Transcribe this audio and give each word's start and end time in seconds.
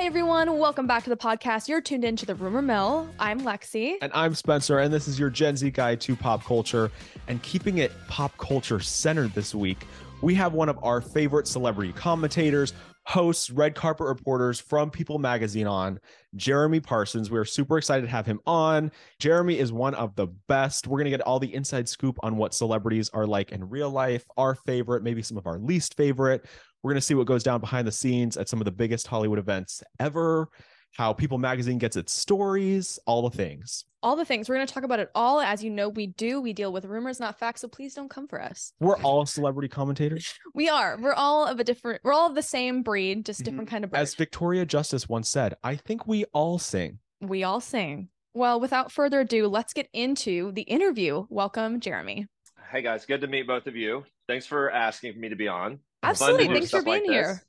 Hey 0.00 0.06
everyone, 0.06 0.56
welcome 0.56 0.86
back 0.86 1.04
to 1.04 1.10
the 1.10 1.16
podcast. 1.16 1.68
You're 1.68 1.82
tuned 1.82 2.04
into 2.04 2.24
the 2.24 2.34
Rumor 2.34 2.62
Mill. 2.62 3.06
I'm 3.18 3.42
Lexi. 3.42 3.96
And 4.00 4.10
I'm 4.14 4.34
Spencer, 4.34 4.78
and 4.78 4.90
this 4.90 5.06
is 5.06 5.18
your 5.18 5.28
Gen 5.28 5.58
Z 5.58 5.70
guide 5.72 6.00
to 6.00 6.16
pop 6.16 6.42
culture. 6.42 6.90
And 7.28 7.42
keeping 7.42 7.76
it 7.76 7.92
pop 8.08 8.34
culture 8.38 8.80
centered 8.80 9.34
this 9.34 9.54
week, 9.54 9.86
we 10.22 10.34
have 10.36 10.54
one 10.54 10.70
of 10.70 10.78
our 10.82 11.02
favorite 11.02 11.46
celebrity 11.46 11.92
commentators, 11.92 12.72
hosts, 13.04 13.50
red 13.50 13.74
carpet 13.74 14.06
reporters 14.06 14.58
from 14.58 14.90
People 14.90 15.18
Magazine 15.18 15.66
on, 15.66 16.00
Jeremy 16.34 16.80
Parsons. 16.80 17.30
We 17.30 17.38
are 17.38 17.44
super 17.44 17.76
excited 17.76 18.06
to 18.06 18.10
have 18.10 18.24
him 18.24 18.40
on. 18.46 18.92
Jeremy 19.18 19.58
is 19.58 19.70
one 19.70 19.94
of 19.94 20.16
the 20.16 20.28
best. 20.48 20.86
We're 20.86 20.96
going 20.96 21.10
to 21.10 21.16
get 21.18 21.20
all 21.20 21.38
the 21.38 21.54
inside 21.54 21.90
scoop 21.90 22.18
on 22.22 22.38
what 22.38 22.54
celebrities 22.54 23.10
are 23.10 23.26
like 23.26 23.52
in 23.52 23.68
real 23.68 23.90
life, 23.90 24.24
our 24.38 24.54
favorite, 24.54 25.02
maybe 25.02 25.20
some 25.20 25.36
of 25.36 25.46
our 25.46 25.58
least 25.58 25.94
favorite. 25.94 26.46
We're 26.82 26.92
going 26.92 27.00
to 27.00 27.06
see 27.06 27.14
what 27.14 27.26
goes 27.26 27.42
down 27.42 27.60
behind 27.60 27.86
the 27.86 27.92
scenes 27.92 28.38
at 28.38 28.48
some 28.48 28.58
of 28.58 28.64
the 28.64 28.70
biggest 28.70 29.06
Hollywood 29.06 29.38
events 29.38 29.82
ever, 29.98 30.48
how 30.96 31.12
People 31.12 31.36
Magazine 31.36 31.76
gets 31.76 31.94
its 31.94 32.12
stories, 32.12 32.98
all 33.04 33.28
the 33.28 33.36
things. 33.36 33.84
All 34.02 34.16
the 34.16 34.24
things. 34.24 34.48
We're 34.48 34.54
going 34.54 34.66
to 34.66 34.72
talk 34.72 34.84
about 34.84 34.98
it 34.98 35.10
all. 35.14 35.42
As 35.42 35.62
you 35.62 35.68
know, 35.68 35.90
we 35.90 36.06
do. 36.06 36.40
We 36.40 36.54
deal 36.54 36.72
with 36.72 36.86
rumors, 36.86 37.20
not 37.20 37.38
facts. 37.38 37.60
So 37.60 37.68
please 37.68 37.92
don't 37.92 38.08
come 38.08 38.26
for 38.26 38.40
us. 38.40 38.72
We're 38.80 38.96
all 39.02 39.26
celebrity 39.26 39.68
commentators. 39.68 40.32
We 40.54 40.68
are. 40.68 40.98
We're 40.98 41.12
all 41.12 41.46
of 41.46 41.60
a 41.60 41.64
different, 41.64 42.00
we're 42.02 42.12
all 42.12 42.28
of 42.28 42.34
the 42.34 42.42
same 42.42 42.82
breed, 42.82 43.26
just 43.26 43.44
different 43.44 43.66
mm-hmm. 43.66 43.74
kind 43.74 43.84
of 43.84 43.90
bird. 43.90 43.98
As 43.98 44.14
Victoria 44.14 44.64
Justice 44.64 45.08
once 45.08 45.28
said, 45.28 45.54
I 45.62 45.76
think 45.76 46.06
we 46.06 46.24
all 46.32 46.58
sing. 46.58 46.98
We 47.20 47.44
all 47.44 47.60
sing. 47.60 48.08
Well, 48.32 48.58
without 48.58 48.90
further 48.90 49.20
ado, 49.20 49.48
let's 49.48 49.72
get 49.72 49.88
into 49.92 50.50
the 50.52 50.62
interview. 50.62 51.26
Welcome, 51.28 51.80
Jeremy. 51.80 52.26
Hey 52.70 52.82
guys, 52.82 53.04
good 53.04 53.20
to 53.20 53.26
meet 53.26 53.46
both 53.46 53.66
of 53.66 53.76
you. 53.76 54.04
Thanks 54.28 54.46
for 54.46 54.70
asking 54.70 55.12
for 55.12 55.18
me 55.18 55.28
to 55.28 55.36
be 55.36 55.48
on. 55.48 55.80
Absolutely. 56.02 56.48
Thanks 56.48 56.70
for 56.70 56.82
being 56.82 57.02
like 57.02 57.10
here. 57.10 57.42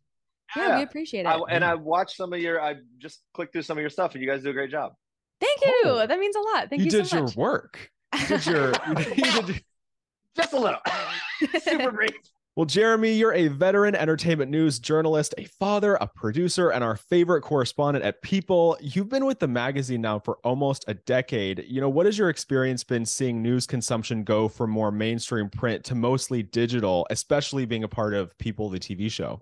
Yeah, 0.56 0.68
yeah, 0.68 0.78
we 0.78 0.84
appreciate 0.84 1.22
it. 1.22 1.28
I, 1.28 1.40
and 1.50 1.64
I 1.64 1.76
watched 1.76 2.18
some 2.18 2.34
of 2.34 2.40
your, 2.40 2.62
I 2.62 2.76
just 2.98 3.22
clicked 3.34 3.54
through 3.54 3.62
some 3.62 3.78
of 3.78 3.82
your 3.82 3.90
stuff 3.90 4.14
and 4.14 4.24
you 4.24 4.30
guys 4.30 4.44
do 4.44 4.50
a 4.50 4.54
great 4.54 4.72
job. 4.72 4.94
Thank 5.40 5.62
you. 5.62 5.82
Oh, 5.86 6.06
that 6.06 6.20
means 6.20 6.36
a 6.36 6.40
lot. 6.40 6.70
Thank 6.70 6.80
you, 6.80 6.86
you 6.86 6.92
did 6.92 7.08
so 7.08 7.18
your 7.18 7.28
work. 7.36 7.90
You 8.20 8.28
did 8.28 8.46
your, 8.46 8.74
you 9.16 9.42
did, 9.44 9.64
just 10.36 10.54
a 10.54 10.60
little. 10.60 10.80
Super 11.62 11.92
brief. 11.92 12.12
Well, 12.62 12.68
Jeremy, 12.68 13.14
you're 13.14 13.34
a 13.34 13.48
veteran 13.48 13.96
entertainment 13.96 14.52
news 14.52 14.78
journalist, 14.78 15.34
a 15.40 15.46
father, 15.46 15.96
a 15.96 16.06
producer, 16.06 16.70
and 16.70 16.84
our 16.84 16.96
favorite 16.96 17.42
correspondent 17.42 18.06
at 18.06 18.22
People. 18.22 18.78
You've 18.80 19.10
been 19.10 19.26
with 19.26 19.40
the 19.40 19.48
magazine 19.48 20.02
now 20.02 20.20
for 20.20 20.38
almost 20.44 20.86
a 20.88 20.94
decade. 20.94 21.66
You 21.68 21.82
know, 21.82 21.90
what 21.90 22.06
has 22.06 22.20
your 22.20 22.30
experience 22.30 22.84
been 22.84 23.04
seeing 23.04 23.42
news 23.42 23.66
consumption 23.66 24.24
go 24.24 24.48
from 24.48 24.70
more 24.70 24.92
mainstream 24.92 25.50
print 25.50 25.84
to 25.86 25.96
mostly 25.96 26.44
digital, 26.44 27.08
especially 27.10 27.66
being 27.66 27.84
a 27.84 27.88
part 27.88 28.14
of 28.14 28.38
People, 28.38 28.70
the 28.70 28.80
TV 28.80 29.10
show? 29.10 29.42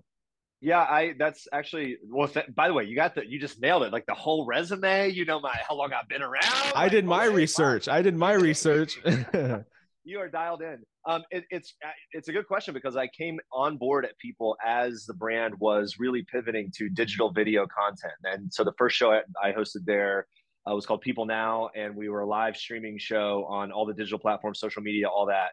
Yeah, 0.62 0.80
I 0.80 1.12
that's 1.18 1.46
actually 1.52 1.98
well. 2.08 2.26
Th- 2.26 2.46
by 2.54 2.68
the 2.68 2.74
way, 2.74 2.84
you 2.84 2.96
got 2.96 3.14
the 3.14 3.26
you 3.26 3.38
just 3.38 3.60
nailed 3.60 3.82
it. 3.82 3.92
Like 3.92 4.06
the 4.06 4.14
whole 4.14 4.46
resume. 4.46 5.10
You 5.10 5.26
know 5.26 5.40
my 5.40 5.54
how 5.68 5.74
long 5.74 5.92
I've 5.92 6.08
been 6.08 6.22
around. 6.22 6.72
I 6.74 6.88
did 6.88 7.04
my 7.04 7.26
research. 7.26 7.86
I 7.86 8.00
did 8.00 8.16
my 8.16 8.32
research. 8.48 8.98
you 10.04 10.18
are 10.18 10.28
dialed 10.28 10.62
in. 10.62 10.78
Um, 11.06 11.22
it, 11.30 11.44
it's 11.50 11.74
uh, 11.84 11.90
it's 12.12 12.28
a 12.28 12.32
good 12.32 12.46
question 12.46 12.74
because 12.74 12.96
I 12.96 13.06
came 13.08 13.38
on 13.52 13.76
board 13.76 14.04
at 14.04 14.18
People 14.18 14.56
as 14.64 15.04
the 15.06 15.14
brand 15.14 15.54
was 15.58 15.96
really 15.98 16.24
pivoting 16.30 16.70
to 16.76 16.88
digital 16.88 17.30
video 17.30 17.66
content, 17.66 18.14
and 18.24 18.52
so 18.52 18.64
the 18.64 18.72
first 18.78 18.96
show 18.96 19.12
I, 19.42 19.52
hosted 19.52 19.84
there 19.84 20.26
uh, 20.68 20.74
was 20.74 20.86
called 20.86 21.00
People 21.00 21.26
Now, 21.26 21.70
and 21.74 21.94
we 21.94 22.08
were 22.08 22.20
a 22.20 22.26
live 22.26 22.56
streaming 22.56 22.98
show 22.98 23.46
on 23.48 23.72
all 23.72 23.86
the 23.86 23.94
digital 23.94 24.18
platforms, 24.18 24.60
social 24.60 24.82
media, 24.82 25.08
all 25.08 25.26
that 25.26 25.50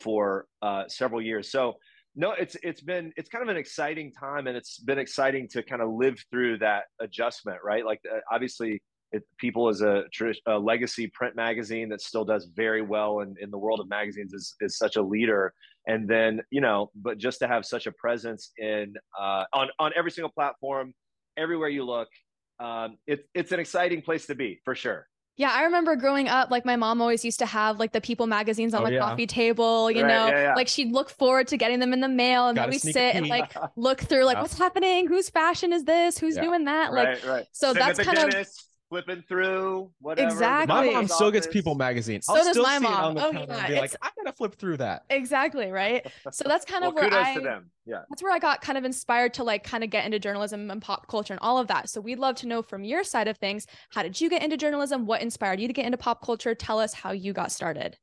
for 0.00 0.46
uh, 0.62 0.84
several 0.88 1.20
years. 1.20 1.50
So 1.50 1.74
no, 2.14 2.32
it's 2.32 2.56
it's 2.62 2.80
been 2.80 3.12
it's 3.16 3.28
kind 3.28 3.42
of 3.42 3.48
an 3.48 3.56
exciting 3.56 4.12
time, 4.12 4.46
and 4.46 4.56
it's 4.56 4.78
been 4.78 4.98
exciting 4.98 5.48
to 5.48 5.62
kind 5.62 5.82
of 5.82 5.90
live 5.90 6.18
through 6.30 6.58
that 6.58 6.84
adjustment, 7.00 7.58
right? 7.64 7.84
Like 7.84 8.00
uh, 8.12 8.18
obviously 8.32 8.82
it, 9.12 9.22
People 9.38 9.68
is 9.68 9.82
a, 9.82 10.04
a, 10.46 10.58
legacy 10.58 11.06
print 11.08 11.34
magazine 11.34 11.88
that 11.88 12.00
still 12.00 12.24
does 12.24 12.46
very 12.54 12.82
well 12.82 13.20
in, 13.20 13.34
in 13.40 13.50
the 13.50 13.58
world 13.58 13.80
of 13.80 13.88
magazines 13.88 14.32
is, 14.32 14.54
is 14.60 14.76
such 14.76 14.96
a 14.96 15.02
leader. 15.02 15.52
And 15.86 16.06
then, 16.08 16.42
you 16.50 16.60
know, 16.60 16.90
but 16.94 17.18
just 17.18 17.38
to 17.40 17.48
have 17.48 17.64
such 17.64 17.86
a 17.86 17.92
presence 17.92 18.52
in 18.58 18.94
uh, 19.18 19.44
on, 19.52 19.68
on 19.78 19.92
every 19.96 20.10
single 20.10 20.30
platform, 20.30 20.92
everywhere 21.36 21.68
you 21.68 21.84
look, 21.84 22.08
um, 22.60 22.98
it, 23.06 23.26
it's 23.34 23.52
an 23.52 23.60
exciting 23.60 24.02
place 24.02 24.26
to 24.26 24.34
be 24.34 24.60
for 24.64 24.74
sure. 24.74 25.06
Yeah, 25.38 25.52
I 25.52 25.62
remember 25.62 25.94
growing 25.94 26.28
up, 26.28 26.50
like 26.50 26.64
my 26.64 26.74
mom 26.74 27.00
always 27.00 27.24
used 27.24 27.38
to 27.38 27.46
have 27.46 27.78
like 27.78 27.92
the 27.92 28.00
People 28.00 28.26
magazines 28.26 28.74
on 28.74 28.82
oh, 28.82 28.86
the 28.86 28.94
yeah. 28.94 28.98
coffee 28.98 29.26
table, 29.26 29.88
you 29.88 30.02
right, 30.02 30.08
know, 30.08 30.26
yeah, 30.26 30.42
yeah. 30.42 30.54
like 30.56 30.66
she'd 30.66 30.90
look 30.90 31.10
forward 31.10 31.46
to 31.48 31.56
getting 31.56 31.78
them 31.78 31.92
in 31.92 32.00
the 32.00 32.08
mail 32.08 32.48
and 32.48 32.56
Gotta 32.56 32.72
then 32.72 32.74
we 32.74 32.78
sit 32.80 33.14
and 33.14 33.28
like 33.28 33.54
look 33.76 34.00
through 34.00 34.24
like 34.24 34.38
what's 34.38 34.58
happening, 34.58 35.06
whose 35.06 35.30
fashion 35.30 35.72
is 35.72 35.84
this, 35.84 36.18
who's 36.18 36.36
doing 36.36 36.64
that, 36.64 36.92
like 36.92 37.06
right, 37.06 37.24
right. 37.24 37.46
so 37.52 37.72
Sitting 37.72 37.86
that's 37.86 38.00
kind 38.00 38.18
of 38.18 38.48
flipping 38.88 39.22
through 39.28 39.90
whatever. 40.00 40.28
Exactly. 40.28 40.74
My 40.74 40.92
mom 40.92 41.08
still 41.08 41.30
gets 41.30 41.46
People 41.46 41.74
magazine. 41.74 42.22
So 42.22 42.36
I'll 42.36 42.44
does 42.44 42.56
my 42.56 42.78
mom. 42.78 43.16
Oh 43.18 43.30
yeah, 43.30 43.68
be 43.68 43.74
like, 43.76 43.94
I 44.02 44.10
gotta 44.16 44.32
flip 44.34 44.56
through 44.56 44.78
that. 44.78 45.04
Exactly 45.10 45.70
right. 45.70 46.06
So 46.32 46.44
that's 46.46 46.64
kind 46.64 46.82
well, 46.82 46.90
of 46.90 46.94
where 46.94 47.12
I. 47.12 47.34
To 47.34 47.40
them. 47.40 47.70
Yeah. 47.84 48.02
That's 48.10 48.22
where 48.22 48.32
I 48.32 48.38
got 48.38 48.60
kind 48.60 48.76
of 48.76 48.84
inspired 48.84 49.34
to 49.34 49.44
like 49.44 49.64
kind 49.64 49.82
of 49.82 49.90
get 49.90 50.04
into 50.04 50.18
journalism 50.18 50.70
and 50.70 50.80
pop 50.80 51.08
culture 51.08 51.32
and 51.32 51.40
all 51.40 51.58
of 51.58 51.68
that. 51.68 51.88
So 51.88 52.00
we'd 52.00 52.18
love 52.18 52.36
to 52.36 52.46
know 52.46 52.62
from 52.62 52.84
your 52.84 53.04
side 53.04 53.28
of 53.28 53.38
things. 53.38 53.66
How 53.90 54.02
did 54.02 54.20
you 54.20 54.28
get 54.28 54.42
into 54.42 54.56
journalism? 54.56 55.06
What 55.06 55.22
inspired 55.22 55.60
you 55.60 55.66
to 55.66 55.72
get 55.72 55.86
into 55.86 55.98
pop 55.98 56.24
culture? 56.24 56.54
Tell 56.54 56.78
us 56.78 56.92
how 56.92 57.12
you 57.12 57.32
got 57.32 57.52
started. 57.52 57.96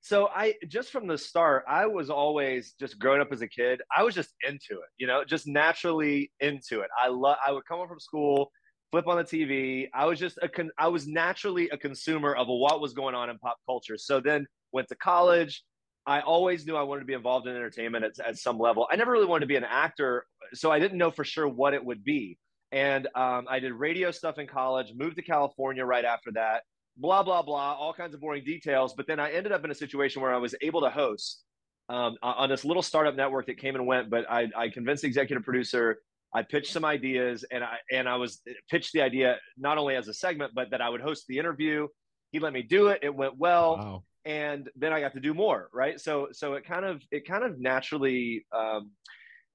So 0.00 0.28
I 0.34 0.54
just 0.68 0.90
from 0.90 1.06
the 1.06 1.16
start, 1.16 1.64
I 1.66 1.86
was 1.86 2.10
always 2.10 2.74
just 2.78 2.98
growing 2.98 3.22
up 3.22 3.32
as 3.32 3.40
a 3.40 3.48
kid. 3.48 3.80
I 3.96 4.02
was 4.02 4.14
just 4.14 4.34
into 4.46 4.74
it, 4.74 4.90
you 4.98 5.06
know, 5.06 5.24
just 5.24 5.46
naturally 5.46 6.30
into 6.40 6.80
it. 6.80 6.90
I 7.02 7.08
love. 7.08 7.38
I 7.46 7.52
would 7.52 7.64
come 7.64 7.78
home 7.78 7.88
from 7.88 8.00
school 8.00 8.50
flip 8.94 9.08
on 9.08 9.16
the 9.16 9.24
TV. 9.24 9.88
I 9.92 10.06
was 10.06 10.20
just 10.20 10.38
a 10.40 10.48
con- 10.48 10.70
I 10.78 10.86
was 10.86 11.08
naturally 11.08 11.68
a 11.70 11.76
consumer 11.76 12.32
of 12.32 12.46
what 12.46 12.80
was 12.80 12.92
going 12.92 13.16
on 13.16 13.28
in 13.28 13.38
pop 13.38 13.56
culture. 13.66 13.98
So 13.98 14.20
then 14.20 14.46
went 14.70 14.86
to 14.86 14.94
college. 14.94 15.64
I 16.06 16.20
always 16.20 16.64
knew 16.64 16.76
I 16.76 16.82
wanted 16.82 17.00
to 17.00 17.06
be 17.06 17.14
involved 17.14 17.48
in 17.48 17.56
entertainment 17.56 18.04
at, 18.04 18.12
at 18.24 18.38
some 18.38 18.56
level. 18.56 18.86
I 18.88 18.94
never 18.94 19.10
really 19.10 19.26
wanted 19.26 19.40
to 19.40 19.46
be 19.48 19.56
an 19.56 19.64
actor, 19.64 20.26
so 20.52 20.70
I 20.70 20.78
didn't 20.78 20.98
know 20.98 21.10
for 21.10 21.24
sure 21.24 21.48
what 21.48 21.74
it 21.74 21.84
would 21.84 22.04
be. 22.04 22.38
And 22.70 23.08
um, 23.16 23.46
I 23.50 23.58
did 23.58 23.72
radio 23.72 24.12
stuff 24.12 24.38
in 24.38 24.46
college, 24.46 24.92
moved 24.94 25.16
to 25.16 25.22
California 25.22 25.84
right 25.84 26.04
after 26.04 26.30
that, 26.32 26.62
blah, 26.96 27.24
blah, 27.24 27.42
blah, 27.42 27.74
all 27.74 27.94
kinds 27.94 28.14
of 28.14 28.20
boring 28.20 28.44
details. 28.44 28.94
But 28.94 29.08
then 29.08 29.18
I 29.18 29.32
ended 29.32 29.50
up 29.50 29.64
in 29.64 29.72
a 29.72 29.74
situation 29.74 30.22
where 30.22 30.32
I 30.32 30.38
was 30.38 30.54
able 30.60 30.82
to 30.82 30.90
host 30.90 31.42
um, 31.88 32.16
on 32.22 32.48
this 32.48 32.64
little 32.64 32.82
startup 32.82 33.16
network 33.16 33.46
that 33.46 33.58
came 33.58 33.74
and 33.74 33.88
went. 33.88 34.08
But 34.08 34.30
I, 34.30 34.50
I 34.56 34.68
convinced 34.68 35.02
the 35.02 35.08
executive 35.08 35.42
producer 35.42 35.98
I 36.34 36.42
pitched 36.42 36.72
some 36.72 36.84
ideas 36.84 37.44
and 37.50 37.62
I 37.62 37.76
and 37.92 38.08
I 38.08 38.16
was 38.16 38.42
pitched 38.68 38.92
the 38.92 39.02
idea 39.02 39.38
not 39.56 39.78
only 39.78 39.94
as 39.94 40.08
a 40.08 40.14
segment, 40.14 40.52
but 40.54 40.70
that 40.72 40.80
I 40.80 40.88
would 40.88 41.00
host 41.00 41.24
the 41.28 41.38
interview. 41.38 41.86
He 42.32 42.40
let 42.40 42.52
me 42.52 42.62
do 42.62 42.88
it. 42.88 43.00
It 43.02 43.14
went 43.14 43.38
well. 43.38 43.76
Wow. 43.76 44.04
And 44.26 44.68
then 44.74 44.92
I 44.92 45.00
got 45.00 45.12
to 45.12 45.20
do 45.20 45.34
more, 45.34 45.68
right? 45.72 46.00
So 46.00 46.28
so 46.32 46.54
it 46.54 46.64
kind 46.64 46.84
of 46.84 47.02
it 47.12 47.26
kind 47.26 47.44
of 47.44 47.60
naturally 47.60 48.44
um, 48.52 48.90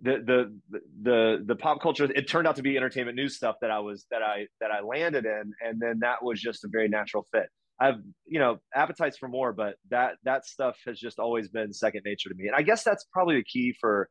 the 0.02 0.24
the 0.26 0.80
the 1.02 1.44
the 1.46 1.56
pop 1.56 1.82
culture 1.82 2.06
it 2.06 2.28
turned 2.28 2.48
out 2.48 2.56
to 2.56 2.62
be 2.62 2.78
entertainment 2.78 3.18
news 3.18 3.36
stuff 3.36 3.56
that 3.62 3.72
I 3.72 3.80
was 3.80 4.06
that 4.12 4.22
I 4.22 4.48
that 4.62 4.72
I 4.72 4.80
landed 4.82 5.26
in 5.26 5.54
and 5.66 5.82
then 5.82 6.00
that 6.00 6.24
was 6.24 6.40
just 6.40 6.64
a 6.64 6.70
very 6.72 6.88
natural 6.88 7.28
fit. 7.34 7.48
I've 7.82 8.00
you 8.26 8.40
know 8.40 8.60
appetites 8.74 9.18
for 9.18 9.28
more, 9.28 9.52
but 9.52 9.76
that 9.90 10.16
that 10.24 10.46
stuff 10.46 10.78
has 10.86 10.98
just 10.98 11.20
always 11.20 11.50
been 11.50 11.74
second 11.74 12.04
nature 12.06 12.30
to 12.30 12.36
me. 12.36 12.48
And 12.48 12.56
I 12.56 12.62
guess 12.62 12.84
that's 12.84 13.06
probably 13.12 13.36
the 13.36 13.44
key 13.44 13.76
for 13.82 14.10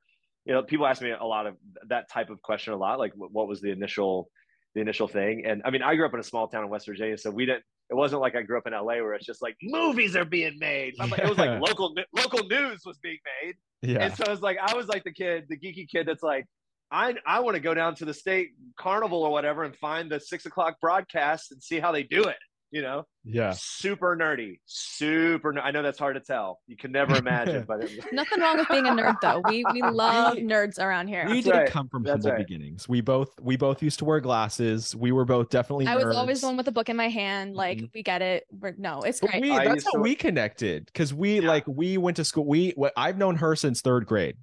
you 0.48 0.54
know, 0.54 0.62
people 0.62 0.86
ask 0.86 1.02
me 1.02 1.10
a 1.10 1.24
lot 1.24 1.46
of 1.46 1.56
that 1.88 2.10
type 2.10 2.30
of 2.30 2.40
question 2.40 2.72
a 2.72 2.76
lot, 2.76 2.98
like 2.98 3.12
what 3.14 3.46
was 3.46 3.60
the 3.60 3.70
initial, 3.70 4.30
the 4.74 4.80
initial 4.80 5.06
thing? 5.06 5.44
And 5.44 5.60
I 5.66 5.70
mean, 5.70 5.82
I 5.82 5.94
grew 5.94 6.06
up 6.06 6.14
in 6.14 6.20
a 6.20 6.24
small 6.24 6.48
town 6.48 6.64
in 6.64 6.70
West 6.70 6.86
Virginia, 6.86 7.18
so 7.18 7.30
we 7.30 7.44
didn't. 7.44 7.62
It 7.90 7.94
wasn't 7.94 8.22
like 8.22 8.34
I 8.34 8.42
grew 8.42 8.56
up 8.56 8.66
in 8.66 8.72
LA 8.72 8.96
where 8.96 9.12
it's 9.14 9.26
just 9.26 9.42
like 9.42 9.56
movies 9.62 10.16
are 10.16 10.24
being 10.24 10.58
made. 10.58 10.94
Like, 10.98 11.18
it 11.18 11.28
was 11.28 11.38
like 11.38 11.60
local 11.68 11.94
local 12.14 12.46
news 12.48 12.80
was 12.84 12.98
being 13.02 13.18
made. 13.42 13.54
Yeah. 13.82 14.04
And 14.04 14.16
so 14.16 14.24
it's 14.32 14.42
like 14.42 14.56
I 14.60 14.74
was 14.74 14.88
like 14.88 15.04
the 15.04 15.12
kid, 15.12 15.44
the 15.50 15.56
geeky 15.58 15.86
kid 15.86 16.08
that's 16.08 16.22
like, 16.22 16.46
I 16.90 17.14
I 17.26 17.40
want 17.40 17.56
to 17.56 17.60
go 17.60 17.74
down 17.74 17.94
to 17.96 18.06
the 18.06 18.14
state 18.14 18.52
carnival 18.78 19.22
or 19.22 19.30
whatever 19.30 19.64
and 19.64 19.76
find 19.76 20.10
the 20.10 20.18
six 20.18 20.46
o'clock 20.46 20.76
broadcast 20.80 21.52
and 21.52 21.62
see 21.62 21.78
how 21.78 21.92
they 21.92 22.04
do 22.04 22.24
it 22.24 22.36
you 22.70 22.82
know? 22.82 23.06
Yeah. 23.24 23.54
Super 23.56 24.16
nerdy. 24.16 24.58
Super 24.64 25.58
i 25.60 25.70
know 25.70 25.82
that's 25.82 25.98
hard 25.98 26.16
to 26.16 26.20
tell. 26.20 26.60
You 26.66 26.76
can 26.76 26.92
never 26.92 27.16
imagine 27.18 27.64
but 27.66 27.82
it, 27.84 28.12
nothing 28.12 28.40
wrong 28.40 28.58
with 28.58 28.68
being 28.68 28.86
a 28.86 28.90
nerd 28.90 29.16
though. 29.20 29.42
We 29.48 29.64
we 29.72 29.82
love 29.90 30.36
nerds 30.38 30.78
around 30.78 31.08
here. 31.08 31.24
We 31.26 31.34
that's 31.34 31.44
didn't 31.44 31.60
right. 31.60 31.70
come 31.70 31.88
from 31.88 32.02
that's 32.02 32.24
humble 32.24 32.30
right. 32.30 32.46
beginnings. 32.46 32.88
We 32.88 33.00
both 33.00 33.38
we 33.40 33.56
both 33.56 33.82
used 33.82 33.98
to 34.00 34.04
wear 34.04 34.20
glasses. 34.20 34.94
We 34.94 35.12
were 35.12 35.24
both 35.24 35.50
definitely 35.50 35.86
i 35.86 35.96
was 35.96 36.16
always 36.16 36.40
the 36.40 36.46
one 36.46 36.56
with 36.56 36.68
a 36.68 36.72
book 36.72 36.88
in 36.88 36.96
my 36.96 37.08
hand. 37.08 37.54
Like 37.54 37.78
mm-hmm. 37.78 37.86
we 37.94 38.02
get 38.02 38.22
it. 38.22 38.44
We're, 38.50 38.74
no 38.78 39.02
it's 39.02 39.20
great. 39.20 39.42
we, 39.42 39.50
that's 39.50 39.84
how 39.84 39.92
to... 39.92 40.00
we 40.00 40.14
connected 40.14 40.86
because 40.86 41.12
we 41.12 41.40
yeah. 41.40 41.48
like 41.48 41.64
we 41.66 41.98
went 41.98 42.16
to 42.16 42.24
school. 42.24 42.46
We 42.46 42.74
i've 42.96 43.18
known 43.18 43.36
her 43.36 43.56
since 43.56 43.80
third 43.80 44.06
grade. 44.06 44.36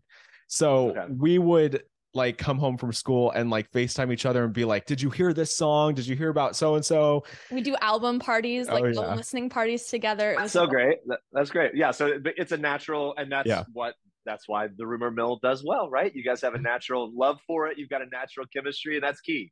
So 0.48 0.92
okay. 0.92 1.06
we 1.10 1.40
would 1.40 1.84
like 2.16 2.38
come 2.38 2.58
home 2.58 2.78
from 2.78 2.94
school 2.94 3.32
and 3.32 3.50
like 3.50 3.72
FaceTime 3.72 4.12
each 4.12 4.26
other 4.26 4.44
and 4.44 4.54
be 4.54 4.66
like, 4.66 4.86
"Did 4.86 5.02
you 5.02 5.10
hear 5.10 5.34
this 5.34 5.56
song? 5.56 5.94
Did 5.94 6.08
you 6.08 6.16
hear 6.16 6.30
about 6.30 6.56
so 6.56 6.76
and 6.76 6.86
so?" 6.86 7.24
We 7.52 7.62
do 7.62 7.76
album 7.82 8.20
parties, 8.20 8.68
like 8.68 8.84
oh, 8.84 8.88
yeah. 8.88 9.16
listening 9.16 9.50
parties 9.50 9.86
together. 9.88 10.32
It 10.32 10.42
was 10.42 10.52
so 10.52 10.66
great. 10.66 10.98
That's 11.32 11.50
great. 11.50 11.76
Yeah. 11.76 11.92
So 11.92 12.20
it's 12.26 12.52
a 12.52 12.58
natural, 12.58 13.14
and 13.18 13.32
that's 13.32 13.48
yeah. 13.48 13.64
what 13.74 13.96
that's 14.26 14.48
why 14.48 14.68
the 14.78 14.86
rumor 14.86 15.12
mill 15.12 15.40
does 15.42 15.64
well, 15.64 15.90
right? 15.90 16.14
You 16.16 16.24
guys 16.24 16.42
have 16.42 16.56
a 16.56 16.60
natural 16.60 17.12
love 17.16 17.40
for 17.46 17.68
it. 17.68 17.78
You've 17.78 17.90
got 17.90 18.02
a 18.02 18.08
natural 18.08 18.46
chemistry, 18.54 18.96
and 18.96 19.04
that's 19.04 19.22
key. 19.22 19.52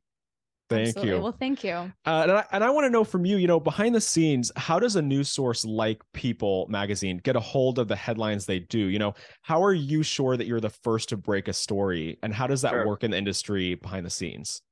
Thank 0.70 0.88
Absolutely. 0.88 1.14
you. 1.14 1.22
Well, 1.22 1.36
thank 1.38 1.62
you. 1.62 1.72
Uh, 1.72 1.92
and 2.06 2.32
I, 2.32 2.44
and 2.52 2.64
I 2.64 2.70
want 2.70 2.86
to 2.86 2.90
know 2.90 3.04
from 3.04 3.26
you, 3.26 3.36
you 3.36 3.46
know, 3.46 3.60
behind 3.60 3.94
the 3.94 4.00
scenes, 4.00 4.50
how 4.56 4.78
does 4.78 4.96
a 4.96 5.02
news 5.02 5.28
source 5.28 5.64
like 5.64 6.02
People 6.14 6.66
magazine 6.70 7.18
get 7.18 7.36
a 7.36 7.40
hold 7.40 7.78
of 7.78 7.88
the 7.88 7.96
headlines 7.96 8.46
they 8.46 8.60
do? 8.60 8.78
You 8.78 8.98
know, 8.98 9.14
how 9.42 9.62
are 9.62 9.74
you 9.74 10.02
sure 10.02 10.36
that 10.36 10.46
you're 10.46 10.60
the 10.60 10.70
first 10.70 11.10
to 11.10 11.18
break 11.18 11.48
a 11.48 11.52
story? 11.52 12.18
And 12.22 12.32
how 12.32 12.46
does 12.46 12.62
that 12.62 12.70
sure. 12.70 12.86
work 12.86 13.04
in 13.04 13.10
the 13.10 13.18
industry 13.18 13.74
behind 13.74 14.06
the 14.06 14.10
scenes? 14.10 14.62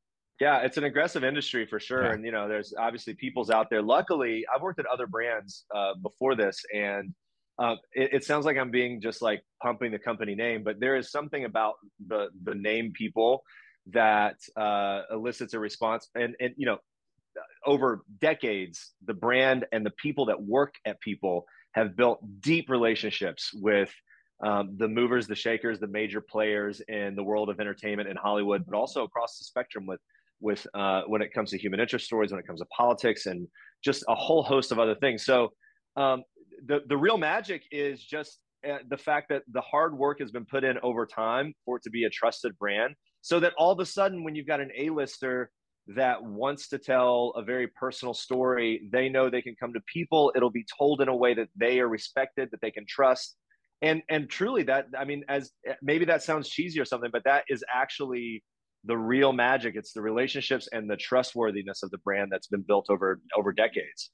Yeah, 0.41 0.61
it's 0.61 0.79
an 0.79 0.85
aggressive 0.85 1.25
industry 1.25 1.67
for 1.67 1.79
sure. 1.79 2.05
Yeah. 2.05 2.13
And, 2.13 2.25
you 2.25 2.33
know, 2.33 2.49
there's 2.49 2.73
obviously 2.79 3.15
people's 3.15 3.51
out 3.51 3.69
there. 3.69 3.83
Luckily, 3.83 4.45
I've 4.53 4.63
worked 4.63 4.81
at 4.81 4.87
other 4.87 5.07
brands 5.07 5.67
uh, 5.75 5.93
before 6.03 6.35
this, 6.35 6.65
and 6.75 7.15
uh, 7.59 7.77
it, 7.93 8.15
it, 8.15 8.25
sounds 8.25 8.47
like 8.47 8.57
I'm 8.57 8.71
being 8.71 9.01
just 9.01 9.21
like 9.21 9.43
pumping 9.63 9.93
the 9.93 9.99
company 9.99 10.35
name, 10.35 10.65
but 10.65 10.81
there 10.81 10.97
is 10.97 11.13
something 11.13 11.45
about 11.45 11.75
the 12.09 12.29
the 12.45 12.55
name 12.55 12.93
people 12.93 13.45
that 13.87 14.37
uh, 14.57 15.03
elicits 15.11 15.55
a 15.55 15.59
response. 15.59 16.09
And 16.15 16.35
and 16.41 16.55
you 16.57 16.67
know, 16.67 16.79
over 17.67 18.03
decades, 18.21 18.93
the 19.05 19.15
brand 19.15 19.67
and 19.73 19.85
the 19.85 19.93
people 20.03 20.27
that 20.27 20.43
work 20.43 20.75
at 20.87 21.01
People 21.01 21.45
have 21.75 21.97
built 21.97 22.21
deep 22.41 22.69
relationships 22.69 23.51
with 23.55 23.93
um, 24.45 24.77
the 24.77 24.89
movers, 24.89 25.27
the 25.27 25.35
shakers, 25.35 25.79
the 25.79 25.87
major 25.87 26.21
players 26.21 26.83
in 26.89 27.15
the 27.15 27.23
world 27.23 27.49
of 27.49 27.61
entertainment 27.61 28.09
in 28.09 28.17
Hollywood, 28.17 28.65
but 28.67 28.77
also 28.77 29.05
across 29.05 29.39
the 29.39 29.45
spectrum 29.45 29.87
with 29.87 30.01
with 30.41 30.67
uh, 30.75 31.03
when 31.07 31.23
it 31.23 31.33
comes 31.33 31.51
to 31.51 31.59
human 31.59 31.79
interest 31.79 32.05
stories, 32.05 32.33
when 32.33 32.41
it 32.41 32.47
comes 32.47 32.61
to 32.61 32.67
politics, 32.77 33.27
and 33.27 33.47
just 33.85 34.05
a 34.09 34.15
whole 34.15 34.43
host 34.43 34.73
of 34.73 34.79
other 34.79 34.97
things. 34.97 35.25
So 35.25 35.51
um, 35.97 36.25
the 36.67 36.81
the 36.89 36.97
real 36.97 37.17
magic 37.19 37.63
is 37.71 38.03
just 38.03 38.41
uh, 38.69 38.79
the 38.89 38.97
fact 38.97 39.29
that 39.31 39.43
the 39.53 39.61
hard 39.61 39.97
work 39.97 40.19
has 40.21 40.33
been 40.33 40.45
put 40.45 40.65
in 40.65 40.79
over 40.83 41.07
time 41.07 41.55
for 41.65 41.77
it 41.77 41.83
to 41.85 41.91
be 41.91 42.05
a 42.05 42.11
trusted 42.11 42.59
brand 42.59 42.95
so 43.23 43.41
that 43.41 43.55
all 43.57 43.73
of 43.73 43.81
a 43.81 43.87
sudden 43.87 44.25
when 44.25 44.35
you've 44.35 44.47
got 44.47 44.61
an 44.61 44.71
a-lister 44.77 45.51
that 45.89 46.23
wants 46.23 46.69
to 46.69 46.79
tell 46.79 47.33
a 47.37 47.43
very 47.43 47.67
personal 47.67 48.15
story 48.15 48.89
they 48.93 49.09
know 49.09 49.29
they 49.29 49.43
can 49.43 49.57
come 49.59 49.73
to 49.73 49.81
people. 49.93 50.33
It'll 50.37 50.51
be 50.51 50.67
told 50.79 51.01
in 51.01 51.09
a 51.09 51.17
way 51.17 51.35
that 51.35 51.49
they 51.57 51.81
are 51.81 51.89
respected 51.89 52.51
that 52.51 52.61
they 52.61 52.71
can 52.71 52.85
trust. 52.89 53.37
And 53.81 54.03
and 54.09 54.31
truly 54.31 54.63
that 54.65 54.87
i 54.97 55.05
mean 55.05 55.25
as 55.29 55.51
maybe 55.81 56.05
that 56.05 56.23
sounds 56.23 56.49
cheesy 56.49 56.79
or 56.79 56.85
something 56.85 57.11
but 57.13 57.25
that 57.25 57.45
is 57.49 57.65
actually 57.73 58.45
the 58.85 58.97
real 58.97 59.33
magic. 59.33 59.77
It's 59.77 59.93
the 59.93 60.03
relationships 60.03 60.69
and 60.73 60.91
the 60.91 60.97
trustworthiness 60.97 61.85
of 61.85 61.91
the 61.91 61.99
brand 61.99 62.31
that's 62.33 62.49
been 62.49 62.63
built 62.63 62.87
over 62.91 63.21
over 63.37 63.53
decades 63.53 64.11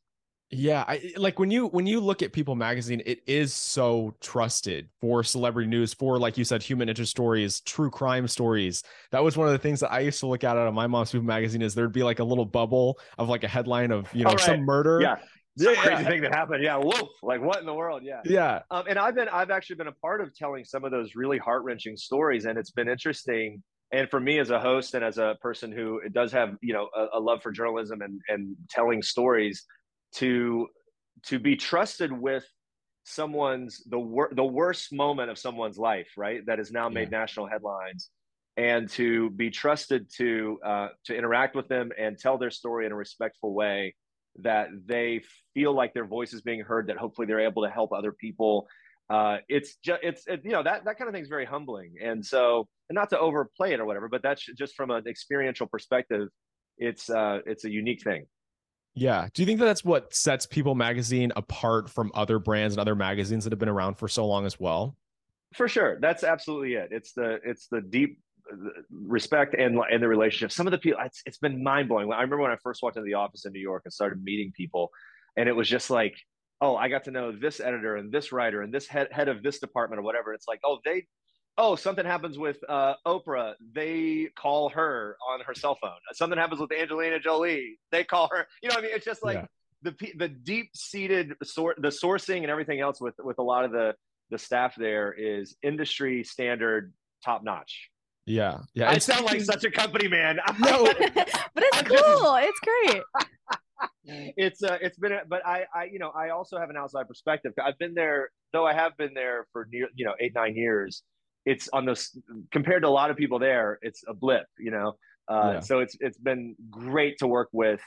yeah, 0.50 0.84
I 0.88 1.12
like 1.18 1.38
when 1.38 1.50
you 1.50 1.66
when 1.66 1.86
you 1.86 2.00
look 2.00 2.22
at 2.22 2.32
People 2.32 2.54
magazine, 2.54 3.02
it 3.04 3.20
is 3.26 3.52
so 3.52 4.14
trusted 4.20 4.88
for 4.98 5.22
celebrity 5.22 5.68
news, 5.68 5.92
for 5.92 6.18
like 6.18 6.38
you 6.38 6.44
said, 6.44 6.62
human 6.62 6.88
interest 6.88 7.10
stories, 7.10 7.60
true 7.60 7.90
crime 7.90 8.26
stories. 8.26 8.82
That 9.10 9.22
was 9.22 9.36
one 9.36 9.46
of 9.46 9.52
the 9.52 9.58
things 9.58 9.80
that 9.80 9.92
I 9.92 10.00
used 10.00 10.20
to 10.20 10.26
look 10.26 10.44
at 10.44 10.56
out 10.56 10.66
of 10.66 10.72
my 10.72 10.86
mom's 10.86 11.12
People 11.12 11.26
magazine 11.26 11.60
is 11.60 11.74
there'd 11.74 11.92
be 11.92 12.02
like 12.02 12.18
a 12.18 12.24
little 12.24 12.46
bubble 12.46 12.98
of 13.18 13.28
like 13.28 13.44
a 13.44 13.48
headline 13.48 13.90
of 13.90 14.12
you 14.14 14.24
know 14.24 14.30
right. 14.30 14.40
some 14.40 14.60
murder. 14.60 15.00
Yeah. 15.02 15.16
Some 15.58 15.74
yeah, 15.74 15.82
crazy 15.82 16.04
thing 16.04 16.20
that 16.22 16.32
happened. 16.32 16.62
Yeah, 16.62 16.76
whoa! 16.76 17.08
Like 17.20 17.42
what 17.42 17.58
in 17.58 17.66
the 17.66 17.74
world? 17.74 18.02
Yeah, 18.04 18.20
yeah. 18.24 18.62
Um, 18.70 18.84
and 18.88 18.96
I've 18.96 19.16
been, 19.16 19.28
I've 19.28 19.50
actually 19.50 19.74
been 19.74 19.88
a 19.88 19.92
part 19.92 20.20
of 20.20 20.32
telling 20.32 20.64
some 20.64 20.84
of 20.84 20.92
those 20.92 21.16
really 21.16 21.36
heart 21.36 21.64
wrenching 21.64 21.96
stories, 21.96 22.44
and 22.44 22.56
it's 22.56 22.70
been 22.70 22.88
interesting. 22.88 23.60
And 23.90 24.08
for 24.08 24.20
me, 24.20 24.38
as 24.38 24.50
a 24.50 24.60
host 24.60 24.94
and 24.94 25.04
as 25.04 25.18
a 25.18 25.36
person 25.42 25.72
who 25.72 26.00
does 26.12 26.30
have, 26.30 26.54
you 26.60 26.74
know, 26.74 26.88
a, 26.96 27.18
a 27.18 27.20
love 27.20 27.42
for 27.42 27.50
journalism 27.50 28.02
and 28.02 28.20
and 28.28 28.54
telling 28.70 29.02
stories, 29.02 29.66
to 30.16 30.68
to 31.26 31.38
be 31.38 31.56
trusted 31.56 32.12
with 32.12 32.44
someone's 33.04 33.82
the 33.84 33.98
wor- 33.98 34.30
the 34.32 34.44
worst 34.44 34.92
moment 34.92 35.30
of 35.30 35.38
someone's 35.38 35.78
life, 35.78 36.08
right? 36.16 36.44
That 36.46 36.58
has 36.58 36.70
now 36.70 36.88
made 36.88 37.10
yeah. 37.10 37.18
national 37.18 37.46
headlines, 37.46 38.10
and 38.56 38.88
to 38.90 39.30
be 39.30 39.50
trusted 39.50 40.10
to 40.16 40.58
uh, 40.64 40.88
to 41.06 41.16
interact 41.16 41.56
with 41.56 41.68
them 41.68 41.90
and 41.98 42.18
tell 42.18 42.38
their 42.38 42.50
story 42.50 42.86
in 42.86 42.92
a 42.92 42.96
respectful 42.96 43.54
way 43.54 43.94
that 44.42 44.68
they 44.86 45.22
feel 45.54 45.74
like 45.74 45.94
their 45.94 46.06
voice 46.06 46.32
is 46.32 46.42
being 46.42 46.60
heard. 46.60 46.88
That 46.88 46.98
hopefully 46.98 47.26
they're 47.26 47.40
able 47.40 47.64
to 47.64 47.70
help 47.70 47.92
other 47.92 48.12
people. 48.12 48.68
Uh, 49.10 49.38
it's 49.48 49.76
just 49.76 50.00
it's 50.02 50.26
it, 50.26 50.40
you 50.44 50.52
know 50.52 50.62
that 50.62 50.84
that 50.84 50.98
kind 50.98 51.08
of 51.08 51.14
thing 51.14 51.22
is 51.22 51.28
very 51.28 51.46
humbling, 51.46 51.94
and 52.02 52.24
so 52.24 52.68
and 52.88 52.94
not 52.94 53.10
to 53.10 53.18
overplay 53.18 53.72
it 53.72 53.80
or 53.80 53.86
whatever, 53.86 54.08
but 54.08 54.22
that's 54.22 54.44
just 54.56 54.74
from 54.74 54.90
an 54.90 55.04
experiential 55.06 55.66
perspective. 55.66 56.28
It's 56.76 57.08
uh, 57.08 57.38
it's 57.46 57.64
a 57.64 57.70
unique 57.70 58.02
thing. 58.02 58.26
Yeah. 58.98 59.28
Do 59.32 59.42
you 59.42 59.46
think 59.46 59.60
that 59.60 59.66
that's 59.66 59.84
what 59.84 60.12
sets 60.12 60.44
People 60.44 60.74
Magazine 60.74 61.32
apart 61.36 61.88
from 61.88 62.10
other 62.14 62.40
brands 62.40 62.74
and 62.74 62.80
other 62.80 62.96
magazines 62.96 63.44
that 63.44 63.52
have 63.52 63.58
been 63.58 63.68
around 63.68 63.94
for 63.94 64.08
so 64.08 64.26
long 64.26 64.44
as 64.44 64.58
well? 64.58 64.96
For 65.54 65.68
sure, 65.68 65.98
that's 66.00 66.24
absolutely 66.24 66.74
it. 66.74 66.88
It's 66.90 67.12
the 67.12 67.38
it's 67.44 67.68
the 67.68 67.80
deep 67.80 68.18
uh, 68.52 68.56
respect 68.90 69.54
and 69.54 69.78
and 69.90 70.02
the 70.02 70.08
relationship. 70.08 70.50
Some 70.50 70.66
of 70.66 70.72
the 70.72 70.78
people, 70.78 71.00
it's, 71.04 71.22
it's 71.26 71.38
been 71.38 71.62
mind 71.62 71.88
blowing. 71.88 72.12
I 72.12 72.16
remember 72.16 72.42
when 72.42 72.50
I 72.50 72.56
first 72.62 72.82
walked 72.82 72.96
into 72.96 73.06
the 73.06 73.14
office 73.14 73.46
in 73.46 73.52
New 73.52 73.60
York 73.60 73.82
and 73.84 73.92
started 73.92 74.22
meeting 74.22 74.52
people, 74.54 74.90
and 75.36 75.48
it 75.48 75.52
was 75.52 75.68
just 75.68 75.90
like, 75.90 76.16
oh, 76.60 76.76
I 76.76 76.88
got 76.88 77.04
to 77.04 77.12
know 77.12 77.30
this 77.30 77.60
editor 77.60 77.96
and 77.96 78.12
this 78.12 78.32
writer 78.32 78.62
and 78.62 78.74
this 78.74 78.88
head 78.88 79.08
head 79.12 79.28
of 79.28 79.44
this 79.44 79.60
department 79.60 80.00
or 80.00 80.02
whatever. 80.02 80.34
It's 80.34 80.48
like, 80.48 80.60
oh, 80.64 80.78
they 80.84 81.06
oh, 81.58 81.74
something 81.74 82.06
happens 82.06 82.38
with 82.38 82.56
uh, 82.68 82.94
Oprah, 83.04 83.54
they 83.74 84.28
call 84.36 84.70
her 84.70 85.16
on 85.28 85.40
her 85.40 85.54
cell 85.54 85.76
phone. 85.82 85.90
Something 86.12 86.38
happens 86.38 86.60
with 86.60 86.72
Angelina 86.72 87.18
Jolie, 87.18 87.78
they 87.90 88.04
call 88.04 88.30
her. 88.32 88.46
You 88.62 88.70
know, 88.70 88.76
I 88.78 88.80
mean, 88.80 88.92
it's 88.94 89.04
just 89.04 89.22
like 89.22 89.36
yeah. 89.36 89.46
the 89.82 90.12
the 90.16 90.28
deep 90.28 90.70
seated 90.74 91.34
sort, 91.42 91.82
the 91.82 91.88
sourcing 91.88 92.38
and 92.38 92.50
everything 92.50 92.80
else 92.80 93.00
with 93.00 93.14
with 93.18 93.38
a 93.38 93.42
lot 93.42 93.64
of 93.64 93.72
the 93.72 93.94
the 94.30 94.38
staff 94.38 94.74
there 94.76 95.12
is 95.12 95.56
industry 95.62 96.22
standard, 96.24 96.92
top 97.24 97.42
notch. 97.42 97.90
Yeah, 98.24 98.58
yeah. 98.74 98.90
I 98.90 98.98
sound 98.98 99.24
like 99.24 99.40
such 99.40 99.64
a 99.64 99.70
company 99.70 100.06
man. 100.06 100.38
No, 100.58 100.84
but 101.14 101.64
it's 101.64 101.82
cool. 101.82 102.36
it's 102.36 102.60
great. 102.60 103.02
it's 104.36 104.62
uh, 104.62 104.76
it's 104.82 104.98
been, 104.98 105.12
a, 105.12 105.20
but 105.26 105.46
I, 105.46 105.64
I, 105.74 105.84
you 105.84 105.98
know, 105.98 106.10
I 106.10 106.30
also 106.30 106.58
have 106.58 106.68
an 106.68 106.76
outside 106.76 107.08
perspective. 107.08 107.52
I've 107.64 107.78
been 107.78 107.94
there, 107.94 108.30
though 108.52 108.66
I 108.66 108.74
have 108.74 108.96
been 108.98 109.14
there 109.14 109.46
for 109.52 109.66
near, 109.72 109.88
you 109.94 110.04
know, 110.04 110.14
eight 110.20 110.34
nine 110.34 110.54
years 110.54 111.02
it's 111.48 111.68
on 111.72 111.86
this 111.86 112.16
compared 112.52 112.82
to 112.82 112.88
a 112.88 112.90
lot 112.90 113.10
of 113.10 113.16
people 113.16 113.38
there, 113.38 113.78
it's 113.80 114.04
a 114.06 114.12
blip, 114.12 114.46
you 114.58 114.70
know. 114.70 114.96
Uh, 115.28 115.52
yeah. 115.54 115.60
So 115.60 115.80
it's 115.80 115.96
it's 116.00 116.18
been 116.18 116.54
great 116.70 117.18
to 117.18 117.26
work 117.26 117.48
with 117.52 117.80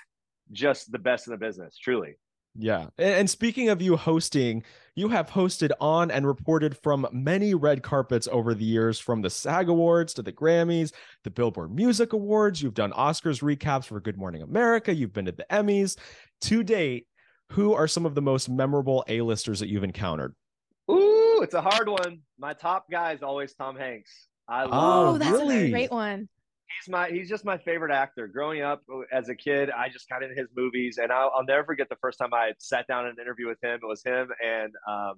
just 0.51 0.91
the 0.91 0.99
best 0.99 1.27
in 1.27 1.31
the 1.31 1.37
business, 1.37 1.77
truly. 1.77 2.15
Yeah. 2.55 2.87
And 2.97 3.29
speaking 3.29 3.69
of 3.69 3.81
you 3.81 3.95
hosting, 3.95 4.63
you 4.95 5.07
have 5.07 5.29
hosted 5.29 5.71
on 5.79 6.11
and 6.11 6.27
reported 6.27 6.75
from 6.77 7.07
many 7.13 7.53
red 7.53 7.81
carpets 7.81 8.27
over 8.29 8.53
the 8.53 8.65
years, 8.65 8.99
from 8.99 9.21
the 9.21 9.29
SAG 9.29 9.69
Awards 9.69 10.13
to 10.15 10.21
the 10.21 10.33
Grammys, 10.33 10.91
the 11.23 11.29
Billboard 11.29 11.73
Music 11.73 12.11
Awards. 12.11 12.61
You've 12.61 12.73
done 12.73 12.91
Oscars 12.91 13.41
recaps 13.41 13.85
for 13.85 14.01
Good 14.01 14.17
Morning 14.17 14.41
America. 14.41 14.93
You've 14.93 15.13
been 15.13 15.25
to 15.25 15.31
the 15.31 15.45
Emmys. 15.49 15.97
To 16.41 16.63
date, 16.63 17.07
who 17.51 17.73
are 17.73 17.87
some 17.87 18.05
of 18.05 18.15
the 18.15 18.21
most 18.21 18.49
memorable 18.49 19.05
A-listers 19.07 19.59
that 19.59 19.69
you've 19.69 19.83
encountered? 19.83 20.35
Ooh, 21.41 21.43
it's 21.43 21.53
a 21.55 21.61
hard 21.61 21.89
one. 21.89 22.19
My 22.37 22.53
top 22.53 22.85
guy 22.91 23.13
is 23.13 23.23
always 23.23 23.53
Tom 23.53 23.75
Hanks. 23.75 24.27
I 24.47 24.63
oh, 24.63 24.69
love. 24.69 25.15
Oh, 25.15 25.17
that's 25.17 25.31
really? 25.31 25.67
a 25.67 25.71
great 25.71 25.91
one. 25.91 26.29
He's 26.79 26.89
my 26.89 27.09
he's 27.09 27.27
just 27.27 27.43
my 27.43 27.57
favorite 27.57 27.91
actor. 27.91 28.27
Growing 28.27 28.61
up 28.61 28.81
as 29.11 29.27
a 29.29 29.35
kid, 29.35 29.69
I 29.71 29.89
just 29.89 30.07
got 30.07 30.23
into 30.23 30.35
his 30.35 30.47
movies, 30.55 30.99
and 31.01 31.11
I'll, 31.11 31.31
I'll 31.35 31.43
never 31.43 31.65
forget 31.65 31.89
the 31.89 31.97
first 31.97 32.19
time 32.19 32.33
I 32.33 32.51
sat 32.59 32.87
down 32.87 33.05
in 33.05 33.11
an 33.11 33.17
interview 33.19 33.47
with 33.47 33.57
him. 33.61 33.79
It 33.81 33.85
was 33.85 34.03
him 34.03 34.29
and 34.43 34.71
um, 34.87 35.15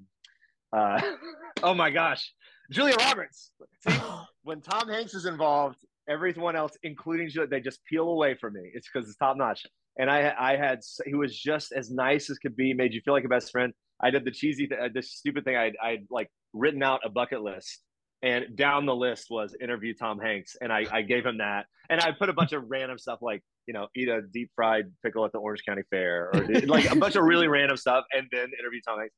uh, 0.75 1.01
oh 1.63 1.74
my 1.74 1.92
gosh, 1.92 2.34
Julia 2.72 2.96
Roberts. 2.98 3.51
See, 3.88 3.96
when 4.44 4.62
Tom 4.62 4.88
Hanks 4.88 5.13
is 5.13 5.25
involved, 5.25 5.77
everyone 6.08 6.56
else, 6.56 6.74
including 6.84 7.30
Julia, 7.30 7.48
they 7.48 7.60
just 7.60 7.86
peel 7.86 8.08
away 8.08 8.36
from 8.36 8.53
me. 8.53 8.72
It's 8.74 8.89
because 8.92 9.08
it's 9.08 9.18
top 9.18 9.38
notch. 9.38 9.65
And 10.00 10.10
I 10.10 10.34
I 10.39 10.56
had 10.56 10.80
he 11.06 11.13
was 11.13 11.38
just 11.38 11.72
as 11.72 11.92
nice 11.92 12.30
as 12.30 12.39
could 12.39 12.56
be, 12.56 12.74
made 12.74 12.94
you 12.94 13.01
feel 13.01 13.13
like 13.13 13.25
a 13.25 13.30
best 13.30 13.51
friend. 13.51 13.74
I 14.04 14.10
did 14.10 14.26
the 14.26 14.32
cheesy, 14.32 14.68
th- 14.68 14.80
uh, 14.80 14.90
the 14.94 15.02
stupid 15.02 15.46
thing. 15.46 15.56
I'd, 15.56 15.76
I'd 15.82 16.06
like 16.10 16.30
written 16.54 16.84
out 16.84 17.00
a 17.06 17.10
bucket 17.10 17.42
list, 17.42 17.82
and 18.22 18.56
down 18.56 18.86
the 18.86 18.96
list 18.96 19.28
was 19.30 19.56
interview 19.62 19.94
Tom 19.94 20.20
Hanks, 20.20 20.56
and 20.62 20.72
I, 20.72 20.86
I 20.92 21.02
gave 21.02 21.26
him 21.26 21.38
that, 21.38 21.66
and 21.90 22.02
I 22.02 22.12
put 22.12 22.30
a 22.30 22.34
bunch 22.34 22.52
of 22.52 22.64
random 22.70 22.98
stuff 22.98 23.20
like 23.22 23.42
you 23.66 23.74
know 23.74 23.88
eat 23.96 24.10
a 24.10 24.22
deep 24.22 24.52
fried 24.56 24.92
pickle 25.04 25.24
at 25.26 25.32
the 25.32 25.40
Orange 25.40 25.62
County 25.66 25.84
Fair, 25.90 26.30
or 26.34 26.46
like 26.66 26.92
a 26.92 26.96
bunch 26.96 27.16
of 27.16 27.24
really 27.24 27.48
random 27.48 27.78
stuff, 27.78 28.04
and 28.12 28.28
then 28.32 28.52
interview 28.60 28.82
Tom 28.86 29.00
Hanks. 29.00 29.16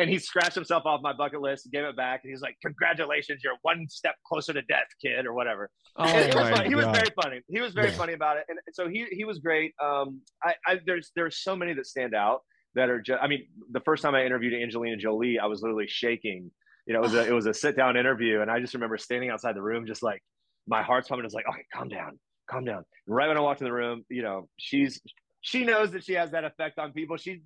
And 0.00 0.08
he 0.08 0.20
scratched 0.20 0.54
himself 0.54 0.84
off 0.86 1.00
my 1.02 1.12
bucket 1.12 1.40
list 1.40 1.66
and 1.66 1.72
gave 1.72 1.82
it 1.82 1.96
back. 1.96 2.20
And 2.22 2.30
he's 2.30 2.40
like, 2.40 2.54
"Congratulations, 2.62 3.40
you're 3.42 3.56
one 3.62 3.88
step 3.88 4.14
closer 4.24 4.52
to 4.52 4.62
death, 4.62 4.86
kid, 5.04 5.26
or 5.26 5.32
whatever." 5.32 5.68
Oh 5.96 6.04
was 6.36 6.68
he 6.68 6.76
was 6.76 6.84
very 6.86 7.08
funny. 7.20 7.40
He 7.48 7.60
was 7.60 7.74
very 7.74 7.90
funny 7.90 8.12
about 8.12 8.36
it, 8.36 8.44
and 8.48 8.60
so 8.72 8.88
he 8.88 9.06
he 9.10 9.24
was 9.24 9.40
great. 9.40 9.72
Um, 9.82 10.20
I, 10.44 10.54
I 10.68 10.78
there's 10.86 11.10
there's 11.16 11.42
so 11.42 11.56
many 11.56 11.74
that 11.74 11.86
stand 11.86 12.14
out 12.14 12.42
that 12.74 12.90
are 12.90 13.00
just. 13.00 13.22
I 13.22 13.26
mean, 13.26 13.46
the 13.70 13.80
first 13.80 14.02
time 14.02 14.14
I 14.14 14.24
interviewed 14.24 14.54
Angelina 14.54 14.96
Jolie, 14.96 15.38
I 15.38 15.46
was 15.46 15.62
literally 15.62 15.86
shaking. 15.88 16.50
You 16.86 16.94
know, 16.94 17.00
it 17.00 17.02
was 17.02 17.14
a 17.14 17.26
it 17.26 17.32
was 17.32 17.46
a 17.46 17.54
sit 17.54 17.76
down 17.76 17.96
interview, 17.96 18.40
and 18.40 18.50
I 18.50 18.60
just 18.60 18.74
remember 18.74 18.98
standing 18.98 19.30
outside 19.30 19.54
the 19.54 19.62
room, 19.62 19.86
just 19.86 20.02
like 20.02 20.22
my 20.66 20.82
heart's 20.82 21.08
pumping. 21.08 21.24
It's 21.24 21.34
like, 21.34 21.48
okay, 21.48 21.64
calm 21.72 21.88
down, 21.88 22.18
calm 22.50 22.64
down. 22.64 22.84
And 23.06 23.16
right 23.16 23.28
when 23.28 23.36
I 23.36 23.40
walked 23.40 23.60
in 23.60 23.66
the 23.66 23.72
room, 23.72 24.04
you 24.08 24.22
know, 24.22 24.48
she's 24.56 25.00
she 25.40 25.64
knows 25.64 25.92
that 25.92 26.04
she 26.04 26.14
has 26.14 26.30
that 26.32 26.44
effect 26.44 26.78
on 26.78 26.92
people. 26.92 27.16
She 27.16 27.42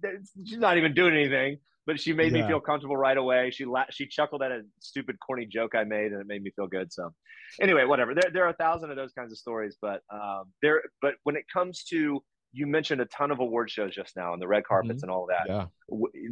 she's 0.47 0.59
not 0.59 0.77
even 0.77 0.95
doing 0.95 1.15
anything, 1.15 1.59
but 1.87 2.01
she 2.01 2.13
made 2.13 2.33
yeah. 2.33 2.43
me 2.43 2.49
feel 2.49 2.61
comfortable 2.61 2.97
right 2.97 3.17
away. 3.17 3.51
She 3.51 3.65
la- 3.65 3.91
she 3.91 4.07
chuckled 4.07 4.43
at 4.43 4.53
a 4.53 4.63
stupid, 4.81 5.17
corny 5.25 5.47
joke 5.47 5.75
I 5.75 5.85
made, 5.85 6.13
and 6.13 6.21
it 6.21 6.27
made 6.27 6.43
me 6.43 6.51
feel 6.55 6.67
good. 6.67 6.93
So, 6.93 7.11
anyway, 7.61 7.85
whatever. 7.85 8.15
There, 8.15 8.31
there 8.33 8.45
are 8.45 8.51
a 8.51 8.57
thousand 8.57 8.91
of 8.91 8.97
those 8.97 9.13
kinds 9.13 9.33
of 9.33 9.39
stories, 9.39 9.77
but 9.81 10.01
um, 10.13 10.45
there. 10.63 10.83
But 11.01 11.15
when 11.25 11.37
it 11.37 11.45
comes 11.53 11.85
to 11.85 12.23
you 12.53 12.67
mentioned 12.67 13.01
a 13.01 13.07
ton 13.07 13.31
of 13.31 13.41
award 13.41 13.71
shows 13.71 13.95
just 13.95 14.15
now 14.17 14.33
and 14.33 14.43
the 14.43 14.47
red 14.47 14.65
carpets 14.65 15.03
mm-hmm. 15.03 15.05
and 15.05 15.11
all 15.11 15.27
that. 15.27 15.47
Yeah. 15.49 15.67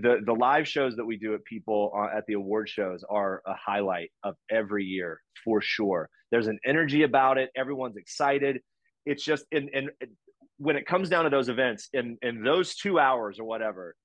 The 0.02 0.20
the 0.24 0.34
live 0.34 0.68
shows 0.68 0.96
that 0.96 1.04
we 1.04 1.16
do 1.16 1.34
at 1.34 1.44
people 1.44 1.92
uh, 1.96 2.16
at 2.16 2.26
the 2.26 2.34
award 2.34 2.68
shows 2.68 3.04
are 3.08 3.42
a 3.46 3.54
highlight 3.54 4.10
of 4.22 4.36
every 4.50 4.84
year 4.84 5.20
for 5.44 5.60
sure. 5.60 6.08
There's 6.30 6.46
an 6.46 6.58
energy 6.64 7.02
about 7.02 7.38
it. 7.38 7.50
Everyone's 7.56 7.96
excited. 7.96 8.60
It's 9.06 9.24
just 9.24 9.46
and 9.52 9.70
and 9.72 9.90
when 10.58 10.76
it 10.76 10.86
comes 10.86 11.08
down 11.08 11.24
to 11.24 11.30
those 11.30 11.48
events 11.48 11.88
in 11.92 12.18
in 12.22 12.42
those 12.42 12.74
two 12.74 12.98
hours 12.98 13.38
or 13.38 13.44
whatever, 13.44 13.96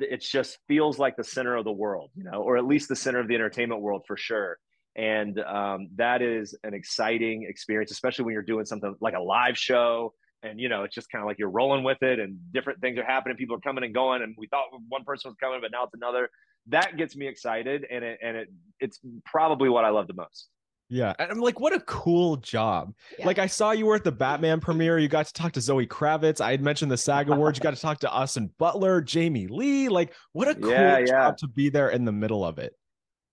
it 0.00 0.20
just 0.20 0.58
feels 0.68 0.98
like 0.98 1.16
the 1.16 1.24
center 1.24 1.56
of 1.56 1.64
the 1.64 1.72
world, 1.72 2.10
you 2.14 2.24
know, 2.24 2.42
or 2.42 2.56
at 2.56 2.66
least 2.66 2.88
the 2.88 2.96
center 2.96 3.18
of 3.18 3.28
the 3.28 3.34
entertainment 3.34 3.80
world 3.80 4.02
for 4.06 4.16
sure. 4.16 4.58
And 4.96 5.38
um, 5.40 5.88
that 5.96 6.22
is 6.22 6.56
an 6.64 6.74
exciting 6.74 7.46
experience, 7.48 7.90
especially 7.92 8.24
when 8.24 8.34
you're 8.34 8.42
doing 8.42 8.64
something 8.64 8.94
like 9.00 9.14
a 9.14 9.20
live 9.20 9.56
show. 9.56 10.12
And 10.42 10.60
you 10.60 10.68
know, 10.68 10.84
it's 10.84 10.94
just 10.94 11.10
kind 11.10 11.22
of 11.22 11.26
like 11.26 11.38
you're 11.38 11.50
rolling 11.50 11.82
with 11.82 12.02
it, 12.02 12.20
and 12.20 12.38
different 12.52 12.80
things 12.80 12.98
are 12.98 13.04
happening. 13.04 13.36
People 13.36 13.56
are 13.56 13.60
coming 13.60 13.84
and 13.84 13.92
going, 13.92 14.22
and 14.22 14.34
we 14.38 14.46
thought 14.46 14.66
one 14.88 15.04
person 15.04 15.30
was 15.30 15.36
coming, 15.42 15.60
but 15.60 15.72
now 15.72 15.84
it's 15.84 15.94
another. 15.94 16.30
That 16.68 16.96
gets 16.96 17.16
me 17.16 17.26
excited, 17.26 17.86
and 17.90 18.04
it 18.04 18.18
and 18.22 18.36
it 18.36 18.48
it's 18.78 19.00
probably 19.24 19.68
what 19.68 19.84
I 19.84 19.90
love 19.90 20.06
the 20.06 20.14
most. 20.14 20.48
Yeah. 20.90 21.12
And 21.18 21.30
I'm 21.30 21.40
like, 21.40 21.60
what 21.60 21.74
a 21.74 21.80
cool 21.80 22.36
job. 22.36 22.94
Yeah. 23.18 23.26
Like, 23.26 23.38
I 23.38 23.46
saw 23.46 23.72
you 23.72 23.86
were 23.86 23.94
at 23.94 24.04
the 24.04 24.12
Batman 24.12 24.60
premiere. 24.60 24.98
You 24.98 25.08
got 25.08 25.26
to 25.26 25.32
talk 25.32 25.52
to 25.52 25.60
Zoe 25.60 25.86
Kravitz. 25.86 26.40
I 26.40 26.50
had 26.50 26.62
mentioned 26.62 26.90
the 26.90 26.96
SAG 26.96 27.28
Awards. 27.28 27.58
You 27.58 27.62
got 27.62 27.74
to 27.74 27.80
talk 27.80 28.00
to 28.00 28.10
Austin 28.10 28.50
Butler, 28.58 29.02
Jamie 29.02 29.48
Lee. 29.48 29.88
Like, 29.88 30.14
what 30.32 30.48
a 30.48 30.54
cool 30.54 30.70
yeah, 30.70 31.04
job 31.04 31.36
to 31.38 31.48
be 31.48 31.68
there 31.68 31.90
in 31.90 32.04
the 32.04 32.12
middle 32.12 32.44
of 32.44 32.58
it. 32.58 32.74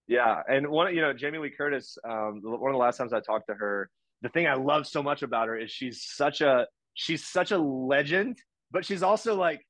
Yeah. 0.07 0.41
And 0.49 0.67
one, 0.67 0.93
you 0.93 1.01
know, 1.01 1.13
Jamie 1.13 1.37
Lee 1.37 1.49
Curtis, 1.49 1.97
um, 2.03 2.41
one 2.43 2.71
of 2.71 2.73
the 2.73 2.79
last 2.79 2.97
times 2.97 3.13
I 3.13 3.21
talked 3.21 3.47
to 3.47 3.55
her, 3.55 3.89
the 4.21 4.29
thing 4.29 4.47
I 4.47 4.55
love 4.55 4.85
so 4.85 5.01
much 5.01 5.23
about 5.23 5.47
her 5.47 5.57
is 5.57 5.71
she's 5.71 6.03
such 6.03 6.41
a, 6.41 6.67
she's 6.95 7.25
such 7.25 7.51
a 7.51 7.57
legend, 7.57 8.39
but 8.71 8.83
she's 8.83 9.03
also 9.03 9.35
like 9.35 9.61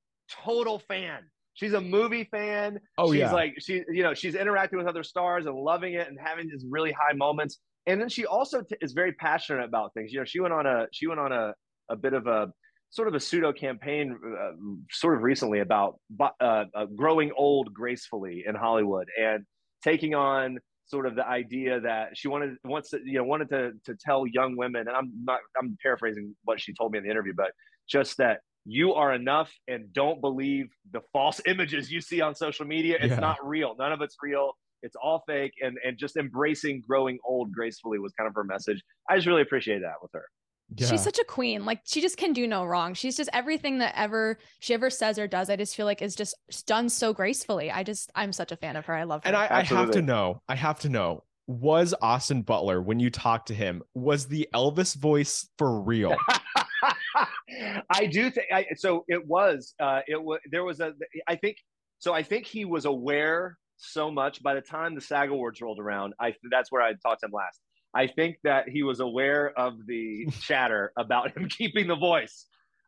total 0.44 0.80
fan. 0.80 1.20
She's 1.54 1.74
a 1.74 1.82
movie 1.82 2.28
fan. 2.32 2.80
Oh, 2.98 3.12
she's 3.12 3.22
yeah. 3.22 3.32
like, 3.32 3.56
she, 3.60 3.84
you 3.90 4.04
know, 4.04 4.14
she's 4.14 4.36
interacting 4.36 4.78
with 4.78 4.88
other 4.88 5.04
stars 5.04 5.46
and 5.46 5.56
loving 5.56 5.94
it 5.94 6.08
and 6.08 6.18
having 6.20 6.50
these 6.50 6.66
really 6.68 6.92
high 6.92 7.14
moments 7.14 7.60
and 7.88 8.02
then 8.02 8.10
she 8.10 8.26
also 8.26 8.62
t- 8.62 8.76
is 8.82 8.94
very 8.94 9.14
passionate 9.14 9.64
about 9.64 9.94
things. 9.94 10.12
You 10.12 10.20
know, 10.20 10.26
she 10.26 10.40
went 10.40 10.54
on 10.54 10.66
a 10.66 10.88
she 10.92 11.08
went 11.08 11.20
on 11.20 11.32
a 11.32 11.54
a 11.90 11.96
bit 11.96 12.14
of 12.14 12.28
a 12.28 12.52
sort 12.90 13.08
of 13.08 13.14
a 13.14 13.20
pseudo 13.20 13.52
campaign 13.52 14.18
uh, 14.40 14.52
sort 14.92 15.16
of 15.16 15.24
recently 15.24 15.60
about 15.60 16.00
uh, 16.20 16.66
uh, 16.74 16.86
growing 16.96 17.32
old 17.38 17.74
gracefully 17.74 18.44
in 18.48 18.56
Hollywood 18.56 19.08
and 19.20 19.44
taking 19.84 20.16
on 20.16 20.60
sort 20.88 21.06
of 21.06 21.16
the 21.16 21.28
idea 21.28 21.80
that 21.82 22.16
she 22.16 22.28
wanted 22.28 22.56
wants 22.64 22.90
to 22.92 23.00
you 23.04 23.18
know 23.18 23.24
wanted 23.24 23.50
to 23.50 23.72
to 23.86 23.96
tell 23.96 24.26
young 24.28 24.56
women 24.56 24.88
and 24.88 24.96
I'm 24.96 25.12
not 25.24 25.40
I'm 25.60 25.78
paraphrasing 25.82 26.36
what 26.44 26.60
she 26.60 26.74
told 26.74 26.92
me 26.92 27.00
in 27.00 27.04
the 27.04 27.10
interview 27.10 27.34
but 27.36 27.52
just 27.88 28.18
that 28.18 28.40
you 28.66 28.94
are 28.94 29.14
enough 29.14 29.54
and 29.68 29.94
don't 29.94 30.20
believe 30.22 30.70
the 30.92 31.02
false 31.14 31.40
images 31.48 31.92
you 31.92 32.02
see 32.02 32.22
on 32.22 32.36
social 32.36 32.66
media. 32.66 32.98
It's 33.00 33.12
yeah. 33.12 33.20
not 33.20 33.38
real. 33.46 33.76
None 33.78 33.92
of 33.92 34.02
it's 34.02 34.18
real. 34.22 34.54
It's 34.82 34.96
all 35.02 35.24
fake. 35.28 35.54
And 35.62 35.78
and 35.86 35.98
just 35.98 36.18
embracing 36.18 36.82
growing 36.86 37.20
old 37.24 37.52
gracefully 37.52 38.00
was 38.00 38.14
kind 38.14 38.28
of 38.28 38.36
her 38.36 38.44
message. 38.44 38.84
I 39.10 39.16
just 39.16 39.28
really 39.28 39.44
appreciate 39.44 39.82
that 39.82 39.96
with 40.02 40.12
her 40.14 40.26
yeah. 40.74 40.88
She's 40.88 41.04
such 41.04 41.20
a 41.20 41.24
queen. 41.24 41.66
Like 41.66 41.82
she 41.86 42.02
just 42.02 42.18
can 42.18 42.34
do 42.34 42.48
no 42.48 42.66
wrong. 42.66 42.94
She's 42.96 43.16
just 43.16 43.30
everything 43.34 43.78
that 43.80 43.94
ever 43.96 44.40
she 44.60 44.74
ever 44.74 44.90
says 44.90 45.20
or 45.20 45.28
does. 45.28 45.50
I 45.50 45.56
just 45.56 45.76
feel 45.76 45.86
like 45.86 46.02
is 46.02 46.16
just 46.16 46.36
done 46.66 46.90
so 46.90 47.14
gracefully. 47.14 47.72
I 47.72 47.84
just 47.84 48.12
I'm 48.16 48.34
such 48.34 48.52
a 48.52 48.56
fan 48.56 48.76
of 48.76 48.86
her. 48.86 48.96
I 48.96 49.04
love 49.04 49.24
her. 49.24 49.28
And 49.28 49.38
I, 49.38 49.48
I 49.60 49.62
have 49.62 49.92
to 49.92 50.02
know. 50.02 50.42
I 50.50 50.56
have 50.56 50.80
to 50.80 50.90
know. 50.90 51.24
Was 51.48 51.94
Austin 52.02 52.42
Butler 52.42 52.82
when 52.82 53.00
you 53.00 53.12
talked 53.12 53.50
to 53.50 53.54
him? 53.54 53.84
Was 53.94 54.28
the 54.28 54.50
Elvis 54.56 54.96
voice 54.96 55.48
for 55.60 55.80
real? 55.80 56.16
I 57.90 58.08
do 58.08 58.32
think. 58.32 58.48
I, 58.52 58.66
so 58.76 59.06
it 59.08 59.26
was. 59.26 59.76
Uh, 59.80 60.02
it 60.08 60.22
was. 60.22 60.40
There 60.52 60.64
was 60.64 60.80
a. 60.80 60.94
I 61.28 61.36
think. 61.36 61.58
So 62.00 62.14
I 62.14 62.24
think 62.24 62.48
he 62.48 62.66
was 62.66 62.86
aware 62.86 63.58
so 63.78 64.10
much. 64.10 64.42
By 64.42 64.56
the 64.56 64.62
time 64.62 64.96
the 64.96 65.02
SAG 65.02 65.30
Awards 65.30 65.62
rolled 65.62 65.80
around, 65.80 66.16
I 66.20 66.34
that's 66.50 66.72
where 66.72 66.82
I 66.82 66.94
talked 66.94 67.22
to 67.22 67.28
him 67.28 67.32
last. 67.34 67.62
I 67.96 68.08
think 68.08 68.38
that 68.44 68.68
he 68.68 68.84
was 68.84 69.00
aware 69.00 69.58
of 69.58 69.86
the 69.88 70.28
chatter 70.42 70.92
about 70.98 71.36
him 71.36 71.48
keeping 71.50 71.88
the 71.88 71.96
voice 71.96 72.46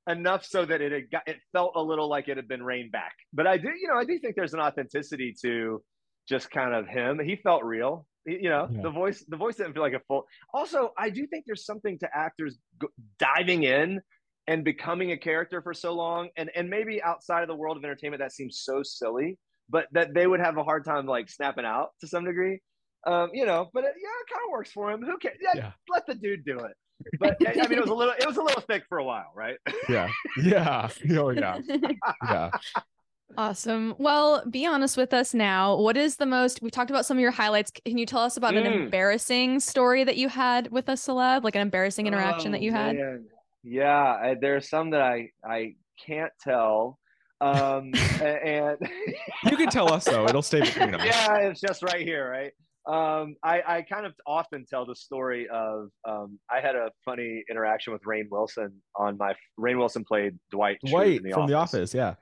enough 0.08 0.46
so 0.46 0.66
that 0.66 0.82
it 0.82 0.92
had 0.92 1.12
got, 1.12 1.28
it 1.28 1.38
felt 1.52 1.74
a 1.76 1.82
little 1.82 2.10
like 2.10 2.28
it 2.28 2.38
had 2.38 2.48
been 2.48 2.64
reined 2.64 2.92
back. 2.92 3.14
But 3.34 3.48
I 3.48 3.58
do, 3.58 3.70
you 3.70 3.88
know, 3.88 3.96
I 3.96 4.06
do 4.06 4.20
think 4.20 4.36
there's 4.36 4.54
an 4.54 4.60
authenticity 4.60 5.36
to 5.42 5.84
just 6.28 6.52
kind 6.52 6.74
of 6.74 6.88
him. 6.88 7.20
He 7.20 7.38
felt 7.38 7.64
real. 7.64 8.06
You 8.26 8.50
know, 8.50 8.68
yeah. 8.70 8.82
the 8.82 8.90
voice 8.90 9.24
the 9.30 9.38
voice 9.38 9.56
didn't 9.56 9.72
feel 9.72 9.82
like 9.82 9.94
a 9.94 10.02
full. 10.06 10.26
Also, 10.54 10.92
I 10.98 11.10
do 11.10 11.26
think 11.28 11.46
there's 11.48 11.66
something 11.66 11.98
to 12.00 12.10
actors 12.14 12.58
diving 13.18 13.64
in 13.64 14.02
and 14.48 14.66
becoming 14.66 15.14
a 15.14 15.18
character 15.18 15.62
for 15.62 15.74
so 15.74 15.94
long 15.94 16.28
and 16.36 16.52
and 16.54 16.70
maybe 16.70 17.02
outside 17.02 17.44
of 17.44 17.48
the 17.48 17.56
world 17.56 17.78
of 17.78 17.86
entertainment 17.86 18.20
that 18.22 18.34
seems 18.34 18.60
so 18.66 18.84
silly 18.84 19.38
but 19.70 19.88
that 19.92 20.14
they 20.14 20.28
would 20.28 20.40
have 20.40 20.58
a 20.58 20.64
hard 20.64 20.86
time 20.86 21.06
like 21.06 21.30
snapping 21.30 21.66
out 21.66 21.90
to 22.02 22.08
some 22.08 22.26
degree. 22.26 22.60
Um, 23.08 23.30
you 23.34 23.46
know, 23.46 23.70
but 23.74 23.86
it, 23.86 23.94
yeah, 24.02 24.10
it 24.10 24.34
kind 24.34 24.46
of 24.46 24.52
works 24.52 24.72
for 24.72 24.92
him. 24.92 25.02
Who 25.02 25.18
cares? 25.18 25.38
Yeah, 25.42 25.52
yeah, 25.56 25.72
let 25.90 26.06
the 26.06 26.14
dude 26.14 26.46
do 26.46 26.60
it. 26.60 26.74
But 27.20 27.38
I 27.48 27.68
mean, 27.68 27.78
it 27.78 27.82
was 27.82 27.90
a 27.90 27.94
little, 27.94 28.14
it 28.20 28.28
was 28.28 28.38
a 28.38 28.44
little 28.44 28.62
thick 28.62 28.84
for 28.90 28.98
a 28.98 29.04
while, 29.04 29.32
right? 29.34 29.58
Yeah, 29.88 30.10
yeah, 30.44 30.90
oh 31.12 31.30
yeah, 31.30 31.60
yeah. 32.24 32.50
Awesome. 33.38 33.94
Well, 33.98 34.44
be 34.50 34.66
honest 34.66 34.98
with 34.98 35.14
us 35.14 35.34
now. 35.34 35.78
What 35.78 35.96
is 35.96 36.18
the 36.18 36.26
most? 36.26 36.62
We 36.62 36.70
talked 36.70 36.90
about 36.90 37.06
some 37.06 37.18
of 37.18 37.22
your 37.22 37.32
highlights. 37.32 37.72
Can 37.86 37.98
you 37.98 38.06
tell 38.06 38.22
us 38.22 38.36
about 38.36 38.54
mm. 38.54 38.66
an 38.66 38.68
embarrassing 38.68 39.60
story 39.60 40.04
that 40.04 40.18
you 40.18 40.28
had 40.28 40.72
with 40.72 40.90
a 40.90 40.94
celeb, 40.94 41.44
like 41.44 41.56
an 41.56 41.62
embarrassing 41.62 42.08
interaction 42.08 42.50
oh, 42.50 42.52
that 42.54 42.62
you 42.62 42.72
had? 42.72 42.96
Man. 42.96 43.26
Yeah, 43.64 43.92
I, 43.94 44.36
there's 44.40 44.70
some 44.70 44.90
that 44.92 45.02
I 45.02 45.30
I 45.46 45.76
can't 46.06 46.32
tell 46.42 47.00
um, 47.40 47.94
and 48.22 48.78
you 49.46 49.58
can 49.58 49.70
tell 49.70 49.92
us 49.94 50.06
though; 50.06 50.26
it'll 50.26 50.42
stay 50.42 50.62
between 50.62 50.96
us. 50.96 51.06
Yeah, 51.06 51.38
it's 51.38 51.62
just 51.62 51.84
right 51.84 52.02
here, 52.02 52.30
right? 52.30 52.52
Um, 52.88 53.36
I, 53.44 53.62
I 53.68 53.82
kind 53.82 54.06
of 54.06 54.14
often 54.26 54.66
tell 54.66 54.86
the 54.86 54.96
story 54.96 55.48
of 55.50 55.90
um, 56.08 56.40
I 56.50 56.62
had 56.62 56.76
a 56.76 56.90
funny 57.04 57.44
interaction 57.50 57.92
with 57.92 58.02
Rainn 58.04 58.30
Wilson 58.32 58.82
on 58.96 59.18
my 59.18 59.36
Rainn 59.60 59.78
Wilson 59.78 60.06
played 60.06 60.40
Dwight 60.52 60.78
Dwight 60.86 61.22
the 61.22 61.32
from 61.32 61.44
office. 61.44 61.52
The 61.52 61.58
Office, 61.58 61.94
yeah. 61.94 62.16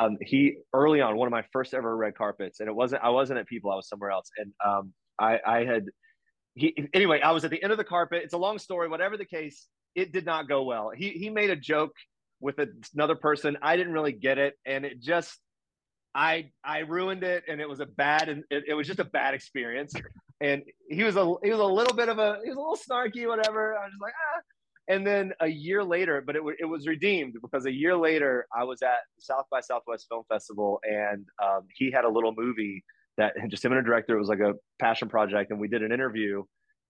Um, 0.00 0.16
he 0.20 0.58
early 0.72 1.00
on 1.00 1.16
one 1.16 1.26
of 1.26 1.32
my 1.32 1.44
first 1.52 1.74
ever 1.74 1.96
red 1.96 2.14
carpets, 2.16 2.60
and 2.60 2.68
it 2.68 2.72
wasn't 2.72 3.02
I 3.02 3.08
wasn't 3.08 3.40
at 3.40 3.48
People, 3.48 3.72
I 3.72 3.74
was 3.74 3.88
somewhere 3.88 4.10
else, 4.10 4.30
and 4.36 4.52
um, 4.64 4.92
I 5.18 5.40
I 5.44 5.64
had 5.64 5.86
he 6.54 6.88
anyway 6.94 7.20
I 7.20 7.32
was 7.32 7.44
at 7.44 7.50
the 7.50 7.60
end 7.60 7.72
of 7.72 7.78
the 7.78 7.84
carpet. 7.84 8.22
It's 8.22 8.34
a 8.34 8.38
long 8.38 8.60
story, 8.60 8.88
whatever 8.88 9.16
the 9.16 9.24
case, 9.24 9.66
it 9.96 10.12
did 10.12 10.24
not 10.24 10.48
go 10.48 10.62
well. 10.62 10.92
He 10.94 11.10
he 11.10 11.30
made 11.30 11.50
a 11.50 11.56
joke 11.56 11.94
with 12.40 12.60
another 12.94 13.16
person. 13.16 13.58
I 13.60 13.76
didn't 13.76 13.92
really 13.92 14.12
get 14.12 14.38
it, 14.38 14.54
and 14.64 14.84
it 14.84 15.00
just 15.00 15.36
I 16.14 16.50
I 16.64 16.80
ruined 16.80 17.24
it, 17.24 17.44
and 17.48 17.60
it 17.60 17.68
was 17.68 17.80
a 17.80 17.86
bad 17.86 18.28
and 18.28 18.44
it, 18.50 18.64
it 18.68 18.74
was 18.74 18.86
just 18.86 18.98
a 18.98 19.04
bad 19.04 19.34
experience. 19.34 19.94
And 20.40 20.62
he 20.88 21.04
was 21.04 21.16
a 21.16 21.34
he 21.42 21.50
was 21.50 21.60
a 21.60 21.64
little 21.64 21.96
bit 21.96 22.08
of 22.08 22.18
a 22.18 22.38
he 22.42 22.50
was 22.50 22.56
a 22.56 22.60
little 22.60 22.76
snarky, 22.76 23.26
whatever. 23.26 23.76
I 23.76 23.84
was 23.84 23.92
just 23.92 24.02
like 24.02 24.14
ah. 24.36 24.40
And 24.88 25.06
then 25.06 25.32
a 25.40 25.46
year 25.46 25.84
later, 25.84 26.20
but 26.26 26.34
it, 26.34 26.42
it 26.58 26.64
was 26.64 26.88
redeemed 26.88 27.34
because 27.40 27.66
a 27.66 27.72
year 27.72 27.96
later 27.96 28.46
I 28.54 28.64
was 28.64 28.82
at 28.82 28.98
South 29.18 29.46
by 29.50 29.60
Southwest 29.60 30.06
Film 30.08 30.24
Festival, 30.28 30.80
and 30.82 31.24
um, 31.42 31.62
he 31.72 31.92
had 31.92 32.04
a 32.04 32.08
little 32.08 32.34
movie 32.36 32.84
that 33.16 33.34
just 33.48 33.64
him 33.64 33.72
and 33.72 33.80
a 33.80 33.84
director. 33.84 34.16
It 34.16 34.18
was 34.18 34.28
like 34.28 34.40
a 34.40 34.54
passion 34.80 35.08
project, 35.08 35.50
and 35.52 35.60
we 35.60 35.68
did 35.68 35.82
an 35.82 35.92
interview 35.92 36.42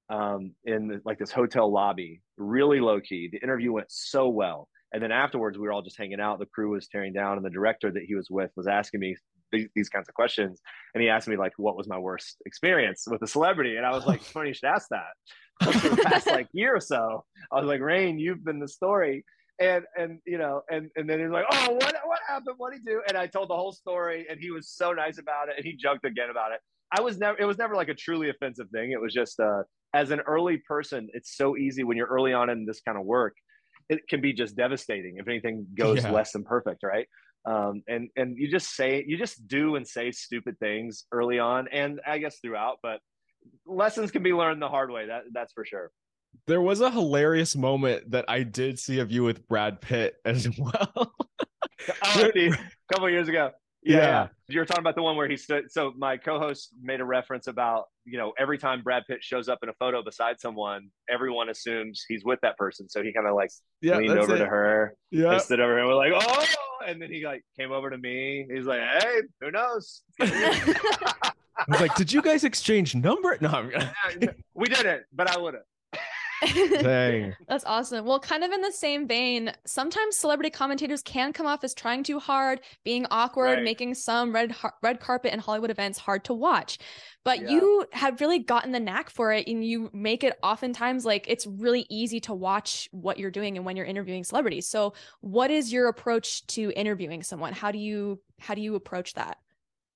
um, 0.09 0.52
in 0.64 1.00
like 1.05 1.19
this 1.19 1.31
hotel 1.31 1.71
lobby, 1.71 2.23
really 2.38 2.81
low 2.81 3.00
key. 3.00 3.29
The 3.31 3.38
interview 3.38 3.73
went 3.73 3.91
so 3.91 4.29
well 4.29 4.69
and 4.93 5.03
then 5.03 5.13
afterwards, 5.13 5.59
we 5.59 5.67
were 5.67 5.73
all 5.73 5.83
just 5.83 5.99
hanging 5.99 6.21
out. 6.21 6.39
The 6.39 6.47
crew 6.47 6.71
was 6.71 6.89
tearing 6.89 7.13
down, 7.13 7.37
and 7.37 7.45
the 7.45 7.51
director 7.51 7.91
that 7.91 8.03
he 8.07 8.15
was 8.15 8.29
with 8.31 8.51
was 8.57 8.67
asking 8.67 9.01
me 9.01 9.17
these, 9.51 9.89
kinds 9.89 10.09
of 10.09 10.15
questions. 10.15 10.61
And 10.95 11.03
he 11.03 11.09
asked 11.09 11.29
me 11.29 11.37
like, 11.37 11.53
"What 11.57 11.77
was 11.77 11.89
my 11.89 11.99
worst 11.99 12.37
experience 12.47 13.05
with 13.07 13.23
a 13.23 13.27
celebrity?" 13.27 13.77
And 13.77 13.87
I 13.87 13.91
was 13.91 14.07
like, 14.07 14.23
"Funny 14.23 14.49
you 14.49 14.55
should 14.55 14.69
ask 14.69 14.89
that." 14.91 15.13
For 15.81 15.89
the 15.89 16.03
past 16.03 16.27
like 16.27 16.49
year 16.53 16.77
or 16.77 16.81
so, 16.81 17.25
I 17.51 17.61
was 17.61 17.67
like, 17.67 17.81
"Rainn, 17.81 18.19
you've 18.19 18.45
been 18.45 18.61
the 18.61 18.69
story." 18.69 19.25
And 19.61 19.85
and 19.97 20.19
you 20.27 20.39
know, 20.39 20.63
and 20.71 20.91
and 20.97 21.09
then 21.09 21.21
he's 21.21 21.31
like, 21.31 21.45
"Oh, 21.51 21.73
what 21.73 21.95
what 22.05 22.21
happened? 22.29 22.57
What 22.59 22.73
did 22.73 22.83
he 22.85 22.91
do?" 22.91 23.03
And 23.09 23.17
I 23.17 23.27
told 23.27 23.49
the 23.49 23.57
whole 23.57 23.73
story, 23.73 24.27
and 24.29 24.41
he 24.41 24.51
was 24.51 24.69
so 24.69 24.93
nice 24.93 25.19
about 25.19 25.49
it, 25.49 25.55
and 25.57 25.65
he 25.65 25.77
joked 25.77 26.05
again 26.05 26.31
about 26.31 26.53
it. 26.53 26.61
I 26.95 27.01
was 27.01 27.19
never. 27.19 27.39
It 27.39 27.45
was 27.45 27.59
never 27.59 27.75
like 27.75 27.89
a 27.89 27.95
truly 27.95 28.31
offensive 28.31 28.69
thing. 28.71 28.93
It 28.93 29.01
was 29.01 29.13
just 29.13 29.39
uh, 29.41 29.63
as 29.95 30.11
an 30.11 30.21
early 30.21 30.63
person, 30.67 31.09
it's 31.13 31.37
so 31.37 31.57
easy 31.57 31.85
when 31.85 31.97
you're 31.97 32.07
early 32.07 32.33
on 32.33 32.51
in 32.51 32.65
this 32.65 32.81
kind 32.81 32.99
of 32.99 33.05
work 33.05 33.35
it 33.93 34.09
can 34.09 34.21
be 34.21 34.33
just 34.33 34.57
devastating 34.57 35.17
if 35.19 35.29
anything 35.29 35.67
goes 35.75 36.03
yeah. 36.03 36.11
less 36.11 36.33
than 36.33 36.45
perfect, 36.45 36.83
right? 36.83 37.07
Um, 37.45 37.83
and 37.89 38.09
and 38.17 38.37
you 38.39 38.51
just 38.51 38.75
say 38.75 39.05
you 39.07 39.17
just 39.17 39.47
do 39.49 39.77
and 39.77 39.87
say 39.87 40.13
stupid 40.13 40.59
things 40.59 41.05
early 41.13 41.39
on, 41.39 41.69
and 41.69 42.01
I 42.07 42.19
guess 42.19 42.39
throughout, 42.41 42.79
but 42.83 43.01
lessons 43.67 44.11
can 44.11 44.23
be 44.23 44.33
learned 44.33 44.63
the 44.63 44.69
hard 44.69 44.91
way. 44.91 45.07
That 45.07 45.23
that's 45.33 45.53
for 45.53 45.65
sure. 45.65 45.91
There 46.47 46.63
was 46.63 46.81
a 46.81 46.91
hilarious 46.91 47.55
moment 47.57 48.13
that 48.13 48.25
I 48.29 48.43
did 48.43 48.79
see 48.79 49.01
of 49.01 49.11
you 49.11 49.23
with 49.25 49.47
Brad 49.49 49.81
Pitt 49.81 50.15
as 50.25 50.49
well. 50.59 50.93
oh, 50.97 52.31
a 52.35 52.53
couple 52.93 53.11
years 53.11 53.29
ago. 53.29 53.51
Yeah, 53.85 53.97
yeah. 53.97 54.29
You're 54.49 54.65
talking 54.65 54.83
about 54.83 54.95
the 54.95 55.03
one 55.03 55.17
where 55.17 55.29
he 55.29 55.37
stood. 55.37 55.71
So 55.71 55.93
my 55.97 56.17
co-host 56.17 56.71
made 56.81 57.01
a 57.01 57.05
reference 57.05 57.47
about 57.47 57.87
you 58.05 58.19
know 58.19 58.33
every 58.39 58.59
time 58.59 58.83
Brad 58.83 59.05
Pitt 59.09 59.23
shows 59.23 59.49
up 59.49 59.59
in 59.62 59.69
a 59.69 59.73
photo 59.75 60.03
beside 60.03 60.41
someone, 60.41 60.89
everyone 61.11 61.49
assumes 61.49 62.05
he's 62.07 62.25
with 62.25 62.39
that 62.43 62.57
person. 62.57 62.89
So 62.89 63.03
he 63.03 63.12
kind 63.12 63.27
of 63.27 63.35
like 63.35 63.51
yeah, 63.81 63.97
leaned 63.97 64.19
over 64.19 64.37
it. 64.37 64.39
to 64.39 64.47
her, 64.47 64.95
yeah, 65.11 65.39
stood 65.39 65.61
over 65.61 65.79
and 65.79 65.89
we're 65.89 65.95
like, 65.95 66.12
oh, 66.15 66.47
and 66.87 67.03
then 67.03 67.11
he 67.11 67.25
like 67.25 67.45
came 67.59 67.73
over 67.73 67.91
to 67.91 67.99
me. 67.99 68.47
He's 68.49 68.67
like, 68.67 68.81
hey, 68.81 69.23
who 69.41 69.51
knows? 69.51 70.03
I 70.21 71.33
was 71.69 71.81
like, 71.81 71.95
did 71.97 72.12
you 72.12 72.23
guys 72.23 72.45
exchange 72.45 72.95
number? 72.95 73.37
No, 73.41 73.69
we 74.55 74.67
didn't, 74.67 75.03
but 75.12 75.31
I 75.31 75.39
would 75.39 75.55
have. 75.55 75.62
Dang. 76.43 77.35
That's 77.49 77.65
awesome. 77.65 78.05
Well, 78.05 78.19
kind 78.21 78.45
of 78.45 78.51
in 78.51 78.61
the 78.61 78.73
same 78.73 79.07
vein, 79.07 79.53
sometimes 79.67 80.17
celebrity 80.17 80.51
commentators 80.51 81.03
can 81.03 81.33
come 81.33 81.47
off 81.47 81.65
as 81.65 81.75
trying 81.75 82.03
too 82.03 82.19
hard, 82.19 82.61
being 82.85 83.07
awkward, 83.11 83.57
right. 83.57 83.65
making 83.65 83.95
some 83.95 84.35
red 84.35 84.55
red 84.83 85.01
carpet 85.01 85.33
and 85.33 85.41
Hollywood 85.41 85.71
events 85.71 85.99
hard 85.99 86.25
to 86.25 86.35
watch. 86.35 86.79
But 87.25 87.43
yeah. 87.43 87.51
you 87.51 87.87
have 87.93 88.21
really 88.21 88.41
gotten 88.41 88.73
the 88.73 88.81
knack 88.81 89.09
for 89.09 89.33
it 89.33 89.47
and 89.47 89.65
you 89.65 89.91
make 89.93 90.25
it 90.25 90.37
oftentimes 90.43 91.05
like 91.05 91.27
it's 91.29 91.47
really 91.47 91.87
easy 91.89 92.21
to 92.21 92.35
watch 92.35 92.89
what 92.91 93.19
you're 93.19 93.31
doing 93.31 93.57
and 93.57 93.65
when 93.65 93.77
you're 93.77 93.87
interviewing 93.87 94.25
celebrities. 94.25 94.69
So, 94.69 94.95
what 95.21 95.51
is 95.51 95.73
your 95.73 95.89
approach 95.89 96.47
to 96.49 96.73
interviewing 96.75 97.23
someone? 97.23 97.53
How 97.53 97.71
do 97.71 97.79
you 97.79 98.21
how 98.41 98.55
do 98.55 98.61
you 98.61 98.75
approach 98.75 99.15
that? 99.15 99.39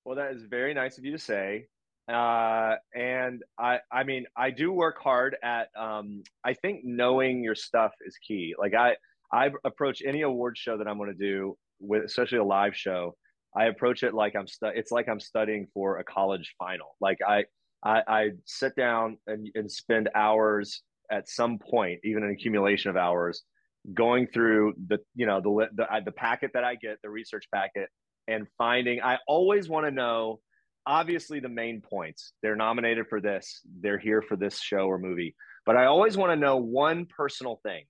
Well, 0.05 0.15
that 0.15 0.31
is 0.31 0.43
very 0.43 0.73
nice 0.73 0.97
of 0.97 1.03
you 1.03 1.11
to 1.11 1.19
say 1.19 1.67
uh, 2.07 2.75
and 2.95 3.43
I, 3.59 3.79
I 3.91 4.03
mean, 4.03 4.25
I 4.35 4.51
do 4.51 4.71
work 4.71 4.97
hard 5.01 5.35
at. 5.43 5.69
Um, 5.77 6.23
I 6.43 6.53
think 6.53 6.81
knowing 6.83 7.43
your 7.43 7.55
stuff 7.55 7.91
is 8.05 8.17
key. 8.25 8.55
Like 8.57 8.73
I, 8.73 8.95
I 9.31 9.51
approach 9.65 10.01
any 10.05 10.21
award 10.21 10.57
show 10.57 10.77
that 10.77 10.87
I'm 10.87 10.97
going 10.97 11.11
to 11.11 11.17
do 11.17 11.57
with, 11.79 12.03
especially 12.03 12.37
a 12.37 12.43
live 12.43 12.75
show. 12.75 13.15
I 13.55 13.65
approach 13.65 14.03
it 14.03 14.13
like 14.13 14.35
I'm 14.35 14.47
stu- 14.47 14.71
It's 14.73 14.91
like 14.91 15.09
I'm 15.09 15.19
studying 15.19 15.67
for 15.73 15.97
a 15.97 16.03
college 16.03 16.53
final. 16.57 16.95
Like 17.01 17.17
I, 17.27 17.45
I, 17.83 18.03
I 18.07 18.29
sit 18.45 18.75
down 18.75 19.17
and, 19.27 19.49
and 19.55 19.71
spend 19.71 20.09
hours 20.15 20.83
at 21.11 21.27
some 21.29 21.57
point, 21.57 21.99
even 22.03 22.23
an 22.23 22.31
accumulation 22.31 22.89
of 22.89 22.97
hours, 22.97 23.43
going 23.93 24.27
through 24.27 24.73
the, 24.87 24.99
you 25.15 25.25
know, 25.25 25.41
the 25.41 25.67
the 25.75 26.01
the 26.05 26.11
packet 26.11 26.51
that 26.53 26.63
I 26.63 26.75
get, 26.75 26.99
the 27.01 27.09
research 27.09 27.45
packet, 27.53 27.89
and 28.27 28.47
finding. 28.57 29.01
I 29.01 29.17
always 29.27 29.69
want 29.69 29.85
to 29.85 29.91
know 29.91 30.39
obviously 30.87 31.39
the 31.39 31.49
main 31.49 31.81
points. 31.81 32.33
They're 32.41 32.55
nominated 32.55 33.07
for 33.07 33.21
this, 33.21 33.61
they're 33.81 33.99
here 33.99 34.21
for 34.21 34.35
this 34.35 34.59
show 34.59 34.87
or 34.87 34.97
movie. 34.97 35.35
But 35.65 35.75
I 35.75 35.85
always 35.85 36.17
want 36.17 36.31
to 36.31 36.35
know 36.37 36.57
one 36.57 37.05
personal 37.05 37.59
thing. 37.61 37.83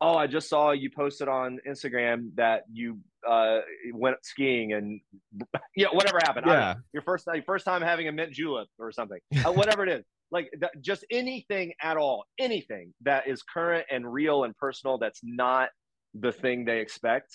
Oh, 0.00 0.16
I 0.16 0.26
just 0.26 0.48
saw 0.48 0.72
you 0.72 0.90
posted 0.90 1.28
on 1.28 1.60
Instagram 1.68 2.30
that 2.34 2.64
you 2.72 2.98
uh, 3.26 3.58
went 3.92 4.16
skiing 4.22 4.72
and 4.72 5.00
yeah, 5.76 5.88
whatever 5.92 6.18
happened. 6.22 6.46
Yeah. 6.46 6.74
your 6.92 7.02
first 7.02 7.28
your 7.32 7.42
first 7.44 7.64
time 7.64 7.82
having 7.82 8.08
a 8.08 8.12
mint 8.12 8.32
julep 8.32 8.66
or 8.78 8.90
something, 8.92 9.20
uh, 9.44 9.52
whatever 9.52 9.84
it 9.84 9.90
is. 9.90 10.04
Like 10.32 10.50
that, 10.60 10.70
just 10.80 11.04
anything 11.10 11.72
at 11.82 11.96
all, 11.96 12.24
anything 12.38 12.94
that 13.02 13.28
is 13.28 13.42
current 13.42 13.86
and 13.90 14.10
real 14.10 14.44
and 14.44 14.56
personal. 14.56 14.96
That's 14.98 15.20
not 15.22 15.68
the 16.14 16.32
thing 16.32 16.64
they 16.64 16.80
expect. 16.80 17.30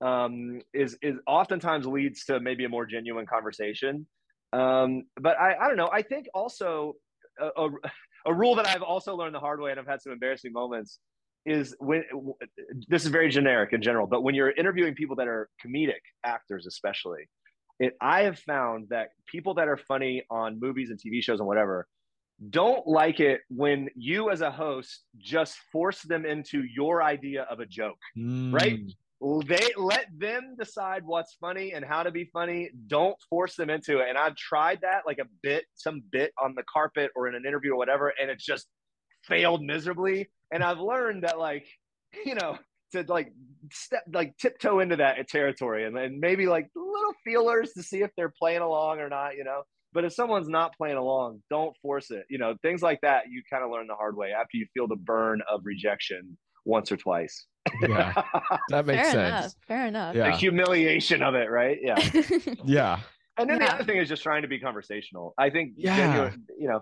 Um, 0.00 0.60
is 0.74 0.96
is 1.02 1.16
oftentimes 1.26 1.86
leads 1.86 2.24
to 2.26 2.40
maybe 2.40 2.64
a 2.64 2.68
more 2.68 2.86
genuine 2.86 3.26
conversation 3.26 4.06
um, 4.52 5.04
but 5.20 5.38
I, 5.38 5.54
I 5.54 5.68
don't 5.68 5.76
know. 5.76 5.90
I 5.92 6.02
think 6.02 6.26
also 6.34 6.94
a, 7.40 7.46
a, 7.56 7.68
a, 8.26 8.34
rule 8.34 8.54
that 8.56 8.66
I've 8.66 8.82
also 8.82 9.16
learned 9.16 9.34
the 9.34 9.40
hard 9.40 9.60
way, 9.60 9.70
and 9.70 9.80
I've 9.80 9.86
had 9.86 10.00
some 10.00 10.12
embarrassing 10.12 10.52
moments, 10.52 10.98
is 11.44 11.74
when 11.78 12.04
this 12.88 13.04
is 13.04 13.10
very 13.10 13.30
generic 13.30 13.72
in 13.72 13.82
general, 13.82 14.06
but 14.06 14.22
when 14.22 14.34
you're 14.34 14.50
interviewing 14.50 14.94
people 14.94 15.16
that 15.16 15.28
are 15.28 15.48
comedic 15.64 16.00
actors, 16.24 16.66
especially, 16.66 17.28
it, 17.78 17.96
I 18.00 18.22
have 18.22 18.38
found 18.38 18.88
that 18.90 19.10
people 19.30 19.54
that 19.54 19.68
are 19.68 19.76
funny 19.76 20.24
on 20.30 20.58
movies 20.58 20.90
and 20.90 20.98
TV 20.98 21.22
shows 21.22 21.38
and 21.38 21.46
whatever 21.46 21.86
don't 22.50 22.86
like 22.86 23.20
it 23.20 23.40
when 23.48 23.88
you 23.94 24.30
as 24.30 24.42
a 24.42 24.50
host 24.50 25.04
just 25.16 25.56
force 25.72 26.02
them 26.02 26.26
into 26.26 26.62
your 26.64 27.02
idea 27.02 27.42
of 27.50 27.60
a 27.60 27.66
joke, 27.66 27.98
mm. 28.16 28.52
right? 28.52 28.80
They 29.20 29.70
let 29.76 30.06
them 30.16 30.56
decide 30.58 31.02
what's 31.04 31.36
funny 31.40 31.72
and 31.72 31.84
how 31.84 32.02
to 32.02 32.10
be 32.10 32.28
funny. 32.32 32.70
Don't 32.86 33.16
force 33.30 33.56
them 33.56 33.70
into 33.70 33.98
it. 33.98 34.08
And 34.08 34.18
i've 34.18 34.36
tried 34.36 34.80
that 34.82 35.02
like 35.06 35.18
a 35.18 35.26
bit 35.42 35.64
some 35.74 36.02
bit 36.12 36.32
on 36.42 36.54
the 36.54 36.64
carpet 36.70 37.10
or 37.16 37.28
in 37.28 37.34
an 37.34 37.44
interview 37.46 37.72
or 37.72 37.76
whatever 37.76 38.12
and 38.20 38.30
it 38.30 38.38
just 38.38 38.66
failed 39.24 39.62
miserably. 39.62 40.28
And 40.52 40.62
i've 40.62 40.78
learned 40.78 41.24
that 41.24 41.38
like 41.38 41.66
you 42.24 42.34
know 42.34 42.58
to 42.92 43.04
like 43.08 43.32
step 43.72 44.04
like 44.12 44.36
tiptoe 44.38 44.80
into 44.80 44.96
that 44.96 45.28
territory 45.28 45.86
and, 45.86 45.96
and 45.98 46.20
maybe 46.20 46.46
like 46.46 46.68
little 46.76 47.14
feelers 47.24 47.72
to 47.72 47.82
see 47.82 48.02
if 48.02 48.10
they're 48.16 48.32
playing 48.38 48.60
along 48.60 49.00
or 49.00 49.08
not 49.08 49.36
you 49.36 49.44
know. 49.44 49.62
But 49.92 50.04
if 50.04 50.12
someone's 50.12 50.48
not 50.48 50.76
playing 50.76 50.98
along 50.98 51.42
don't 51.48 51.74
force 51.80 52.10
it. 52.10 52.26
You 52.28 52.36
know 52.36 52.54
things 52.60 52.82
like 52.82 53.00
that 53.00 53.24
you 53.30 53.42
kind 53.50 53.64
of 53.64 53.70
learn 53.70 53.86
the 53.86 53.94
hard 53.94 54.14
way 54.14 54.32
after 54.38 54.58
you 54.58 54.66
feel 54.74 54.86
the 54.86 54.96
burn 54.96 55.40
of 55.50 55.62
rejection 55.64 56.36
once 56.66 56.92
or 56.92 56.96
twice 56.96 57.46
yeah, 57.82 58.12
that 58.68 58.86
makes 58.86 59.02
Fair 59.02 59.12
sense. 59.12 59.16
Enough. 59.16 59.54
Fair 59.66 59.86
enough. 59.86 60.14
Yeah. 60.14 60.30
The 60.30 60.36
humiliation 60.36 61.22
of 61.22 61.34
it, 61.34 61.50
right? 61.50 61.78
Yeah. 61.82 61.98
yeah. 62.64 63.00
And 63.38 63.50
then 63.50 63.60
yeah. 63.60 63.66
the 63.66 63.74
other 63.74 63.84
thing 63.84 63.98
is 63.98 64.08
just 64.08 64.22
trying 64.22 64.42
to 64.42 64.48
be 64.48 64.58
conversational. 64.58 65.34
I 65.36 65.50
think, 65.50 65.72
yeah. 65.76 65.96
Genuine, 65.96 66.44
you 66.58 66.68
know, 66.68 66.80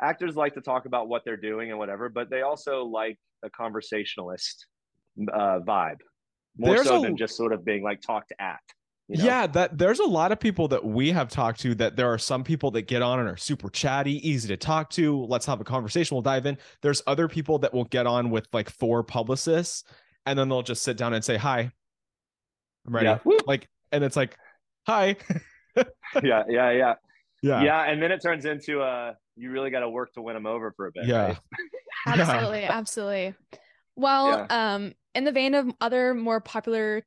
actors 0.00 0.34
like 0.34 0.54
to 0.54 0.60
talk 0.60 0.86
about 0.86 1.08
what 1.08 1.22
they're 1.24 1.36
doing 1.36 1.70
and 1.70 1.78
whatever, 1.78 2.08
but 2.08 2.30
they 2.30 2.42
also 2.42 2.84
like 2.84 3.18
a 3.44 3.50
conversationalist 3.50 4.66
uh, 5.32 5.60
vibe 5.60 5.98
more 6.56 6.76
There's 6.76 6.86
so 6.86 6.98
a... 6.98 7.02
than 7.02 7.16
just 7.16 7.36
sort 7.36 7.52
of 7.52 7.64
being 7.64 7.82
like 7.82 8.00
talked 8.00 8.32
at. 8.38 8.60
You 9.08 9.18
know? 9.18 9.24
Yeah, 9.24 9.46
that 9.48 9.76
there's 9.76 9.98
a 9.98 10.06
lot 10.06 10.32
of 10.32 10.40
people 10.40 10.66
that 10.68 10.82
we 10.82 11.10
have 11.10 11.28
talked 11.28 11.60
to 11.60 11.74
that 11.74 11.94
there 11.94 12.10
are 12.10 12.16
some 12.16 12.42
people 12.42 12.70
that 12.70 12.82
get 12.82 13.02
on 13.02 13.20
and 13.20 13.28
are 13.28 13.36
super 13.36 13.68
chatty, 13.68 14.26
easy 14.26 14.48
to 14.48 14.56
talk 14.56 14.88
to. 14.90 15.24
Let's 15.26 15.44
have 15.44 15.60
a 15.60 15.64
conversation. 15.64 16.14
We'll 16.14 16.22
dive 16.22 16.46
in. 16.46 16.56
There's 16.80 17.02
other 17.06 17.28
people 17.28 17.58
that 17.58 17.74
will 17.74 17.84
get 17.84 18.06
on 18.06 18.30
with 18.30 18.48
like 18.52 18.70
four 18.70 19.02
publicists 19.02 19.84
and 20.26 20.38
then 20.38 20.48
they'll 20.48 20.62
just 20.62 20.82
sit 20.82 20.96
down 20.96 21.14
and 21.14 21.24
say 21.24 21.36
hi 21.36 21.70
i'm 22.86 22.94
ready 22.94 23.06
yeah. 23.06 23.18
like 23.46 23.68
and 23.92 24.04
it's 24.04 24.16
like 24.16 24.36
hi 24.86 25.16
yeah 26.22 26.44
yeah 26.48 26.70
yeah 26.70 26.94
yeah 27.42 27.62
yeah 27.62 27.82
and 27.84 28.02
then 28.02 28.12
it 28.12 28.22
turns 28.22 28.44
into 28.44 28.80
uh 28.80 29.12
you 29.36 29.50
really 29.50 29.70
got 29.70 29.80
to 29.80 29.88
work 29.88 30.12
to 30.12 30.22
win 30.22 30.34
them 30.34 30.46
over 30.46 30.72
for 30.76 30.86
a 30.86 30.92
bit 30.92 31.06
yeah 31.06 31.26
right? 31.26 31.38
absolutely 32.06 32.64
absolutely 32.64 33.34
well 33.96 34.46
yeah. 34.50 34.74
um 34.74 34.94
in 35.14 35.24
the 35.24 35.32
vein 35.32 35.54
of 35.54 35.70
other 35.80 36.14
more 36.14 36.40
popular 36.40 37.02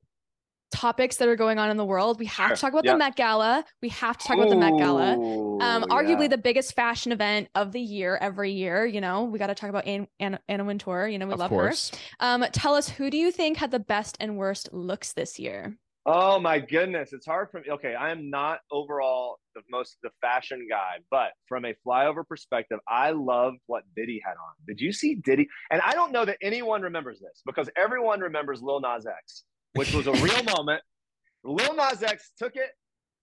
topics 0.71 1.17
that 1.17 1.27
are 1.27 1.36
going 1.36 1.60
on 1.60 1.69
in 1.69 1.77
the 1.77 1.86
world. 1.86 2.19
We 2.19 2.25
have 2.27 2.49
sure. 2.49 2.56
to 2.56 2.62
talk 2.62 2.73
about 2.73 2.86
yep. 2.86 2.95
the 2.95 2.97
Met 2.97 3.15
Gala. 3.15 3.65
We 3.82 3.89
have 3.89 4.17
to 4.17 4.27
talk 4.27 4.38
Ooh, 4.38 4.41
about 4.41 4.49
the 4.49 4.58
Met 4.58 4.77
Gala. 4.77 5.13
Um, 5.13 5.84
arguably 5.84 6.23
yeah. 6.23 6.27
the 6.30 6.38
biggest 6.38 6.75
fashion 6.75 7.12
event 7.12 7.49
of 7.56 7.71
the 7.71 7.82
year 7.82 8.17
every 8.19 8.51
year. 8.51 8.86
You 8.86 9.01
know, 9.01 9.23
we 9.23 9.39
got 9.39 9.47
to 9.47 9.56
talk 9.56 9.69
about 9.69 9.88
Anna, 9.88 10.08
Anna, 10.19 10.39
Anna 10.47 10.65
Wintour. 10.65 11.08
You 11.08 11.19
know, 11.19 11.27
we 11.27 11.34
of 11.34 11.39
love 11.39 11.49
course. 11.49 11.91
her. 11.91 11.97
Um, 12.19 12.45
tell 12.51 12.75
us, 12.75 12.89
who 12.89 13.10
do 13.10 13.17
you 13.17 13.32
think 13.32 13.58
had 13.58 13.71
the 13.71 13.80
best 13.80 14.17
and 14.19 14.38
worst 14.38 14.73
looks 14.73 15.13
this 15.13 15.39
year? 15.39 15.77
Oh 16.10 16.39
my 16.39 16.58
goodness, 16.58 17.12
it's 17.12 17.25
hard 17.25 17.49
for 17.51 17.60
me. 17.60 17.65
Okay, 17.69 17.93
I 17.93 18.12
am 18.12 18.30
not 18.30 18.60
overall 18.71 19.39
the 19.56 19.62
most 19.69 19.97
the 20.03 20.10
fashion 20.21 20.65
guy, 20.69 20.99
but 21.12 21.32
from 21.49 21.65
a 21.65 21.75
flyover 21.86 22.25
perspective, 22.25 22.80
I 22.88 23.12
love 23.12 23.56
what 23.65 23.84
Diddy 23.93 24.21
had 24.23 24.32
on. 24.32 24.53
Did 24.65 24.80
you 24.80 24.93
see 24.93 25.15
Diddy? 25.15 25.49
And 25.69 25.82
I 25.82 25.91
don't 25.91 26.13
know 26.13 26.23
that 26.23 26.38
anyone 26.41 26.82
remembers 26.82 27.19
this 27.19 27.41
because 27.45 27.69
everyone 27.75 28.21
remembers 28.21 28.62
Lil 28.62 28.80
Nas 28.80 29.06
X 29.06 29.43
which 29.73 29.93
was 29.93 30.08
a 30.08 30.12
real 30.23 30.43
moment. 30.43 30.82
Lil 31.43 31.75
Nas 31.75 32.03
X 32.03 32.32
took 32.38 32.56
it 32.56 32.71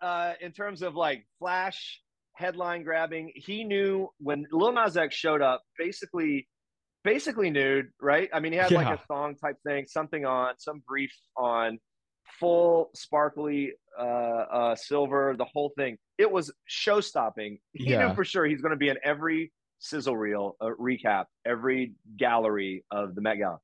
uh, 0.00 0.33
in 0.40 0.52
terms 0.52 0.83
of 0.83 0.94
like 0.94 1.26
flash 1.38 2.00
headline 2.35 2.83
grabbing. 2.83 3.33
He 3.35 3.64
knew 3.64 4.09
when 4.18 4.46
Lil 4.52 4.72
Nas 4.72 4.96
X 4.96 5.14
showed 5.14 5.42
up, 5.42 5.62
basically, 5.78 6.48
basically 7.04 7.50
nude, 7.50 7.87
right? 8.00 8.28
I 8.33 8.40
mean, 8.40 8.52
he 8.52 8.59
had 8.59 8.70
yeah. 8.70 8.78
like 8.78 8.98
a 8.98 9.02
thong 9.07 9.37
type 9.37 9.57
thing, 9.66 9.87
something 9.87 10.24
on, 10.24 10.54
some 10.59 10.83
brief 10.87 11.12
on, 11.37 11.78
full 12.40 12.90
sparkly 12.94 13.72
uh, 13.98 14.02
uh, 14.02 14.76
silver, 14.76 15.35
the 15.37 15.44
whole 15.44 15.72
thing. 15.76 15.96
It 16.18 16.30
was 16.30 16.52
show 16.66 17.00
stopping. 17.00 17.59
He 17.72 17.90
yeah. 17.90 18.09
knew 18.09 18.14
for 18.14 18.24
sure 18.24 18.46
he's 18.46 18.61
going 18.61 18.70
to 18.70 18.76
be 18.76 18.88
in 18.88 18.96
every 19.04 19.52
sizzle 19.78 20.16
reel 20.16 20.57
uh, 20.61 20.70
recap, 20.80 21.26
every 21.44 21.94
gallery 22.16 22.85
of 22.90 23.14
the 23.14 23.20
Met 23.20 23.38
Gala 23.38 23.59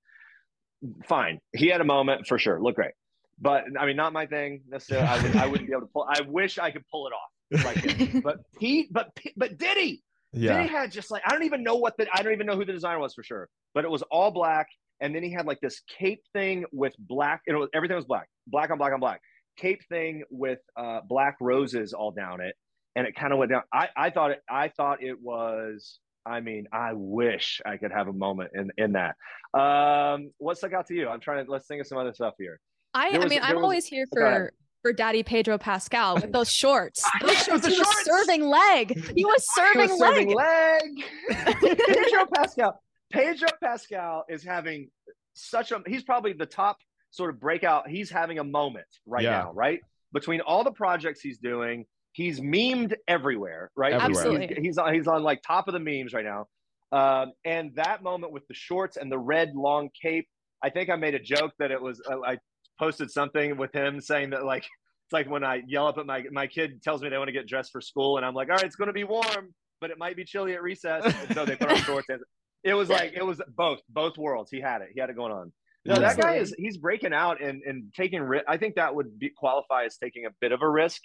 fine. 1.07 1.39
He 1.53 1.69
had 1.69 1.81
a 1.81 1.85
moment 1.85 2.27
for 2.27 2.39
sure. 2.39 2.61
Look 2.61 2.77
great. 2.77 2.93
But 3.41 3.65
I 3.79 3.87
mean, 3.87 3.97
not 3.97 4.13
my 4.13 4.27
thing 4.27 4.63
necessarily. 4.69 5.09
I, 5.09 5.23
would, 5.23 5.37
I 5.37 5.47
wouldn't 5.47 5.69
be 5.69 5.73
able 5.73 5.87
to 5.87 5.93
pull. 5.93 6.07
I 6.09 6.21
wish 6.23 6.59
I 6.59 6.71
could 6.71 6.85
pull 6.91 7.07
it 7.07 7.13
off. 7.13 7.65
Like 7.65 8.23
but 8.23 8.41
he, 8.59 8.89
but 8.91 9.17
but 9.37 9.59
did 9.59 9.77
he? 9.79 10.03
Yeah. 10.33 10.59
Diddy 10.59 10.69
had 10.69 10.93
just 10.93 11.11
like 11.11 11.23
I 11.27 11.33
don't 11.33 11.43
even 11.45 11.63
know 11.63 11.77
what 11.77 11.97
the 11.97 12.07
I 12.13 12.23
don't 12.23 12.33
even 12.33 12.47
know 12.47 12.55
who 12.55 12.65
the 12.65 12.73
designer 12.73 13.01
was 13.01 13.15
for 13.15 13.23
sure. 13.23 13.49
But 13.75 13.85
it 13.85 13.91
was 13.91 14.03
all 14.03 14.31
black, 14.31 14.69
and 15.01 15.15
then 15.15 15.23
he 15.23 15.33
had 15.33 15.47
like 15.47 15.61
this 15.61 15.81
cape 15.99 16.23
thing 16.33 16.65
with 16.73 16.95
black. 16.99 17.43
It 17.47 17.55
was 17.55 17.69
everything 17.75 17.97
was 17.97 18.05
black, 18.05 18.29
black 18.47 18.71
on 18.71 18.79
black 18.79 18.93
on 18.93 19.01
black. 19.01 19.21
Cape 19.57 19.81
thing 19.89 20.23
with 20.31 20.61
uh, 20.77 21.01
black 21.09 21.37
roses 21.41 21.93
all 21.93 22.13
down 22.13 22.41
it, 22.41 22.55
and 22.95 23.07
it 23.07 23.17
kind 23.17 23.33
of 23.33 23.39
went 23.39 23.51
down. 23.51 23.63
I 23.73 23.89
I 23.97 24.11
thought 24.11 24.31
it. 24.33 24.43
I 24.49 24.69
thought 24.69 25.03
it 25.03 25.21
was 25.21 25.99
I 26.27 26.41
mean, 26.41 26.67
I 26.73 26.93
wish 26.95 27.61
I 27.65 27.77
could 27.77 27.93
have 27.93 28.09
a 28.09 28.13
moment 28.13 28.51
in 28.55 28.71
in 28.77 28.93
that. 28.93 29.17
Um, 29.59 30.31
what 30.39 30.59
stuck 30.59 30.73
out 30.73 30.87
to 30.89 30.95
you? 30.95 31.09
I'm 31.09 31.21
trying 31.21 31.45
to 31.45 31.51
let's 31.51 31.67
think 31.67 31.81
of 31.81 31.87
some 31.87 31.99
other 31.99 32.13
stuff 32.13 32.35
here. 32.39 32.61
I, 32.95 33.11
I 33.11 33.29
mean, 33.29 33.41
I'm 33.43 33.57
was, 33.57 33.63
always 33.63 33.87
here 33.87 34.07
for 34.13 34.53
for 34.83 34.93
Daddy 34.93 35.23
Pedro 35.23 35.59
Pascal 35.59 36.17
with 36.17 36.33
those 36.33 36.51
shorts. 36.51 37.05
Those 37.21 37.37
shorts 37.43 37.67
he 37.67 37.75
shorts. 37.75 37.89
was 37.89 38.05
serving 38.05 38.43
leg. 38.43 38.99
He 39.15 39.25
was 39.25 39.47
serving, 39.55 39.83
he 39.83 39.89
was 39.89 39.99
serving 39.99 40.35
leg. 40.35 40.99
leg. 41.29 41.79
Pedro 41.87 42.27
Pascal. 42.35 42.81
Pedro 43.13 43.49
Pascal 43.63 44.25
is 44.29 44.43
having 44.43 44.91
such 45.35 45.73
a. 45.73 45.83
He's 45.87 46.03
probably 46.03 46.33
the 46.33 46.47
top 46.47 46.79
sort 47.11 47.31
of 47.31 47.41
breakout. 47.41 47.89
He's 47.89 48.11
having 48.11 48.39
a 48.39 48.45
moment 48.45 48.87
right 49.07 49.25
yeah. 49.25 49.31
now, 49.31 49.53
right? 49.53 49.81
Between 50.13 50.41
all 50.41 50.65
the 50.65 50.73
projects 50.73 51.21
he's 51.21 51.39
doing, 51.39 51.85
he's 52.13 52.41
memed 52.41 52.95
everywhere, 53.09 53.71
right? 53.77 53.93
Everywhere. 53.93 54.23
Absolutely. 54.23 54.47
He's, 54.57 54.65
he's 54.65 54.79
on 54.79 54.95
he's 54.95 55.07
on 55.07 55.23
like 55.23 55.43
top 55.43 55.69
of 55.69 55.75
the 55.75 55.81
memes 55.81 56.13
right 56.13 56.25
now. 56.25 56.47
Um, 56.93 57.33
and 57.45 57.75
that 57.77 58.03
moment 58.03 58.33
with 58.33 58.47
the 58.49 58.55
shorts 58.55 58.97
and 58.97 59.11
the 59.11 59.19
red 59.19 59.53
long 59.55 59.91
cape, 60.01 60.27
I 60.63 60.71
think 60.71 60.91
I 60.91 60.97
made 60.97 61.15
a 61.15 61.21
joke 61.21 61.53
that 61.59 61.71
it 61.71 61.81
was 61.81 62.01
uh, 62.11 62.21
I 62.25 62.39
posted 62.79 63.11
something 63.11 63.57
with 63.57 63.73
him 63.75 64.01
saying 64.01 64.31
that 64.31 64.45
like 64.45 64.65
it's 64.65 65.13
like 65.13 65.29
when 65.29 65.45
I 65.45 65.63
yell 65.67 65.87
up 65.87 65.99
at 65.99 66.07
my 66.07 66.25
my 66.33 66.47
kid 66.47 66.83
tells 66.83 67.03
me 67.03 67.09
they 67.09 67.19
want 67.19 67.29
to 67.29 67.33
get 67.33 67.47
dressed 67.47 67.73
for 67.73 67.81
school 67.81 68.17
and 68.17 68.27
I'm 68.27 68.35
like, 68.35 68.49
all 68.49 68.57
right, 68.57 68.65
it's 68.65 68.77
going 68.77 68.89
to 68.89 68.95
be 68.95 69.05
warm, 69.05 69.55
but 69.81 69.91
it 69.91 69.99
might 69.99 70.17
be 70.17 70.25
chilly 70.25 70.55
at 70.55 70.63
recess. 70.63 71.05
And 71.05 71.35
so 71.35 71.45
they 71.45 71.57
put 71.57 71.71
on 71.71 71.77
shorts. 71.83 72.09
And 72.09 72.21
it 72.65 72.75
was 72.75 72.89
like 72.89 73.13
it 73.15 73.25
was 73.25 73.41
both 73.57 73.81
both 73.89 74.19
worlds. 74.19 74.51
He 74.51 74.61
had 74.61 74.83
it. 74.83 74.89
He 74.93 75.01
had 75.01 75.11
it 75.11 75.17
going 75.17 75.33
on. 75.33 75.53
No, 75.87 75.95
that 75.95 76.19
guy 76.19 76.35
is 76.35 76.55
he's 76.59 76.77
breaking 76.77 77.15
out 77.15 77.43
and 77.43 77.63
and 77.63 77.93
taking 77.95 78.21
risk. 78.21 78.45
I 78.47 78.59
think 78.59 78.75
that 78.75 78.95
would 78.95 79.19
be, 79.19 79.31
qualify 79.31 79.85
as 79.85 79.97
taking 79.97 80.27
a 80.27 80.31
bit 80.41 80.53
of 80.53 80.61
a 80.61 80.69
risk. 80.69 81.03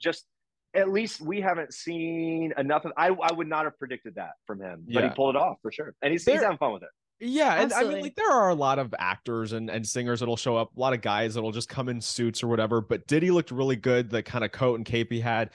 Just 0.00 0.24
at 0.74 0.90
least 0.90 1.20
we 1.20 1.40
haven't 1.40 1.72
seen 1.72 2.52
enough 2.58 2.84
of. 2.84 2.92
I 2.96 3.08
I 3.08 3.32
would 3.32 3.48
not 3.48 3.64
have 3.64 3.78
predicted 3.78 4.16
that 4.16 4.32
from 4.46 4.60
him, 4.60 4.86
but 4.92 5.04
he 5.04 5.10
pulled 5.10 5.36
it 5.36 5.40
off 5.40 5.56
for 5.62 5.72
sure, 5.72 5.94
and 6.02 6.12
he's, 6.12 6.24
he's 6.24 6.42
having 6.42 6.58
fun 6.58 6.72
with 6.72 6.82
it. 6.82 6.88
Yeah, 7.20 7.62
and 7.62 7.72
I 7.72 7.84
mean, 7.84 8.02
like 8.02 8.16
there 8.16 8.30
are 8.30 8.50
a 8.50 8.54
lot 8.54 8.78
of 8.78 8.94
actors 8.98 9.52
and, 9.52 9.70
and 9.70 9.86
singers 9.86 10.20
that'll 10.20 10.36
show 10.36 10.56
up, 10.56 10.76
a 10.76 10.80
lot 10.80 10.92
of 10.92 11.00
guys 11.00 11.34
that'll 11.34 11.52
just 11.52 11.68
come 11.68 11.88
in 11.88 12.00
suits 12.00 12.42
or 12.42 12.48
whatever. 12.48 12.80
But 12.80 13.06
Diddy 13.06 13.30
looked 13.30 13.50
really 13.50 13.76
good, 13.76 14.10
the 14.10 14.22
kind 14.22 14.44
of 14.44 14.52
coat 14.52 14.76
and 14.76 14.84
cape 14.84 15.12
he 15.12 15.20
had. 15.20 15.50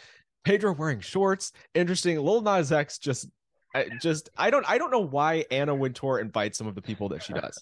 Pedro 0.45 0.73
wearing 0.73 1.01
shorts, 1.01 1.51
interesting. 1.75 2.17
Lil 2.17 2.41
Nas 2.41 2.71
X 2.71 2.97
just, 2.97 3.27
just 4.01 4.29
I 4.38 4.49
don't 4.49 4.67
I 4.69 4.77
don't 4.77 4.89
know 4.89 5.05
why 5.05 5.45
Anna 5.51 5.75
Wintour 5.75 6.19
invites 6.19 6.58
some 6.58 6.65
of 6.65 6.75
the 6.75 6.82
people 6.82 7.10
that 7.10 7.21
she 7.21 7.34
does. 7.34 7.60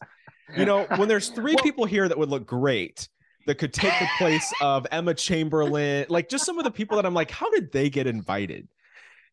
You 0.55 0.65
know, 0.65 0.85
when 0.95 1.09
there's 1.09 1.29
three 1.29 1.55
well, 1.55 1.63
people 1.63 1.85
here 1.85 2.07
that 2.07 2.17
would 2.17 2.29
look 2.29 2.45
great, 2.45 3.09
that 3.47 3.57
could 3.57 3.73
take 3.73 3.97
the 3.99 4.07
place 4.17 4.53
of 4.61 4.85
Emma 4.91 5.13
Chamberlain, 5.13 6.05
like 6.09 6.29
just 6.29 6.45
some 6.45 6.59
of 6.59 6.65
the 6.65 6.71
people 6.71 6.97
that 6.97 7.05
I'm 7.05 7.13
like, 7.13 7.31
how 7.31 7.49
did 7.49 7.71
they 7.71 7.89
get 7.89 8.05
invited? 8.05 8.67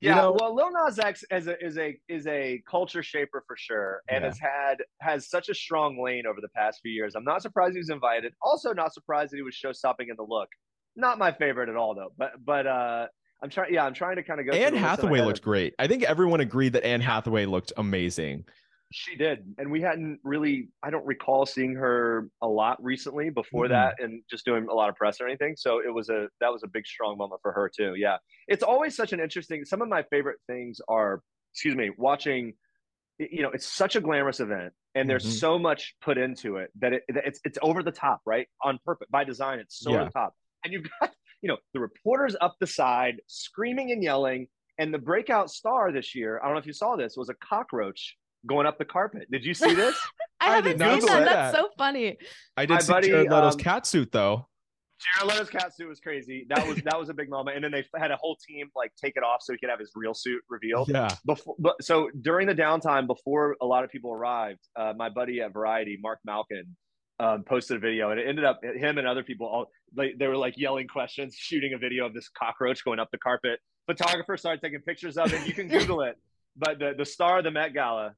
Yeah, 0.00 0.16
know? 0.16 0.36
well, 0.38 0.54
Lil 0.54 0.70
Nas 0.70 0.98
X 0.98 1.24
is 1.30 1.46
a 1.46 1.64
is 1.64 1.78
a 1.78 1.98
is 2.08 2.26
a 2.26 2.62
culture 2.68 3.02
shaper 3.02 3.42
for 3.46 3.56
sure, 3.56 4.02
and 4.08 4.22
yeah. 4.22 4.28
has 4.28 4.38
had 4.38 4.74
has 5.00 5.28
such 5.28 5.48
a 5.48 5.54
strong 5.54 6.02
lane 6.02 6.26
over 6.26 6.40
the 6.40 6.48
past 6.48 6.80
few 6.82 6.92
years. 6.92 7.14
I'm 7.14 7.24
not 7.24 7.42
surprised 7.42 7.72
he 7.72 7.78
was 7.78 7.90
invited. 7.90 8.32
Also, 8.42 8.72
not 8.72 8.92
surprised 8.92 9.32
that 9.32 9.36
he 9.36 9.42
was 9.42 9.54
show 9.54 9.72
stopping 9.72 10.08
in 10.10 10.16
the 10.16 10.22
look. 10.22 10.48
Not 10.94 11.18
my 11.18 11.32
favorite 11.32 11.68
at 11.68 11.76
all, 11.76 11.94
though. 11.94 12.12
But 12.18 12.32
but 12.44 12.66
uh, 12.66 13.06
I'm 13.42 13.50
trying. 13.50 13.72
Yeah, 13.72 13.84
I'm 13.84 13.94
trying 13.94 14.16
to 14.16 14.22
kind 14.22 14.40
of 14.40 14.46
go. 14.46 14.52
Anne 14.52 14.74
Hathaway 14.74 15.22
looked 15.22 15.42
great. 15.42 15.74
I 15.78 15.86
think 15.86 16.02
everyone 16.02 16.40
agreed 16.40 16.74
that 16.74 16.84
Anne 16.84 17.00
Hathaway 17.00 17.46
looked 17.46 17.72
amazing. 17.76 18.44
She 18.96 19.16
did, 19.16 19.44
and 19.58 19.72
we 19.72 19.80
hadn't 19.80 20.20
really. 20.22 20.68
I 20.80 20.90
don't 20.90 21.04
recall 21.04 21.46
seeing 21.46 21.74
her 21.74 22.28
a 22.40 22.46
lot 22.46 22.80
recently 22.80 23.28
before 23.28 23.64
mm-hmm. 23.64 23.72
that, 23.72 23.96
and 23.98 24.22
just 24.30 24.44
doing 24.44 24.68
a 24.70 24.72
lot 24.72 24.88
of 24.88 24.94
press 24.94 25.20
or 25.20 25.26
anything. 25.26 25.56
So 25.56 25.80
it 25.80 25.92
was 25.92 26.10
a 26.10 26.28
that 26.40 26.52
was 26.52 26.62
a 26.62 26.68
big 26.68 26.86
strong 26.86 27.18
moment 27.18 27.40
for 27.42 27.50
her 27.50 27.68
too. 27.76 27.96
Yeah, 27.96 28.18
it's 28.46 28.62
always 28.62 28.94
such 28.94 29.12
an 29.12 29.18
interesting. 29.18 29.64
Some 29.64 29.82
of 29.82 29.88
my 29.88 30.04
favorite 30.10 30.38
things 30.46 30.80
are, 30.86 31.22
excuse 31.52 31.74
me, 31.74 31.90
watching. 31.98 32.54
You 33.18 33.42
know, 33.42 33.50
it's 33.50 33.66
such 33.66 33.96
a 33.96 34.00
glamorous 34.00 34.38
event, 34.38 34.72
and 34.94 35.10
there's 35.10 35.24
mm-hmm. 35.24 35.38
so 35.38 35.58
much 35.58 35.96
put 36.00 36.16
into 36.16 36.58
it 36.58 36.70
that 36.78 36.92
it, 36.92 37.02
it's 37.08 37.40
it's 37.44 37.58
over 37.62 37.82
the 37.82 37.90
top, 37.90 38.20
right? 38.24 38.46
On 38.62 38.78
purpose, 38.86 39.08
by 39.10 39.24
design, 39.24 39.58
it's 39.58 39.80
so 39.80 39.90
yeah. 39.90 39.96
over 39.96 40.04
the 40.04 40.12
top, 40.12 40.34
and 40.62 40.72
you've 40.72 40.86
got 41.00 41.10
you 41.42 41.48
know 41.48 41.56
the 41.72 41.80
reporters 41.80 42.36
up 42.40 42.54
the 42.60 42.66
side 42.68 43.16
screaming 43.26 43.90
and 43.90 44.04
yelling, 44.04 44.46
and 44.78 44.94
the 44.94 44.98
breakout 44.98 45.50
star 45.50 45.90
this 45.90 46.14
year. 46.14 46.38
I 46.40 46.44
don't 46.46 46.54
know 46.54 46.60
if 46.60 46.66
you 46.66 46.72
saw 46.72 46.94
this 46.94 47.16
was 47.16 47.28
a 47.28 47.34
cockroach 47.34 48.16
going 48.46 48.66
up 48.66 48.78
the 48.78 48.84
carpet. 48.84 49.30
Did 49.30 49.44
you 49.44 49.54
see 49.64 49.74
this? 49.74 49.96
I, 50.40 50.50
I 50.50 50.56
haven't 50.56 50.78
seen 50.78 51.06
that. 51.06 51.24
That's 51.24 51.56
so 51.56 51.68
funny. 51.78 52.18
I 52.56 52.66
did 52.66 52.74
My 52.74 52.80
see 52.80 52.92
buddy, 52.92 53.08
Jared 53.08 53.30
Leto's 53.30 53.54
um, 53.54 53.60
cat 53.60 53.86
suit 53.86 54.12
though. 54.12 54.46
Jared 55.00 55.32
Leto's 55.32 55.50
cat 55.50 55.74
suit 55.74 55.88
was 55.88 56.00
crazy. 56.00 56.46
That 56.48 56.66
was 56.66 56.78
that 56.84 56.98
was 56.98 57.08
a 57.08 57.14
big 57.14 57.30
moment. 57.30 57.56
And 57.56 57.64
then 57.64 57.72
they 57.72 57.84
had 57.98 58.10
a 58.10 58.16
whole 58.16 58.36
team 58.46 58.68
like 58.76 58.92
take 59.02 59.14
it 59.16 59.22
off 59.22 59.42
so 59.42 59.52
he 59.52 59.58
could 59.58 59.70
have 59.70 59.78
his 59.78 59.90
real 59.94 60.14
suit 60.14 60.42
revealed. 60.48 60.88
Yeah. 60.88 61.08
Before, 61.26 61.56
but 61.58 61.82
so 61.82 62.10
during 62.20 62.46
the 62.46 62.54
downtime, 62.54 63.06
before 63.06 63.56
a 63.60 63.66
lot 63.66 63.84
of 63.84 63.90
people 63.90 64.12
arrived, 64.12 64.60
uh, 64.76 64.92
my 64.96 65.08
buddy 65.08 65.40
at 65.40 65.52
Variety, 65.52 65.98
Marc 66.00 66.20
Malkin, 66.24 66.76
um, 67.20 67.44
posted 67.44 67.76
a 67.76 67.80
video, 67.80 68.10
and 68.10 68.20
it 68.20 68.28
ended 68.28 68.44
up 68.44 68.60
him 68.62 68.98
and 68.98 69.06
other 69.06 69.22
people 69.22 69.46
all 69.46 69.66
they, 69.96 70.12
they 70.18 70.26
were 70.26 70.36
like 70.36 70.54
yelling 70.56 70.88
questions, 70.88 71.34
shooting 71.38 71.72
a 71.74 71.78
video 71.78 72.06
of 72.06 72.14
this 72.14 72.28
cockroach 72.28 72.84
going 72.84 72.98
up 72.98 73.08
the 73.12 73.18
carpet. 73.18 73.60
Photographer 73.86 74.36
started 74.36 74.60
taking 74.60 74.80
pictures 74.80 75.16
of 75.16 75.32
it. 75.32 75.46
You 75.46 75.52
can 75.52 75.68
Google 75.78 76.02
it. 76.02 76.16
But 76.56 76.78
the 76.78 76.92
the 76.96 77.04
star 77.04 77.38
of 77.38 77.44
the 77.44 77.50
Met 77.50 77.74
Gala 77.74 78.14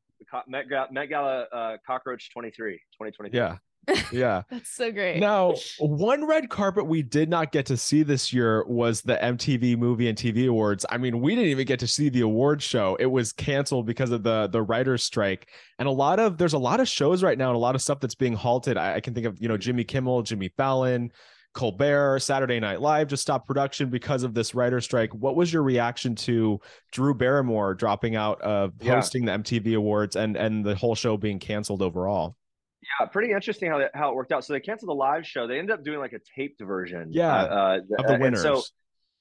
Met, 0.48 0.68
Gala, 0.68 0.88
Met 0.90 1.08
Gala 1.08 1.42
uh, 1.52 1.76
Cockroach 1.86 2.30
23, 2.32 2.74
2023. 2.74 3.38
Yeah. 3.38 3.56
Yeah. 4.12 4.42
That's 4.50 4.70
so 4.70 4.90
great. 4.90 5.20
Now, 5.20 5.54
one 5.78 6.26
red 6.26 6.48
carpet 6.48 6.86
we 6.86 7.02
did 7.02 7.28
not 7.28 7.52
get 7.52 7.66
to 7.66 7.76
see 7.76 8.02
this 8.02 8.32
year 8.32 8.64
was 8.66 9.02
the 9.02 9.16
MTV 9.16 9.78
Movie 9.78 10.08
and 10.08 10.18
TV 10.18 10.48
Awards. 10.48 10.84
I 10.90 10.98
mean, 10.98 11.20
we 11.20 11.34
didn't 11.34 11.50
even 11.50 11.66
get 11.66 11.78
to 11.80 11.86
see 11.86 12.08
the 12.08 12.22
award 12.22 12.62
show. 12.62 12.96
It 12.98 13.06
was 13.06 13.32
canceled 13.32 13.86
because 13.86 14.10
of 14.10 14.22
the 14.22 14.48
the 14.48 14.62
writers 14.62 15.04
strike. 15.04 15.50
And 15.78 15.86
a 15.88 15.92
lot 15.92 16.18
of 16.18 16.36
there's 16.38 16.52
a 16.54 16.58
lot 16.58 16.80
of 16.80 16.88
shows 16.88 17.22
right 17.22 17.38
now 17.38 17.48
and 17.48 17.56
a 17.56 17.60
lot 17.60 17.74
of 17.74 17.82
stuff 17.82 18.00
that's 18.00 18.14
being 18.14 18.34
halted. 18.34 18.76
I, 18.76 18.96
I 18.96 19.00
can 19.00 19.14
think 19.14 19.26
of, 19.26 19.40
you 19.40 19.48
know, 19.48 19.56
Jimmy 19.56 19.84
Kimmel, 19.84 20.22
Jimmy 20.22 20.48
Fallon, 20.56 21.12
Colbert, 21.56 22.20
Saturday 22.20 22.60
Night 22.60 22.80
Live 22.80 23.08
just 23.08 23.22
stopped 23.22 23.46
production 23.48 23.88
because 23.88 24.22
of 24.22 24.34
this 24.34 24.54
writer 24.54 24.80
strike. 24.80 25.12
What 25.14 25.34
was 25.34 25.52
your 25.52 25.62
reaction 25.62 26.14
to 26.16 26.60
Drew 26.92 27.14
Barrymore 27.14 27.74
dropping 27.74 28.14
out 28.14 28.40
of 28.42 28.74
hosting 28.84 29.26
yeah. 29.26 29.38
the 29.38 29.42
MTV 29.42 29.76
Awards 29.76 30.14
and 30.14 30.36
and 30.36 30.64
the 30.64 30.76
whole 30.76 30.94
show 30.94 31.16
being 31.16 31.38
canceled 31.38 31.82
overall? 31.82 32.36
Yeah, 33.00 33.06
pretty 33.06 33.32
interesting 33.32 33.70
how 33.70 33.78
that, 33.78 33.90
how 33.94 34.10
it 34.10 34.14
worked 34.14 34.32
out. 34.32 34.44
So 34.44 34.52
they 34.52 34.60
canceled 34.60 34.90
the 34.90 34.94
live 34.94 35.26
show. 35.26 35.46
They 35.46 35.58
ended 35.58 35.72
up 35.72 35.82
doing 35.82 35.98
like 35.98 36.12
a 36.12 36.20
taped 36.36 36.62
version. 36.62 37.08
Yeah, 37.10 37.34
uh, 37.34 37.46
uh, 37.46 37.78
of 37.98 38.06
the 38.06 38.18
winners. 38.20 38.42
so, 38.42 38.62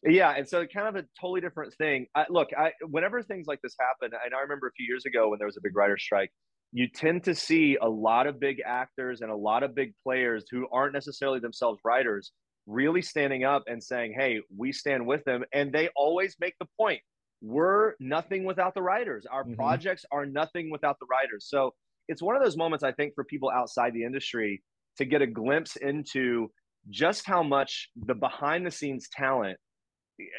yeah, 0.04 0.32
and 0.32 0.48
so 0.48 0.66
kind 0.68 0.90
of 0.90 0.96
a 0.98 1.06
totally 1.20 1.40
different 1.40 1.74
thing. 1.76 2.06
I, 2.14 2.26
look, 2.30 2.50
I 2.56 2.74
whenever 2.82 3.24
things 3.24 3.48
like 3.48 3.62
this 3.62 3.76
happen, 3.80 4.16
and 4.24 4.36
I 4.36 4.42
remember 4.42 4.68
a 4.68 4.72
few 4.74 4.86
years 4.86 5.06
ago 5.06 5.30
when 5.30 5.40
there 5.40 5.48
was 5.48 5.56
a 5.56 5.62
big 5.64 5.76
writer 5.76 5.98
strike, 5.98 6.32
you 6.72 6.88
tend 6.88 7.24
to 7.24 7.36
see 7.36 7.78
a 7.82 7.88
lot 7.88 8.28
of 8.28 8.40
big 8.40 8.62
actors 8.66 9.22
and 9.22 9.32
a 9.32 9.36
lot 9.36 9.64
of 9.64 9.76
big 9.76 9.94
players 10.04 10.46
who 10.52 10.68
aren't 10.72 10.94
necessarily 10.94 11.40
themselves 11.40 11.80
writers 11.86 12.32
really 12.68 13.02
standing 13.02 13.44
up 13.44 13.64
and 13.68 13.82
saying, 13.82 14.14
Hey, 14.18 14.42
we 14.56 14.72
stand 14.72 15.06
with 15.06 15.24
them. 15.24 15.44
And 15.54 15.72
they 15.72 15.90
always 15.96 16.36
make 16.40 16.56
the 16.60 16.68
point 16.80 17.00
we're 17.42 17.94
nothing 18.00 18.44
without 18.44 18.74
the 18.74 18.82
writers. 18.82 19.26
Our 19.30 19.44
mm-hmm. 19.44 19.54
projects 19.54 20.06
are 20.12 20.26
nothing 20.26 20.72
without 20.72 20.98
the 21.00 21.06
writers. 21.06 21.46
So 21.48 21.74
it's 22.08 22.22
one 22.22 22.36
of 22.36 22.44
those 22.44 22.58
moments, 22.58 22.84
I 22.84 22.92
think, 22.92 23.14
for 23.14 23.24
people 23.24 23.50
outside 23.50 23.94
the 23.94 24.04
industry 24.04 24.64
to 24.98 25.06
get 25.06 25.22
a 25.22 25.28
glimpse 25.28 25.76
into 25.76 26.50
just 26.90 27.26
how 27.26 27.44
much 27.44 27.90
the 27.96 28.16
behind 28.16 28.66
the 28.66 28.72
scenes 28.72 29.10
talent, 29.12 29.58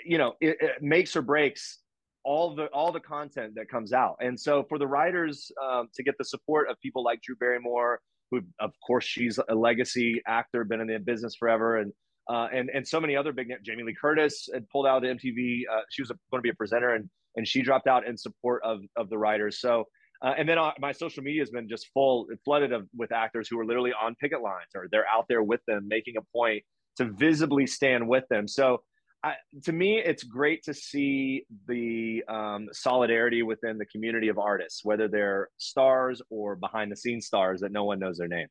you 0.05 0.19
know, 0.19 0.35
it, 0.41 0.57
it 0.61 0.83
makes 0.83 1.15
or 1.17 1.23
breaks 1.23 1.81
all 2.27 2.55
the 2.55 2.67
all 2.67 2.91
the 2.91 3.01
content 3.01 3.55
that 3.55 3.69
comes 3.69 3.93
out. 3.93 4.17
And 4.21 4.39
so 4.39 4.65
for 4.69 4.79
the 4.79 4.87
writers 4.87 5.51
um, 5.65 5.89
to 5.95 6.03
get 6.03 6.19
the 6.19 6.25
support 6.25 6.69
of 6.69 6.79
people 6.81 7.05
like 7.05 7.23
Drew 7.23 7.37
Barrymore, 7.37 8.01
who 8.31 8.41
of 8.61 8.73
course 8.85 9.05
she's 9.05 9.39
a 9.49 9.55
legacy 9.55 10.21
actor, 10.27 10.65
been 10.65 10.81
in 10.81 10.89
the 10.89 10.99
business 10.99 11.37
forever, 11.37 11.79
and 11.79 11.93
uh, 12.29 12.49
and 12.53 12.69
and 12.75 12.87
so 12.87 13.01
many 13.01 13.17
other 13.17 13.33
big 13.33 13.53
Jamie 13.63 13.85
Lee 13.85 13.95
Curtis 13.99 14.49
had 14.53 14.69
pulled 14.69 14.87
out 14.87 15.05
of 15.05 15.17
MTV. 15.17 15.63
Uh, 15.73 15.83
she 15.89 16.03
was 16.03 16.11
going 16.11 16.39
to 16.39 16.43
be 16.43 16.51
a 16.51 16.55
presenter, 16.55 16.95
and 16.95 17.09
and 17.37 17.47
she 17.47 17.63
dropped 17.63 17.87
out 17.87 18.07
in 18.07 18.19
support 18.19 18.61
of 18.65 18.81
of 18.97 19.09
the 19.09 19.17
writers. 19.17 19.61
So. 19.61 19.85
Uh, 20.25 20.33
and 20.39 20.49
then 20.49 20.57
uh, 20.57 20.71
my 20.79 20.93
social 20.93 21.23
media 21.23 21.43
has 21.43 21.51
been 21.51 21.69
just 21.69 21.89
full, 21.93 22.27
flooded 22.43 22.73
of, 22.73 22.89
with 22.97 23.13
actors 23.13 23.49
who 23.51 23.61
are 23.61 23.67
literally 23.67 23.93
on 23.93 24.15
picket 24.15 24.41
lines 24.41 24.71
or 24.75 24.89
they're 24.91 25.05
out 25.07 25.27
there 25.29 25.43
with 25.43 25.61
them, 25.69 25.87
making 25.89 26.15
a 26.17 26.23
point 26.35 26.63
to 26.97 27.05
visibly 27.05 27.67
stand 27.67 28.09
with 28.09 28.25
them. 28.31 28.49
So 28.49 28.81
I, 29.23 29.35
to 29.65 29.73
me, 29.73 29.99
it's 29.99 30.23
great 30.23 30.63
to 30.65 30.75
see 30.75 31.47
the 31.67 32.23
um, 32.29 32.69
solidarity 32.73 33.43
within 33.43 33.79
the 33.79 33.87
community 33.87 34.29
of 34.29 34.39
artists, 34.39 34.85
whether 34.85 35.09
they're 35.09 35.49
stars 35.57 36.23
or 36.31 36.55
behind 36.57 36.93
the 36.93 36.97
scenes 36.97 37.27
stars 37.27 37.61
that 37.61 37.73
no 37.73 37.85
one 37.85 37.99
knows 37.99 38.19
their 38.19 38.29
name. 38.29 38.49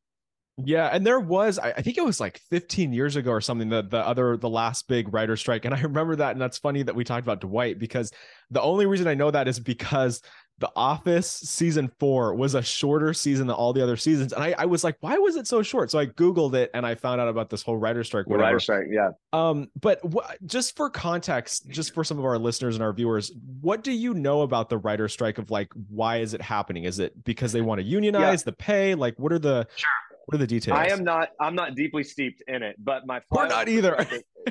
Yeah, 0.64 0.90
and 0.92 1.06
there 1.06 1.20
was, 1.20 1.60
I, 1.60 1.82
think 1.82 1.98
it 1.98 2.06
was 2.06 2.22
like 2.22 2.40
15 2.50 2.94
years 2.94 3.18
ago 3.18 3.32
or 3.32 3.42
something, 3.42 3.68
the 3.68 3.82
the 3.82 3.98
other 3.98 4.38
the 4.38 4.50
last 4.50 4.88
big 4.88 5.14
writer 5.14 5.36
strike, 5.36 5.66
and 5.66 5.74
I 5.74 5.82
remember 5.82 6.16
that, 6.16 6.32
and 6.32 6.42
that's 6.42 6.58
funny 6.58 6.82
that 6.84 6.96
we 6.96 7.04
talked 7.04 7.26
about 7.26 7.42
Dwight 7.42 7.78
because 7.78 8.12
the 8.52 8.62
only 8.62 8.86
reason 8.86 9.08
I 9.08 9.16
know 9.16 9.32
that 9.32 9.50
is 9.50 9.60
because 9.60 10.22
the 10.60 10.72
Office 10.76 11.30
season 11.30 11.92
four 12.00 12.34
was 12.34 12.56
a 12.56 12.62
shorter 12.62 13.14
season 13.14 13.48
than 13.48 13.56
all 13.56 13.74
the 13.74 13.84
other 13.84 13.98
seasons. 13.98 14.32
And 14.32 14.42
I, 14.42 14.56
I 14.58 14.66
was 14.66 14.86
like, 14.86 14.96
why 15.02 15.18
was 15.18 15.36
it 15.36 15.48
so 15.48 15.62
short? 15.62 15.92
So 15.92 16.00
I 16.00 16.06
Googled 16.06 16.54
it 16.54 16.72
and 16.74 16.86
I 16.86 16.96
found 16.96 17.20
out 17.20 17.28
about 17.28 17.50
this 17.50 17.62
whole 17.62 17.76
writer 17.76 18.06
strike. 18.06 18.28
Whatever. 18.28 18.46
Writer 18.46 18.60
strike, 18.62 18.86
yeah. 18.90 19.10
Um, 19.34 19.68
but 19.82 20.02
just 20.46 20.78
for 20.78 20.90
context, 20.90 21.70
just 21.70 21.94
for 21.94 22.06
some 22.06 22.18
of 22.18 22.24
our 22.24 22.38
listeners 22.38 22.76
and 22.76 22.84
our 22.84 22.94
viewers, 22.94 23.34
what 23.60 23.84
do 23.84 23.92
you 23.92 24.14
know 24.14 24.44
about 24.44 24.70
the 24.70 24.78
writer 24.78 25.10
strike 25.10 25.40
of 25.40 25.52
like, 25.52 25.74
why 25.90 26.18
is 26.20 26.34
it 26.34 26.42
happening? 26.42 26.86
Is 26.86 27.00
it 27.00 27.22
because 27.26 27.52
they 27.52 27.62
want 27.62 27.82
to 27.82 27.86
unionize 27.86 28.42
yeah. 28.42 28.46
the 28.46 28.54
pay? 28.54 28.96
Like, 28.96 29.20
what 29.20 29.34
are 29.34 29.40
the. 29.40 29.68
Sure 29.76 29.90
What 30.26 30.36
are 30.36 30.38
the 30.40 30.48
details? 30.48 30.78
I 30.78 30.88
am 30.88 31.04
not. 31.04 31.30
I'm 31.40 31.56
not 31.56 31.76
deeply 31.76 32.04
steeped 32.04 32.44
in 32.48 32.64
it, 32.64 32.76
but 32.80 33.06
my 33.06 33.22
we're 33.30 33.48
not 33.48 33.70
either. 33.70 33.96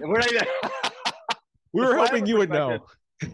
we're 0.01 0.19
not 0.19 0.33
either. 0.33 0.47
we 1.73 1.81
were 1.85 1.97
hoping 1.97 2.27
you 2.27 2.37
would 2.39 2.51
know. 2.51 2.79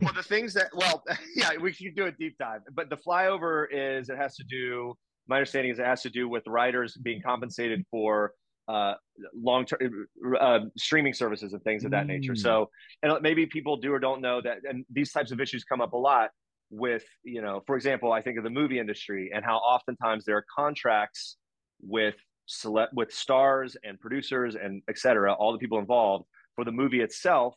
well, 0.01 0.13
the 0.15 0.23
things 0.23 0.55
that 0.55 0.69
well, 0.75 1.03
yeah, 1.37 1.51
we 1.61 1.73
should 1.73 1.95
do 1.95 2.07
a 2.07 2.13
deep 2.13 2.37
dive. 2.39 2.61
But 2.73 2.89
the 2.89 2.97
flyover 2.97 3.67
is 3.71 4.09
it 4.09 4.17
has 4.17 4.37
to 4.37 4.45
do. 4.45 4.95
My 5.29 5.37
understanding 5.37 5.71
is 5.71 5.79
it 5.79 5.85
has 5.85 6.03
to 6.03 6.11
do 6.11 6.29
with 6.29 6.43
writers 6.47 6.97
being 6.97 7.21
compensated 7.23 7.85
for 7.91 8.33
uh, 8.69 8.95
long 9.35 9.67
term 9.67 10.07
uh, 10.41 10.61
streaming 10.79 11.13
services 11.13 11.53
and 11.53 11.63
things 11.63 11.85
of 11.85 11.91
that 11.91 12.05
mm. 12.05 12.09
nature. 12.09 12.35
So, 12.35 12.71
and 13.03 13.13
maybe 13.21 13.45
people 13.47 13.77
do 13.77 13.93
or 13.93 13.99
don't 13.99 14.23
know 14.23 14.41
that, 14.41 14.59
and 14.69 14.85
these 14.91 15.13
types 15.13 15.31
of 15.31 15.41
issues 15.41 15.65
come 15.65 15.81
up 15.81 15.93
a 15.93 15.97
lot 15.97 16.31
with, 16.71 17.05
you 17.23 17.43
know, 17.43 17.63
for 17.67 17.77
example, 17.77 18.13
I 18.13 18.23
think 18.23 18.39
of 18.39 18.45
the 18.45 18.51
movie 18.51 18.79
industry 18.79 19.31
and 19.35 19.45
how 19.45 19.57
oftentimes 19.57 20.25
there 20.25 20.37
are 20.37 20.45
contracts 20.57 21.37
with 21.83 22.15
select 22.51 22.93
with 22.95 23.13
stars 23.13 23.77
and 23.85 23.99
producers 24.01 24.57
and 24.57 24.83
et 24.89 24.99
cetera, 24.99 25.33
all 25.33 25.53
the 25.53 25.59
people 25.59 25.79
involved 25.79 26.25
for 26.57 26.65
the 26.65 26.73
movie 26.73 27.01
itself, 27.01 27.55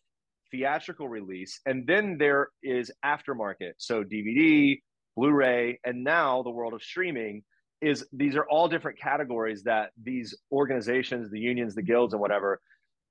theatrical 0.51 1.09
release, 1.09 1.59
and 1.65 1.85
then 1.87 2.17
there 2.17 2.49
is 2.61 2.91
aftermarket, 3.03 3.73
so 3.77 4.03
DVD, 4.03 4.79
Blu-ray, 5.15 5.79
and 5.83 6.03
now 6.03 6.43
the 6.43 6.49
world 6.49 6.73
of 6.73 6.83
streaming 6.83 7.43
is 7.81 8.05
these 8.13 8.35
are 8.35 8.45
all 8.45 8.67
different 8.67 8.99
categories 8.99 9.63
that 9.63 9.89
these 10.01 10.33
organizations, 10.51 11.29
the 11.29 11.39
unions, 11.39 11.75
the 11.75 11.81
guilds, 11.81 12.13
and 12.13 12.21
whatever, 12.21 12.61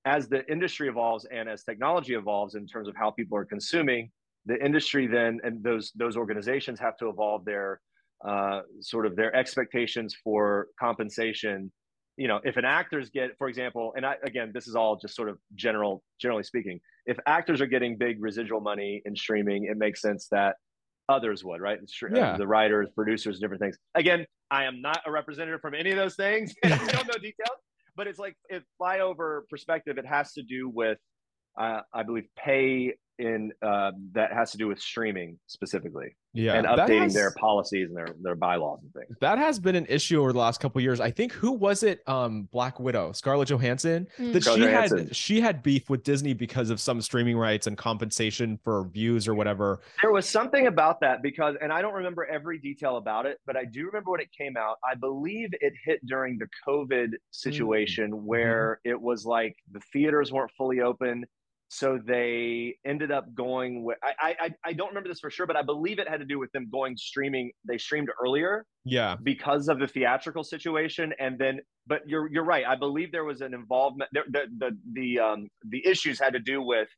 as 0.05 0.29
the 0.29 0.45
industry 0.51 0.89
evolves 0.89 1.27
and 1.31 1.49
as 1.49 1.63
technology 1.63 2.15
evolves 2.15 2.55
in 2.55 2.67
terms 2.67 2.89
of 2.89 2.97
how 2.97 3.11
people 3.11 3.37
are 3.37 3.45
consuming, 3.45 4.11
the 4.47 4.65
industry 4.65 5.07
then 5.07 5.41
and 5.45 5.63
those 5.63 5.93
those 5.95 6.17
organizations 6.17 6.81
have 6.81 6.97
to 6.97 7.09
evolve 7.09 7.45
their 7.45 7.81
uh, 8.27 8.61
sort 8.81 9.07
of 9.07 9.17
their 9.17 9.35
expectations 9.35 10.17
for 10.23 10.69
compensation. 10.79 11.73
You 12.17 12.29
know, 12.29 12.41
if 12.45 12.57
an 12.57 12.65
actors 12.65 13.11
get, 13.11 13.31
for 13.39 13.49
example, 13.49 13.95
and 13.97 14.05
I, 14.05 14.17
again, 14.23 14.53
this 14.55 14.69
is 14.69 14.77
all 14.77 14.97
just 14.97 15.17
sort 15.17 15.29
of 15.29 15.39
general, 15.55 16.03
generally 16.21 16.45
speaking. 16.45 16.79
If 17.07 17.19
actors 17.27 17.61
are 17.61 17.67
getting 17.67 17.97
big 17.97 18.23
residual 18.23 18.61
money 18.61 19.03
in 19.05 19.17
streaming, 19.17 19.65
it 19.65 19.77
makes 19.77 20.01
sense 20.03 20.29
that 20.31 20.57
others 21.09 21.45
would, 21.45 21.61
right? 21.61 21.79
Yeah. 22.15 22.37
The 22.37 22.47
writers, 22.47 22.89
producers, 22.95 23.39
different 23.39 23.61
things. 23.61 23.77
Again, 23.95 24.27
I 24.51 24.65
am 24.65 24.81
not 24.83 25.01
a 25.07 25.11
representative 25.11 25.61
from 25.61 25.75
any 25.75 25.91
of 25.91 25.97
those 25.97 26.15
things. 26.15 26.55
I 26.65 26.69
don't 26.69 27.07
know 27.07 27.15
details, 27.15 27.59
but 27.97 28.07
it's 28.07 28.19
like 28.19 28.37
if 28.49 28.63
flyover 28.81 29.43
perspective, 29.49 29.99
it 29.99 30.07
has 30.07 30.33
to 30.35 30.43
do 30.43 30.69
with, 30.69 30.99
uh, 31.59 31.81
I 31.93 32.03
believe, 32.03 32.27
pay 32.37 32.95
in 33.19 33.53
uh, 33.63 33.93
that 34.13 34.33
has 34.33 34.51
to 34.53 34.59
do 34.59 34.69
with 34.69 34.81
streaming 34.81 35.39
specifically 35.47 36.17
yeah 36.35 36.55
and 36.55 36.67
updating 36.67 37.03
has, 37.03 37.15
their 37.15 37.31
policies 37.33 37.89
and 37.89 37.97
their 37.97 38.09
their 38.23 38.35
bylaws 38.35 38.81
and 38.83 38.93
things 38.95 39.17
that 39.21 39.37
has 39.37 39.59
been 39.59 39.77
an 39.77 39.85
issue 39.87 40.19
over 40.21 40.33
the 40.33 40.39
last 40.39 40.61
couple 40.61 40.81
years 40.81 40.99
i 40.99 41.11
think 41.11 41.31
who 41.33 41.53
was 41.53 41.83
it 41.83 42.01
um 42.09 42.49
black 42.53 42.81
widow 42.81 43.13
scarlett 43.13 43.49
johansson 43.49 44.07
mm. 44.19 44.33
that 44.33 44.43
she 44.43 44.63
had 44.63 45.15
she 45.15 45.41
had 45.41 45.63
beef 45.63 45.91
with 45.91 46.03
disney 46.03 46.33
because 46.33 46.71
of 46.71 46.81
some 46.81 47.03
streaming 47.03 47.37
rights 47.37 47.67
and 47.67 47.77
compensation 47.77 48.59
for 48.65 48.85
views 48.89 49.29
or 49.29 49.35
whatever 49.35 49.81
there 50.01 50.11
was 50.11 50.27
something 50.27 50.69
about 50.69 51.01
that 51.01 51.23
because 51.23 51.55
and 51.61 51.71
i 51.71 51.83
don't 51.83 51.95
remember 51.95 52.25
every 52.25 52.59
detail 52.59 52.97
about 52.97 53.27
it 53.27 53.39
but 53.47 53.55
i 53.55 53.65
do 53.65 53.85
remember 53.85 54.11
when 54.13 54.21
it 54.21 54.31
came 54.37 54.57
out 54.57 54.79
i 54.91 54.95
believe 54.95 55.51
it 55.61 55.75
hit 55.85 56.05
during 56.07 56.39
the 56.39 56.49
covid 56.67 57.11
situation 57.31 58.11
mm. 58.11 58.23
where 58.23 58.81
mm. 58.87 58.91
it 58.91 59.01
was 59.01 59.27
like 59.27 59.55
the 59.73 59.81
theaters 59.93 60.33
weren't 60.33 60.51
fully 60.57 60.81
open 60.81 61.27
so 61.75 61.99
they 62.05 62.77
ended 62.85 63.11
up 63.11 63.35
going 63.35 63.83
with 63.83 63.97
I, 64.05 64.37
I 64.39 64.51
I 64.63 64.73
don't 64.75 64.89
remember 64.89 65.09
this 65.09 65.21
for 65.21 65.31
sure, 65.31 65.47
but 65.47 65.57
I 65.57 65.63
believe 65.63 65.99
it 65.99 66.07
had 66.07 66.21
to 66.21 66.27
do 66.27 66.39
with 66.39 66.53
them 66.53 66.69
going 66.71 66.99
streaming. 66.99 67.51
They 67.67 67.79
streamed 67.79 68.11
earlier, 68.23 68.67
yeah, 68.85 69.17
because 69.23 69.69
of 69.69 69.79
the 69.79 69.87
theatrical 69.87 70.45
situation. 70.45 71.15
And 71.19 71.39
then, 71.39 71.61
but 71.87 72.03
you're 72.07 72.31
you're 72.31 72.45
right. 72.45 72.67
I 72.69 72.77
believe 72.77 73.11
there 73.11 73.25
was 73.25 73.41
an 73.41 73.55
involvement. 73.55 74.11
The 74.13 74.21
the 74.29 74.43
the, 74.59 74.79
the 74.93 75.19
um 75.19 75.49
the 75.67 75.83
issues 75.87 76.21
had 76.21 76.35
to 76.35 76.41
do 76.41 76.61
with 76.61 76.89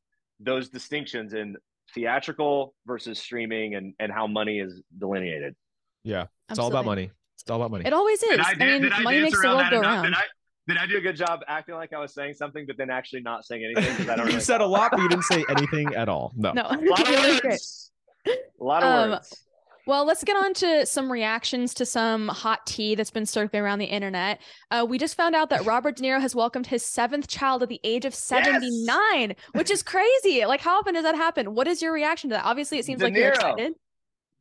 those 0.41 0.71
distinctions 0.71 1.35
in 1.35 1.55
theatrical 1.95 2.75
versus 2.85 3.21
streaming 3.21 3.77
and 3.77 3.95
and 4.01 4.11
how 4.11 4.27
money 4.27 4.59
is 4.59 4.83
delineated. 4.99 5.55
Yeah, 6.03 6.23
it's 6.23 6.59
Absolutely. 6.59 6.65
all 6.65 6.81
about 6.81 6.85
money. 6.85 7.11
It's 7.37 7.49
all 7.49 7.57
about 7.59 7.71
money. 7.71 7.87
It 7.87 7.93
always 7.93 8.21
is. 8.25 8.41
I, 8.41 8.57
I, 8.59 8.79
mean, 8.79 8.91
money 9.05 9.23
makes 9.23 9.41
the 9.41 9.47
world 9.47 9.71
go 9.71 9.81
round. 9.83 10.07
Did 10.07 10.15
I 10.15 10.25
do 10.67 10.97
a 10.97 11.01
good 11.01 11.17
job 11.17 11.41
acting 11.49 11.75
like 11.75 11.93
I 11.93 11.99
was 11.99 12.15
saying 12.15 12.35
something, 12.35 12.65
but 12.67 12.77
then 12.77 12.91
actually 12.91 13.21
not 13.23 13.45
saying 13.45 13.65
anything? 13.65 14.09
I 14.09 14.17
don't 14.17 14.31
you 14.33 14.41
said 14.41 14.61
a 14.61 14.67
lot, 14.67 14.91
but 14.93 15.01
you 15.01 15.09
didn't 15.09 15.25
say 15.25 15.45
anything 15.51 15.95
at 15.95 16.09
all. 16.09 16.33
No. 16.37 16.53
No. 16.53 16.63
A 16.71 16.77
lot 16.77 17.09
of 17.09 17.45
words. 17.45 17.93
A 18.27 18.65
lot 18.65 18.83
of 18.83 18.89
um, 18.89 19.11
words. 19.11 19.45
Well, 19.87 20.07
let's 20.07 20.25
get 20.25 20.35
on 20.37 20.55
to 20.55 20.87
some 20.87 21.13
reactions 21.13 21.75
to 21.75 21.85
some 21.85 22.29
hot 22.29 22.67
tea 22.67 22.95
that's 22.95 23.11
been 23.11 23.27
circling 23.27 23.63
around 23.63 23.81
the 23.81 23.87
internet. 23.87 24.41
Uh, 24.71 24.87
we 24.89 24.97
just 24.97 25.15
found 25.15 25.35
out 25.35 25.51
that 25.51 25.67
Robert 25.67 25.97
De 25.97 26.03
Niro 26.03 26.21
has 26.21 26.35
welcomed 26.35 26.67
his 26.67 26.87
seventh 26.87 27.29
child 27.29 27.63
at 27.63 27.69
the 27.69 27.81
age 27.85 28.07
of 28.07 28.15
79, 28.15 29.29
yes! 29.29 29.37
which 29.53 29.71
is 29.71 29.83
crazy. 29.83 30.47
Like, 30.47 30.63
how 30.63 30.79
often 30.79 30.95
does 30.95 31.03
that 31.03 31.17
happen? 31.17 31.55
What 31.55 31.69
is 31.69 31.83
your 31.83 31.93
reaction 31.93 32.31
to 32.31 32.37
that? 32.37 32.47
Obviously, 32.47 32.79
it 32.79 32.87
seems 32.87 33.01
De 33.01 33.07
like 33.07 33.13
Niro. 33.13 33.19
you're 33.19 33.33
excited. 33.33 33.73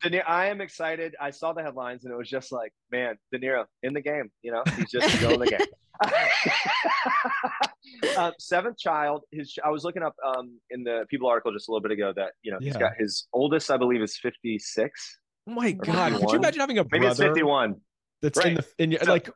De 0.02 0.10
Niro, 0.10 0.22
I 0.26 0.46
am 0.46 0.62
excited. 0.62 1.14
I 1.20 1.30
saw 1.30 1.52
the 1.52 1.62
headlines 1.62 2.04
and 2.04 2.14
it 2.14 2.16
was 2.16 2.30
just 2.30 2.50
like, 2.50 2.72
man, 2.90 3.18
De 3.30 3.38
Niro 3.38 3.66
in 3.82 3.92
the 3.92 4.00
game. 4.00 4.30
You 4.40 4.52
know, 4.52 4.62
he's 4.78 4.90
just 4.90 5.14
still 5.14 5.34
in 5.34 5.40
the 5.40 5.46
game. 5.46 5.60
Uh, 8.16 8.30
seventh 8.38 8.78
child. 8.78 9.22
His. 9.30 9.56
I 9.64 9.70
was 9.70 9.84
looking 9.84 10.02
up 10.02 10.14
um, 10.26 10.58
in 10.70 10.84
the 10.84 11.04
People 11.08 11.28
article 11.28 11.52
just 11.52 11.68
a 11.68 11.72
little 11.72 11.82
bit 11.82 11.92
ago 11.92 12.12
that 12.16 12.32
you 12.42 12.50
know 12.52 12.58
yeah. 12.60 12.66
he's 12.66 12.76
got 12.76 12.92
his 12.98 13.26
oldest, 13.32 13.70
I 13.70 13.76
believe, 13.76 14.02
is 14.02 14.16
fifty 14.16 14.58
six. 14.58 15.18
Oh 15.48 15.52
my 15.52 15.72
god! 15.72 16.12
51. 16.12 16.20
Could 16.20 16.30
you 16.30 16.38
imagine 16.38 16.60
having 16.60 16.78
a 16.78 16.84
brother? 16.84 17.00
Maybe 17.00 17.10
it's 17.10 17.20
fifty 17.20 17.42
one. 17.42 17.76
That's 18.22 18.38
right. 18.38 18.46
in 18.48 18.54
the 18.54 18.64
in 18.78 18.90
your, 18.92 19.00
so, 19.02 19.12
like 19.12 19.30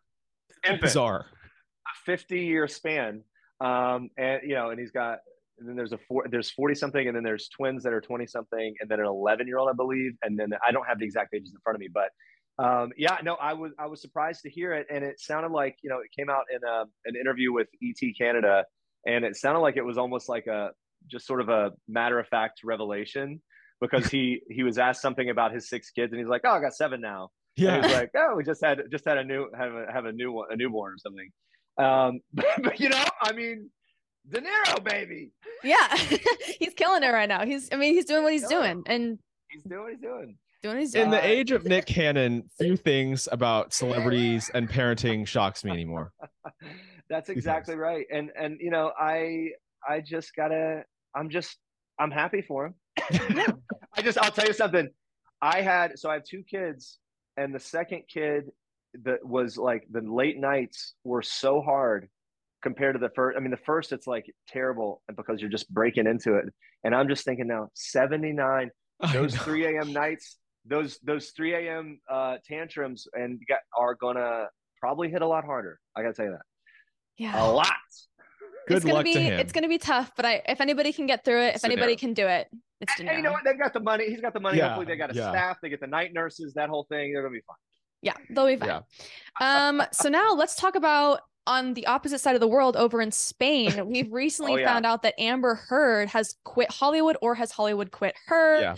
infant, 0.64 0.82
bizarre. 0.82 1.26
A 1.26 2.04
fifty 2.04 2.40
year 2.40 2.66
span, 2.68 3.22
um, 3.60 4.10
and 4.16 4.40
you 4.44 4.54
know, 4.54 4.70
and 4.70 4.80
he's 4.80 4.90
got. 4.90 5.18
And 5.60 5.68
then 5.68 5.74
there's 5.74 5.92
a 5.92 5.98
four, 6.06 6.24
there's 6.30 6.52
40 6.52 6.76
something, 6.76 7.08
and 7.08 7.16
then 7.16 7.24
there's 7.24 7.48
twins 7.48 7.82
that 7.82 7.92
are 7.92 8.00
20 8.00 8.28
something, 8.28 8.74
and 8.80 8.88
then 8.88 9.00
an 9.00 9.06
11 9.06 9.48
year 9.48 9.58
old, 9.58 9.68
I 9.68 9.72
believe. 9.72 10.12
And 10.22 10.38
then 10.38 10.50
I 10.64 10.70
don't 10.70 10.86
have 10.86 11.00
the 11.00 11.04
exact 11.04 11.34
ages 11.34 11.50
in 11.52 11.58
front 11.64 11.74
of 11.74 11.80
me, 11.80 11.88
but 11.92 12.10
um, 12.58 12.90
yeah, 12.96 13.18
no, 13.22 13.34
I 13.34 13.52
was 13.52 13.72
I 13.78 13.86
was 13.86 14.02
surprised 14.02 14.42
to 14.42 14.50
hear 14.50 14.72
it, 14.72 14.86
and 14.90 15.04
it 15.04 15.20
sounded 15.20 15.52
like 15.52 15.76
you 15.82 15.90
know 15.90 15.98
it 15.98 16.10
came 16.16 16.28
out 16.28 16.44
in 16.54 16.60
a, 16.68 16.82
um, 16.82 16.90
an 17.04 17.14
interview 17.14 17.52
with 17.52 17.68
ET 17.82 18.00
Canada, 18.18 18.64
and 19.06 19.24
it 19.24 19.36
sounded 19.36 19.60
like 19.60 19.76
it 19.76 19.84
was 19.84 19.96
almost 19.96 20.28
like 20.28 20.46
a 20.46 20.70
just 21.06 21.26
sort 21.26 21.40
of 21.40 21.48
a 21.48 21.70
matter 21.86 22.18
of 22.18 22.26
fact 22.26 22.60
revelation 22.64 23.40
because 23.80 24.06
he 24.08 24.42
he 24.50 24.64
was 24.64 24.76
asked 24.76 25.00
something 25.00 25.30
about 25.30 25.52
his 25.52 25.68
six 25.68 25.90
kids, 25.90 26.12
and 26.12 26.18
he's 26.20 26.28
like, 26.28 26.42
"Oh, 26.44 26.50
I 26.50 26.60
got 26.60 26.74
seven 26.74 27.00
now." 27.00 27.30
Yeah, 27.56 27.76
and 27.76 27.86
he 27.86 27.92
like, 27.92 28.10
"Oh, 28.16 28.34
we 28.36 28.42
just 28.42 28.64
had 28.64 28.82
just 28.90 29.04
had 29.04 29.18
a 29.18 29.24
new 29.24 29.48
have 29.56 29.72
a, 29.72 29.86
have 29.92 30.04
a 30.06 30.12
new 30.12 30.32
one, 30.32 30.48
a 30.50 30.56
newborn 30.56 30.94
or 30.94 30.98
something." 30.98 31.30
Um, 31.78 32.20
but, 32.32 32.62
but 32.62 32.80
you 32.80 32.88
know, 32.88 33.04
I 33.22 33.32
mean, 33.32 33.70
De 34.28 34.40
Niro, 34.40 34.82
baby. 34.82 35.30
Yeah, 35.62 35.96
he's 36.58 36.74
killing 36.74 37.04
it 37.04 37.12
right 37.12 37.28
now. 37.28 37.44
He's 37.44 37.68
I 37.72 37.76
mean, 37.76 37.94
he's 37.94 38.04
doing 38.04 38.24
what 38.24 38.32
he's 38.32 38.48
doing, 38.48 38.82
and 38.86 39.18
he's 39.48 39.62
doing 39.62 39.82
what 39.82 39.92
he's 39.92 40.00
doing. 40.00 40.36
Doing 40.62 40.78
his. 40.78 40.94
In 40.94 41.10
the 41.10 41.24
age 41.24 41.52
of 41.52 41.64
Nick 41.64 41.86
Cannon, 41.86 42.48
few 42.58 42.76
things 42.76 43.28
about 43.30 43.72
celebrities 43.72 44.50
and 44.54 44.68
parenting 44.68 45.26
shocks 45.26 45.64
me 45.64 45.70
anymore. 45.70 46.12
That's 47.10 47.28
exactly 47.28 47.76
right. 47.76 48.06
And 48.12 48.30
and 48.38 48.58
you 48.60 48.70
know, 48.70 48.92
I 48.98 49.50
I 49.88 50.00
just 50.00 50.34
gotta 50.34 50.82
I'm 51.14 51.30
just 51.30 51.56
I'm 51.98 52.10
happy 52.10 52.42
for 52.42 52.66
him. 52.66 52.74
I 53.96 54.02
just 54.02 54.18
I'll 54.18 54.30
tell 54.30 54.46
you 54.46 54.52
something. 54.52 54.88
I 55.40 55.62
had 55.62 55.98
so 55.98 56.10
I 56.10 56.14
have 56.14 56.24
two 56.24 56.42
kids, 56.42 56.98
and 57.36 57.54
the 57.54 57.60
second 57.60 58.02
kid 58.12 58.50
that 59.04 59.24
was 59.24 59.56
like 59.56 59.86
the 59.90 60.00
late 60.00 60.38
nights 60.38 60.94
were 61.04 61.22
so 61.22 61.60
hard 61.60 62.08
compared 62.62 62.94
to 62.94 62.98
the 62.98 63.10
first. 63.14 63.36
I 63.36 63.40
mean, 63.40 63.50
the 63.50 63.56
first 63.58 63.92
it's 63.92 64.06
like 64.06 64.26
terrible 64.48 65.02
because 65.16 65.40
you're 65.40 65.50
just 65.50 65.72
breaking 65.72 66.06
into 66.06 66.34
it. 66.34 66.46
And 66.84 66.94
I'm 66.94 67.08
just 67.08 67.24
thinking 67.24 67.46
now, 67.46 67.68
79, 67.74 68.70
those 69.12 69.34
3 69.34 69.66
a.m. 69.66 69.92
nights, 69.92 70.36
those 70.68 70.98
those 71.02 71.30
3 71.30 71.54
a.m. 71.54 72.00
Uh, 72.08 72.36
tantrums 72.46 73.06
and 73.14 73.40
get, 73.46 73.60
are 73.76 73.94
gonna 73.94 74.46
probably 74.80 75.08
hit 75.10 75.22
a 75.22 75.26
lot 75.26 75.44
harder. 75.44 75.80
I 75.96 76.02
gotta 76.02 76.14
tell 76.14 76.26
you 76.26 76.32
that. 76.32 76.42
Yeah, 77.16 77.42
a 77.42 77.46
lot. 77.50 77.66
Good 78.66 78.78
it's 78.78 78.84
gonna 78.84 78.96
luck 78.96 79.04
be, 79.04 79.14
to 79.14 79.20
him. 79.20 79.40
It's 79.40 79.52
gonna 79.52 79.68
be 79.68 79.78
tough, 79.78 80.12
but 80.16 80.24
I 80.24 80.42
if 80.46 80.60
anybody 80.60 80.92
can 80.92 81.06
get 81.06 81.24
through 81.24 81.42
it, 81.42 81.56
if 81.56 81.64
anybody 81.64 81.96
can 81.96 82.14
do 82.14 82.26
it, 82.26 82.48
it's 82.80 82.92
and, 82.98 83.08
and 83.08 83.18
you 83.18 83.22
know 83.22 83.32
what? 83.32 83.44
They've 83.44 83.58
got 83.58 83.72
the 83.72 83.80
money. 83.80 84.08
He's 84.08 84.20
got 84.20 84.34
the 84.34 84.40
money. 84.40 84.58
Yeah, 84.58 84.68
Hopefully, 84.68 84.86
they 84.86 84.96
got 84.96 85.10
a 85.10 85.14
yeah. 85.14 85.30
staff. 85.30 85.58
They 85.60 85.68
get 85.68 85.80
the 85.80 85.86
night 85.86 86.12
nurses. 86.12 86.54
That 86.54 86.68
whole 86.68 86.84
thing. 86.88 87.12
They're 87.12 87.22
gonna 87.22 87.32
be 87.32 87.42
fine. 87.46 87.56
Yeah, 88.02 88.14
they'll 88.30 88.46
be 88.46 88.56
fine. 88.56 88.82
Yeah. 89.40 89.68
um. 89.68 89.82
So 89.92 90.08
now 90.08 90.34
let's 90.34 90.54
talk 90.54 90.76
about 90.76 91.20
on 91.48 91.72
the 91.72 91.86
opposite 91.86 92.20
side 92.20 92.34
of 92.34 92.40
the 92.40 92.46
world 92.46 92.76
over 92.76 93.00
in 93.00 93.10
Spain, 93.10 93.86
we've 93.86 94.12
recently 94.12 94.52
oh, 94.52 94.56
yeah. 94.56 94.72
found 94.72 94.86
out 94.86 95.02
that 95.02 95.18
Amber 95.18 95.54
Heard 95.54 96.10
has 96.10 96.36
quit 96.44 96.70
Hollywood 96.70 97.16
or 97.22 97.34
has 97.34 97.50
Hollywood 97.50 97.90
quit 97.90 98.14
her. 98.26 98.60
Yeah. 98.60 98.76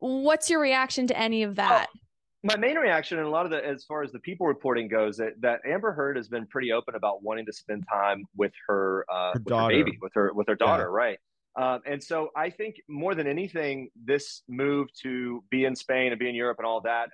What's 0.00 0.50
your 0.50 0.60
reaction 0.60 1.06
to 1.06 1.18
any 1.18 1.42
of 1.42 1.56
that? 1.56 1.88
Oh, 1.94 1.98
my 2.42 2.56
main 2.56 2.76
reaction, 2.76 3.18
and 3.18 3.26
a 3.26 3.30
lot 3.30 3.44
of 3.44 3.52
the, 3.52 3.64
as 3.64 3.84
far 3.84 4.02
as 4.02 4.12
the 4.12 4.18
people 4.18 4.46
reporting 4.46 4.88
goes, 4.88 5.18
that, 5.18 5.40
that 5.40 5.60
Amber 5.66 5.92
Heard 5.92 6.16
has 6.16 6.28
been 6.28 6.46
pretty 6.46 6.72
open 6.72 6.94
about 6.94 7.22
wanting 7.22 7.44
to 7.46 7.52
spend 7.52 7.84
time 7.86 8.24
with 8.34 8.52
her, 8.66 9.04
uh, 9.12 9.32
her 9.34 9.40
with 9.44 9.54
her 9.54 9.68
baby, 9.68 9.98
with 10.00 10.12
her, 10.14 10.32
with 10.32 10.48
her 10.48 10.54
daughter, 10.54 10.84
yeah. 10.84 10.96
right? 10.96 11.18
Um, 11.56 11.80
and 11.84 12.02
so 12.02 12.28
I 12.36 12.50
think 12.50 12.76
more 12.88 13.14
than 13.14 13.26
anything, 13.26 13.90
this 14.04 14.42
move 14.48 14.88
to 15.02 15.42
be 15.50 15.64
in 15.64 15.74
Spain 15.74 16.12
and 16.12 16.18
be 16.18 16.28
in 16.28 16.34
Europe 16.34 16.58
and 16.58 16.66
all 16.66 16.80
that, 16.82 17.08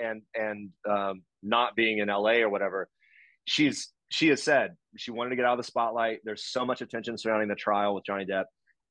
and 0.00 0.22
and 0.34 0.70
um, 0.88 1.22
not 1.42 1.74
being 1.74 1.98
in 1.98 2.08
LA 2.08 2.34
or 2.34 2.48
whatever, 2.48 2.88
she's 3.46 3.92
she 4.08 4.28
has 4.28 4.42
said 4.42 4.76
she 4.96 5.10
wanted 5.10 5.30
to 5.30 5.36
get 5.36 5.44
out 5.44 5.52
of 5.52 5.58
the 5.58 5.64
spotlight. 5.64 6.20
There's 6.24 6.44
so 6.44 6.64
much 6.64 6.82
attention 6.82 7.18
surrounding 7.18 7.48
the 7.48 7.56
trial 7.56 7.94
with 7.94 8.04
Johnny 8.04 8.24
Depp, 8.24 8.44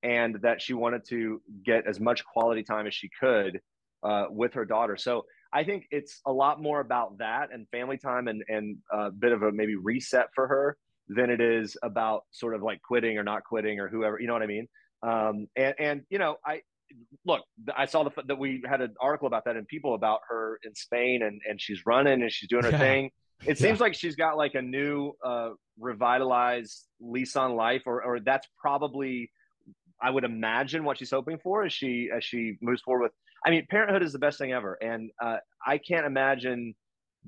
and 0.04 0.36
that 0.42 0.62
she 0.62 0.74
wanted 0.74 1.06
to 1.10 1.42
get 1.66 1.88
as 1.88 2.00
much 2.00 2.24
quality 2.26 2.64
time 2.64 2.88
as 2.88 2.94
she 2.94 3.10
could 3.20 3.60
uh, 4.04 4.26
with 4.30 4.54
her 4.54 4.66
daughter. 4.66 4.98
So 4.98 5.26
I 5.52 5.64
think 5.64 5.86
it's 5.92 6.22
a 6.26 6.32
lot 6.32 6.62
more 6.62 6.80
about 6.80 7.18
that 7.18 7.50
and 7.52 7.68
family 7.70 7.98
time 7.98 8.28
and 8.28 8.44
and 8.48 8.78
a 8.92 9.12
bit 9.12 9.32
of 9.32 9.44
a 9.44 9.52
maybe 9.52 9.76
reset 9.76 10.28
for 10.36 10.48
her 10.48 10.78
than 11.08 11.30
it 11.30 11.42
is 11.42 11.76
about 11.84 12.24
sort 12.32 12.54
of 12.56 12.62
like 12.62 12.82
quitting 12.82 13.18
or 13.18 13.24
not 13.24 13.44
quitting 13.44 13.80
or 13.80 13.88
whoever. 13.90 14.20
You 14.20 14.28
know 14.28 14.34
what 14.34 14.44
I 14.44 14.48
mean? 14.48 14.68
Um, 15.02 15.48
and 15.56 15.76
and 15.80 16.02
you 16.10 16.20
know 16.20 16.36
I 16.46 16.62
look, 17.26 17.42
I 17.76 17.86
saw 17.86 18.04
the, 18.04 18.12
that 18.28 18.38
we 18.38 18.64
had 18.68 18.82
an 18.82 18.96
article 19.02 19.28
about 19.28 19.46
that 19.46 19.56
and 19.56 19.68
people 19.68 19.94
about 19.96 20.22
her 20.30 20.60
in 20.64 20.74
Spain 20.76 21.22
and, 21.24 21.42
and 21.48 21.62
she's 21.62 21.86
running 21.86 22.22
and 22.22 22.32
she's 22.32 22.50
doing 22.50 22.64
her 22.64 22.72
yeah. 22.72 22.78
thing. 22.80 23.12
It 23.46 23.58
seems 23.58 23.80
yeah. 23.80 23.84
like 23.84 23.94
she's 23.94 24.16
got 24.16 24.38
like 24.38 24.56
a 24.56 24.62
new 24.62 25.14
uh, 25.24 25.52
revitalized 25.80 26.86
lease 27.00 27.36
on 27.36 27.56
life, 27.56 27.84
or 27.86 28.04
or 28.04 28.20
that's 28.20 28.48
probably, 28.60 29.32
I 30.02 30.10
would 30.10 30.24
imagine, 30.24 30.84
what 30.84 30.98
she's 30.98 31.12
hoping 31.12 31.38
for 31.38 31.66
as 31.66 31.74
she 31.74 32.10
as 32.16 32.24
she 32.24 32.58
moves 32.62 32.82
forward 32.82 33.04
with. 33.04 33.12
I 33.46 33.52
mean, 33.52 33.66
parenthood 33.70 34.04
is 34.04 34.14
the 34.14 34.20
best 34.20 34.38
thing 34.38 34.52
ever, 34.52 34.76
and 34.82 35.12
uh, 35.22 35.38
I 35.66 35.78
can't 35.78 36.06
imagine 36.06 36.74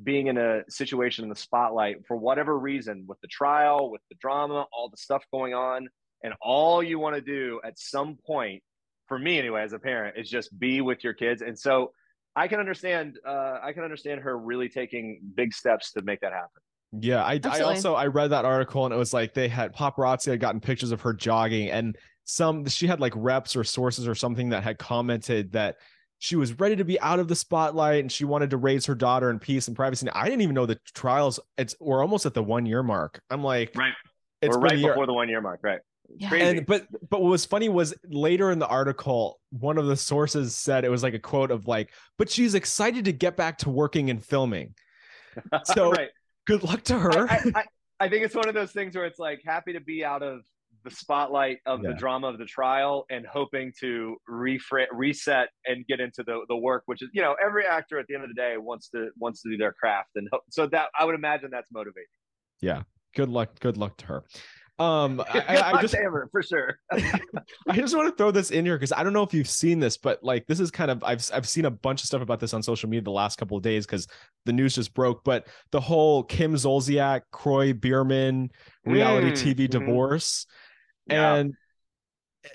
being 0.04 0.28
in 0.28 0.38
a 0.38 0.62
situation 0.70 1.24
in 1.24 1.30
the 1.30 1.36
spotlight 1.36 1.98
for 2.08 2.16
whatever 2.16 2.58
reason 2.58 3.06
with 3.08 3.20
the 3.22 3.28
trial, 3.28 3.92
with 3.92 4.02
the 4.10 4.16
drama, 4.22 4.66
all 4.72 4.90
the 4.90 4.98
stuff 4.98 5.24
going 5.32 5.54
on, 5.54 5.88
and 6.24 6.34
all 6.42 6.82
you 6.82 6.98
want 6.98 7.16
to 7.16 7.22
do 7.22 7.60
at 7.66 7.78
some 7.78 8.18
point 8.26 8.64
for 9.08 9.20
me 9.20 9.38
anyway 9.38 9.64
as 9.64 9.74
a 9.74 9.80
parent 9.80 10.18
is 10.18 10.30
just 10.30 10.58
be 10.58 10.80
with 10.80 11.04
your 11.04 11.14
kids. 11.14 11.42
And 11.42 11.58
so 11.58 11.92
i 12.36 12.48
can 12.48 12.60
understand 12.60 13.20
uh, 13.28 13.60
i 13.62 13.74
can 13.74 13.84
understand 13.84 14.22
her 14.22 14.38
really 14.38 14.70
taking 14.70 15.20
big 15.36 15.54
steps 15.54 15.92
to 15.94 16.02
make 16.02 16.20
that 16.22 16.34
happen. 16.34 16.62
Yeah 17.00 17.24
I, 17.24 17.40
I 17.44 17.62
also 17.62 17.94
i 17.94 18.08
read 18.08 18.30
that 18.30 18.46
article 18.46 18.86
and 18.86 18.94
it 18.94 18.98
was 18.98 19.14
like 19.14 19.34
they 19.34 19.48
had 19.48 19.74
paparazzi 19.76 20.32
had 20.32 20.40
gotten 20.40 20.60
pictures 20.60 20.92
of 20.92 21.02
her 21.02 21.14
jogging 21.14 21.70
and 21.70 21.98
some 22.24 22.66
she 22.68 22.88
had 22.88 23.00
like 23.00 23.14
reps 23.16 23.56
or 23.56 23.64
sources 23.64 24.08
or 24.08 24.16
something 24.16 24.50
that 24.50 24.64
had 24.64 24.78
commented 24.78 25.52
that 25.54 25.78
she 26.20 26.36
was 26.36 26.60
ready 26.60 26.76
to 26.76 26.86
be 26.86 27.00
out 27.00 27.20
of 27.20 27.28
the 27.28 27.36
spotlight 27.36 28.00
and 28.00 28.12
she 28.12 28.26
wanted 28.26 28.52
to 28.52 28.58
raise 28.58 28.86
her 28.86 28.94
daughter 28.94 29.32
in 29.32 29.40
peace 29.40 29.68
and 29.68 29.76
privacy. 29.76 30.08
I 30.14 30.26
didn't 30.26 30.42
even 30.42 30.54
know 30.54 30.68
the 30.68 30.80
trials. 30.94 31.40
It's 31.58 31.76
we're 31.80 32.02
almost 32.02 32.28
at 32.28 32.36
the 32.36 32.44
one 32.44 32.68
year 32.68 32.84
mark. 32.84 33.20
I'm 33.32 33.44
like, 33.44 33.72
right. 33.76 33.94
It's 34.42 34.56
we're 34.56 34.62
right 34.62 34.82
before 34.82 35.08
the 35.08 35.14
one 35.14 35.30
year 35.30 35.42
mark, 35.42 35.62
right? 35.64 35.80
Yeah. 36.18 36.34
And 36.36 36.66
but 36.66 36.86
but 37.10 37.22
what 37.22 37.30
was 37.30 37.46
funny 37.46 37.70
was 37.70 37.94
later 38.06 38.52
in 38.52 38.60
the 38.60 38.68
article, 38.68 39.40
one 39.50 39.78
of 39.78 39.88
the 39.88 39.96
sources 39.96 40.56
said 40.56 40.86
it 40.86 40.90
was 40.90 41.04
like 41.04 41.14
a 41.14 41.20
quote 41.20 41.52
of 41.52 41.68
like, 41.68 41.92
but 42.18 42.30
she's 42.30 42.54
excited 42.54 43.06
to 43.06 43.12
get 43.12 43.36
back 43.36 43.58
to 43.60 43.70
working 43.70 44.10
and 44.10 44.24
filming. 44.24 44.76
So 45.64 45.92
right. 45.92 46.10
good 46.46 46.62
luck 46.62 46.84
to 46.84 47.00
her. 47.00 47.30
I, 47.32 47.52
I, 47.56 47.64
I, 48.02 48.10
think 48.10 48.26
it's 48.26 48.36
one 48.36 48.50
of 48.50 48.54
those 48.54 48.74
things 48.74 48.98
where 48.98 49.06
it's 49.06 49.18
like 49.18 49.42
happy 49.46 49.72
to 49.72 49.80
be 49.80 50.04
out 50.04 50.22
of 50.22 50.42
the 50.84 50.92
spotlight 50.92 51.60
of 51.66 51.82
yeah. 51.84 51.90
the 51.90 51.96
drama 51.96 52.28
of 52.28 52.38
the 52.38 52.46
trial 52.46 53.06
and 53.10 53.26
hoping 53.26 53.72
to 53.80 54.18
refra- 54.30 54.88
reset 54.92 55.50
and 55.66 55.86
get 55.88 56.00
into 56.00 56.24
the, 56.24 56.42
the 56.50 56.56
work, 56.56 56.84
which 56.86 57.02
is, 57.02 57.10
you 57.14 57.22
know, 57.22 57.36
every 57.44 57.66
actor 57.66 58.00
at 58.00 58.08
the 58.08 58.16
end 58.16 58.24
of 58.24 58.30
the 58.30 58.36
day 58.36 58.56
wants 58.58 58.90
to 58.90 59.10
wants 59.18 59.42
to 59.42 59.50
do 59.50 59.58
their 59.58 59.74
craft. 59.74 60.10
And 60.16 60.28
so 60.50 60.68
that 60.68 60.90
I 60.98 61.06
would 61.06 61.16
imagine 61.16 61.50
that's 61.52 61.72
motivating. 61.72 62.08
Yeah. 62.62 62.84
Good 63.16 63.30
luck. 63.30 63.60
Good 63.60 63.78
luck 63.78 63.98
to 63.98 64.06
her. 64.08 64.24
Um, 64.82 65.22
I, 65.30 65.74
I 65.74 65.82
just 65.82 65.94
ever 65.94 66.28
for 66.32 66.42
sure. 66.42 66.80
I 66.92 67.76
just 67.76 67.96
want 67.96 68.10
to 68.10 68.16
throw 68.16 68.32
this 68.32 68.50
in 68.50 68.66
here 68.66 68.76
because 68.76 68.92
I 68.92 69.04
don't 69.04 69.14
know 69.14 69.22
if 69.22 69.34
you've 69.34 69.50
seen 69.50 69.80
this, 69.80 69.98
but 69.98 70.24
like 70.24 70.48
this 70.48 70.60
is 70.60 70.72
kind 70.72 70.90
of 70.90 71.04
I've 71.04 71.30
I've 71.34 71.48
seen 71.48 71.66
a 71.66 71.72
bunch 71.72 72.02
of 72.02 72.08
stuff 72.08 72.22
about 72.22 72.40
this 72.40 72.54
on 72.54 72.64
social 72.64 72.90
media 72.90 73.04
the 73.04 73.12
last 73.12 73.38
couple 73.38 73.58
of 73.58 73.64
days 73.64 73.86
because 73.86 74.08
the 74.46 74.54
news 74.54 74.76
just 74.76 74.94
broke. 74.94 75.24
But 75.24 75.48
the 75.72 75.82
whole 75.82 76.24
Kim 76.24 76.56
Zolciak, 76.56 77.22
Kroy 77.32 77.74
Biermann 77.74 78.50
reality 78.84 79.32
mm, 79.32 79.34
TV 79.34 79.56
mm-hmm. 79.68 79.86
divorce, 79.86 80.48
yeah. 81.12 81.36
and 81.36 81.54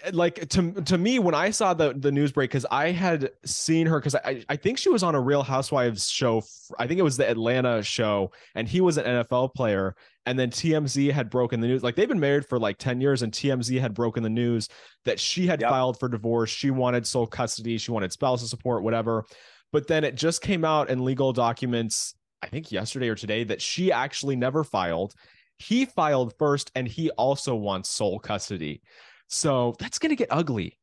Eh, 0.05 0.11
like 0.13 0.49
to 0.49 0.73
to 0.73 0.99
me 0.99 1.19
when 1.19 1.35
I 1.35 1.51
saw 1.51 1.75
the 1.75 1.93
the 1.93 2.11
news 2.11 2.33
break 2.33 2.51
because 2.51 2.67
I 2.71 2.91
had 2.91 3.31
seen 3.45 3.87
her 3.87 4.01
because 4.01 4.15
I 4.17 4.45
I 4.49 4.57
think 4.57 4.79
she 4.79 4.89
was 4.89 5.03
on 5.03 5.15
a 5.15 5.21
Real 5.21 5.43
Housewives 5.43 6.09
show. 6.09 6.43
I 6.79 6.87
think 6.87 6.99
it 6.99 7.05
was 7.05 7.17
the 7.17 7.29
Atlanta 7.29 7.83
show, 7.83 8.33
and 8.55 8.69
he 8.69 8.81
was 8.81 8.99
an 8.99 9.05
NFL 9.05 9.55
player. 9.55 9.95
And 10.29 10.37
then 10.37 10.51
TMZ 10.51 11.13
had 11.13 11.31
broken 11.31 11.61
the 11.61 11.69
news. 11.69 11.85
Like 11.85 11.95
they've 11.95 12.09
been 12.09 12.19
married 12.19 12.47
for 12.49 12.59
like 12.59 12.79
10 12.79 13.01
years, 13.01 13.23
and 13.23 13.33
TMZ 13.33 13.81
had 13.81 13.95
broken 13.95 14.25
the 14.25 14.29
news 14.29 14.69
that 15.05 15.21
she 15.21 15.47
had 15.47 15.61
yep. 15.61 15.71
filed 15.71 16.01
for 16.01 16.09
divorce. 16.09 16.51
She 16.51 16.73
wanted 16.73 17.07
sole 17.07 17.29
custody, 17.29 17.79
she 17.79 17.93
wanted 17.93 18.11
spousal 18.11 18.49
support, 18.49 18.83
whatever. 18.83 19.25
But 19.71 19.87
then 19.87 20.03
it 20.03 20.17
just 20.17 20.43
came 20.43 20.65
out 20.65 20.91
in 20.91 21.05
legal 21.05 21.33
documents, 21.33 22.15
I 22.43 22.49
think 22.49 22.73
yesterday 22.73 23.09
or 23.09 23.15
today, 23.15 23.45
that 23.45 23.63
she 23.63 23.93
actually 23.93 24.35
never 24.35 24.65
filed. 24.65 25.15
He 25.59 25.85
filed 25.85 26.35
first, 26.39 26.71
and 26.75 26.87
he 26.87 27.11
also 27.11 27.55
wants 27.55 27.89
sole 27.89 28.19
custody. 28.19 28.83
So 29.29 29.75
that's 29.79 29.99
going 29.99 30.11
to 30.11 30.17
get 30.17 30.29
ugly. 30.31 30.79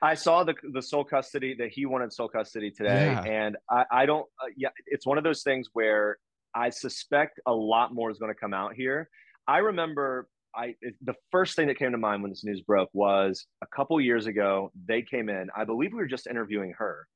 I 0.00 0.14
saw 0.14 0.44
the 0.44 0.54
the 0.72 0.82
sole 0.82 1.04
custody 1.04 1.54
that 1.58 1.70
he 1.70 1.86
wanted 1.86 2.12
sole 2.12 2.28
custody 2.28 2.70
today, 2.70 3.06
yeah. 3.06 3.22
and 3.22 3.56
I, 3.70 3.84
I 3.90 4.06
don't. 4.06 4.26
Uh, 4.40 4.46
yeah, 4.56 4.68
it's 4.86 5.06
one 5.06 5.18
of 5.18 5.24
those 5.24 5.42
things 5.42 5.68
where 5.72 6.18
I 6.54 6.70
suspect 6.70 7.40
a 7.46 7.52
lot 7.52 7.92
more 7.92 8.10
is 8.10 8.18
going 8.18 8.32
to 8.32 8.38
come 8.38 8.54
out 8.54 8.74
here. 8.74 9.08
I 9.48 9.58
remember 9.58 10.28
I 10.54 10.74
the 11.02 11.14
first 11.30 11.56
thing 11.56 11.68
that 11.68 11.78
came 11.78 11.92
to 11.92 11.98
mind 11.98 12.22
when 12.22 12.30
this 12.30 12.44
news 12.44 12.60
broke 12.62 12.90
was 12.92 13.46
a 13.62 13.66
couple 13.66 14.00
years 14.00 14.26
ago. 14.26 14.70
They 14.86 15.02
came 15.02 15.28
in. 15.28 15.48
I 15.56 15.64
believe 15.64 15.92
we 15.92 15.98
were 15.98 16.06
just 16.06 16.26
interviewing 16.26 16.74
her, 16.78 17.06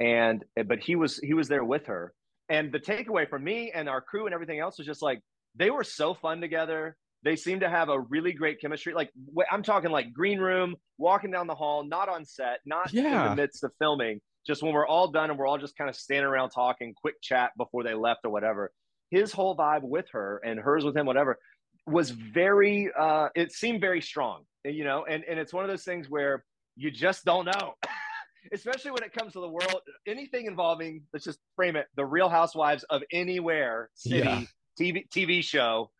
and 0.00 0.44
but 0.66 0.80
he 0.80 0.96
was 0.96 1.18
he 1.18 1.34
was 1.34 1.48
there 1.48 1.64
with 1.64 1.86
her. 1.86 2.12
And 2.50 2.72
the 2.72 2.78
takeaway 2.78 3.28
from 3.28 3.44
me 3.44 3.72
and 3.74 3.88
our 3.88 4.00
crew 4.00 4.24
and 4.24 4.32
everything 4.32 4.58
else 4.58 4.78
was 4.78 4.86
just 4.86 5.02
like 5.02 5.20
they 5.58 5.70
were 5.70 5.84
so 5.84 6.14
fun 6.14 6.40
together. 6.40 6.96
They 7.24 7.36
seem 7.36 7.60
to 7.60 7.68
have 7.68 7.88
a 7.88 8.00
really 8.00 8.32
great 8.32 8.60
chemistry. 8.60 8.94
Like 8.94 9.10
I'm 9.50 9.62
talking 9.62 9.90
like 9.90 10.12
green 10.12 10.38
room, 10.38 10.76
walking 10.98 11.30
down 11.30 11.46
the 11.46 11.54
hall, 11.54 11.84
not 11.84 12.08
on 12.08 12.24
set, 12.24 12.60
not 12.64 12.92
yeah. 12.92 13.24
in 13.24 13.30
the 13.30 13.36
midst 13.42 13.64
of 13.64 13.72
filming. 13.78 14.20
Just 14.46 14.62
when 14.62 14.72
we're 14.72 14.86
all 14.86 15.08
done 15.08 15.30
and 15.30 15.38
we're 15.38 15.46
all 15.46 15.58
just 15.58 15.76
kind 15.76 15.90
of 15.90 15.96
standing 15.96 16.24
around 16.24 16.50
talking, 16.50 16.94
quick 16.94 17.20
chat 17.20 17.50
before 17.58 17.82
they 17.82 17.92
left 17.92 18.20
or 18.24 18.30
whatever. 18.30 18.70
His 19.10 19.32
whole 19.32 19.56
vibe 19.56 19.82
with 19.82 20.06
her 20.12 20.40
and 20.44 20.58
hers 20.58 20.84
with 20.84 20.96
him, 20.96 21.06
whatever, 21.06 21.38
was 21.86 22.10
very. 22.10 22.90
uh 22.98 23.28
It 23.34 23.52
seemed 23.52 23.80
very 23.80 24.00
strong, 24.00 24.44
you 24.64 24.84
know. 24.84 25.04
And 25.04 25.24
and 25.24 25.38
it's 25.38 25.52
one 25.52 25.64
of 25.64 25.70
those 25.70 25.84
things 25.84 26.08
where 26.08 26.44
you 26.76 26.90
just 26.90 27.24
don't 27.24 27.46
know. 27.46 27.74
especially 28.52 28.90
when 28.90 29.02
it 29.02 29.12
comes 29.12 29.32
to 29.32 29.40
the 29.40 29.48
world, 29.48 29.80
anything 30.06 30.46
involving, 30.46 31.02
let's 31.12 31.24
just 31.24 31.38
frame 31.56 31.76
it, 31.76 31.86
the 31.96 32.04
real 32.04 32.28
housewives 32.28 32.84
of 32.84 33.02
anywhere 33.12 33.90
city 33.94 34.18
yeah. 34.20 34.42
TV, 34.78 35.08
TV 35.08 35.42
show 35.42 35.90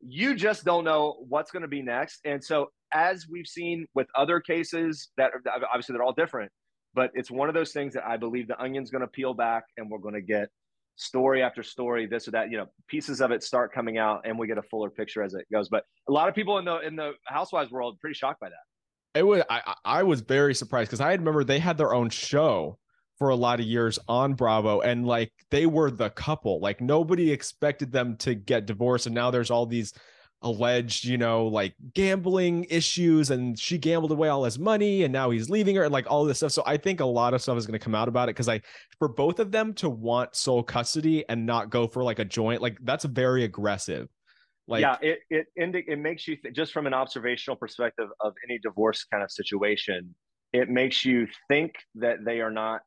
you 0.00 0.34
just 0.34 0.64
don't 0.64 0.84
know 0.84 1.16
what's 1.28 1.50
going 1.50 1.62
to 1.62 1.68
be 1.68 1.82
next. 1.82 2.20
And 2.24 2.42
so, 2.42 2.70
as 2.94 3.26
we've 3.28 3.46
seen 3.46 3.86
with 3.94 4.06
other 4.14 4.40
cases 4.40 5.08
that 5.16 5.32
obviously 5.72 5.92
they're 5.92 6.02
all 6.02 6.12
different, 6.12 6.50
but 6.94 7.10
it's 7.14 7.30
one 7.30 7.48
of 7.48 7.54
those 7.54 7.72
things 7.72 7.94
that 7.94 8.06
I 8.06 8.16
believe 8.16 8.48
the 8.48 8.60
onion's 8.62 8.90
going 8.90 9.02
to 9.02 9.08
peel 9.08 9.34
back 9.34 9.64
and 9.76 9.90
we're 9.90 9.98
going 9.98 10.14
to 10.14 10.22
get 10.22 10.48
story 10.94 11.42
after 11.42 11.62
story, 11.62 12.06
this 12.06 12.28
or 12.28 12.30
that, 12.30 12.50
you 12.50 12.56
know, 12.56 12.66
pieces 12.88 13.20
of 13.20 13.32
it 13.32 13.42
start 13.42 13.72
coming 13.72 13.98
out 13.98 14.22
and 14.24 14.38
we 14.38 14.46
get 14.46 14.56
a 14.56 14.62
fuller 14.62 14.88
picture 14.88 15.22
as 15.22 15.34
it 15.34 15.44
goes. 15.52 15.68
But 15.68 15.84
a 16.08 16.12
lot 16.12 16.28
of 16.28 16.34
people 16.34 16.58
in 16.58 16.64
the 16.64 16.78
in 16.80 16.96
the 16.96 17.12
housewives 17.26 17.70
world 17.70 17.98
pretty 18.00 18.14
shocked 18.14 18.40
by 18.40 18.48
that. 18.48 19.18
It 19.18 19.26
was 19.26 19.42
I 19.50 19.74
I 19.84 20.02
was 20.04 20.20
very 20.20 20.54
surprised 20.54 20.90
because 20.90 21.00
I 21.00 21.12
remember 21.12 21.42
they 21.42 21.58
had 21.58 21.76
their 21.76 21.92
own 21.92 22.10
show 22.10 22.78
for 23.18 23.30
a 23.30 23.36
lot 23.36 23.60
of 23.60 23.66
years 23.66 23.98
on 24.08 24.34
Bravo 24.34 24.80
and 24.80 25.06
like 25.06 25.32
they 25.50 25.66
were 25.66 25.90
the 25.90 26.10
couple. 26.10 26.60
Like 26.60 26.80
nobody 26.80 27.30
expected 27.32 27.92
them 27.92 28.16
to 28.18 28.34
get 28.34 28.66
divorced 28.66 29.06
and 29.06 29.14
now 29.14 29.30
there's 29.30 29.50
all 29.50 29.66
these 29.66 29.94
alleged, 30.42 31.04
you 31.04 31.16
know, 31.16 31.46
like 31.46 31.74
gambling 31.94 32.64
issues 32.68 33.30
and 33.30 33.58
she 33.58 33.78
gambled 33.78 34.12
away 34.12 34.28
all 34.28 34.44
his 34.44 34.58
money 34.58 35.04
and 35.04 35.12
now 35.12 35.30
he's 35.30 35.48
leaving 35.48 35.74
her 35.76 35.84
and 35.84 35.92
like 35.92 36.06
all 36.10 36.24
this 36.24 36.38
stuff. 36.38 36.52
So 36.52 36.62
I 36.66 36.76
think 36.76 37.00
a 37.00 37.06
lot 37.06 37.32
of 37.32 37.40
stuff 37.40 37.56
is 37.56 37.66
going 37.66 37.78
to 37.78 37.82
come 37.82 37.94
out 37.94 38.08
about 38.08 38.28
it 38.28 38.34
cuz 38.34 38.48
I 38.48 38.60
for 38.98 39.08
both 39.08 39.38
of 39.38 39.50
them 39.50 39.72
to 39.74 39.88
want 39.88 40.36
sole 40.36 40.62
custody 40.62 41.24
and 41.28 41.46
not 41.46 41.70
go 41.70 41.86
for 41.86 42.04
like 42.04 42.18
a 42.18 42.24
joint, 42.24 42.60
like 42.60 42.78
that's 42.82 43.04
very 43.04 43.44
aggressive. 43.44 44.08
Like 44.68 44.82
Yeah, 44.82 44.98
it 45.00 45.20
it 45.30 45.46
it 45.56 45.98
makes 45.98 46.28
you 46.28 46.36
th- 46.36 46.54
just 46.54 46.72
from 46.72 46.86
an 46.86 46.94
observational 46.94 47.56
perspective 47.56 48.08
of 48.20 48.34
any 48.48 48.58
divorce 48.58 49.04
kind 49.04 49.22
of 49.22 49.30
situation, 49.30 50.14
it 50.52 50.68
makes 50.68 51.04
you 51.04 51.28
think 51.48 51.76
that 51.94 52.24
they 52.24 52.40
are 52.40 52.50
not 52.50 52.82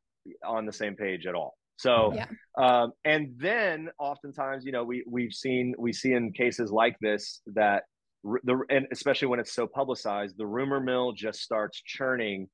on 0.46 0.66
the 0.66 0.74
same 0.74 0.96
page 0.96 1.26
at 1.26 1.36
all. 1.36 1.56
So, 1.78 2.14
yeah. 2.14 2.26
um, 2.58 2.92
and 3.06 3.34
then 3.38 3.90
oftentimes, 4.00 4.66
you 4.66 4.72
know, 4.72 4.84
we 4.84 5.04
we've 5.08 5.34
seen 5.34 5.74
we 5.78 5.94
see 5.94 6.14
in 6.14 6.34
cases 6.34 6.72
like 6.72 6.98
this 7.00 7.42
that 7.54 7.84
the 8.24 8.60
and 8.70 8.86
especially 8.92 9.30
when 9.30 9.40
it's 9.40 9.54
so 9.54 9.66
publicized, 9.66 10.38
the 10.38 10.46
rumor 10.46 10.82
mill 10.82 11.14
just 11.14 11.40
starts 11.40 11.82
churning, 11.82 12.50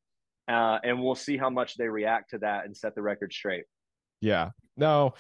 uh, 0.48 0.78
and 0.84 1.02
we'll 1.02 1.16
see 1.16 1.38
how 1.38 1.50
much 1.50 1.76
they 1.76 1.88
react 1.88 2.32
to 2.32 2.38
that 2.40 2.66
and 2.66 2.78
set 2.78 2.94
the 2.94 3.02
record 3.02 3.34
straight. 3.34 3.64
Yeah. 4.22 4.52
No, 4.78 5.14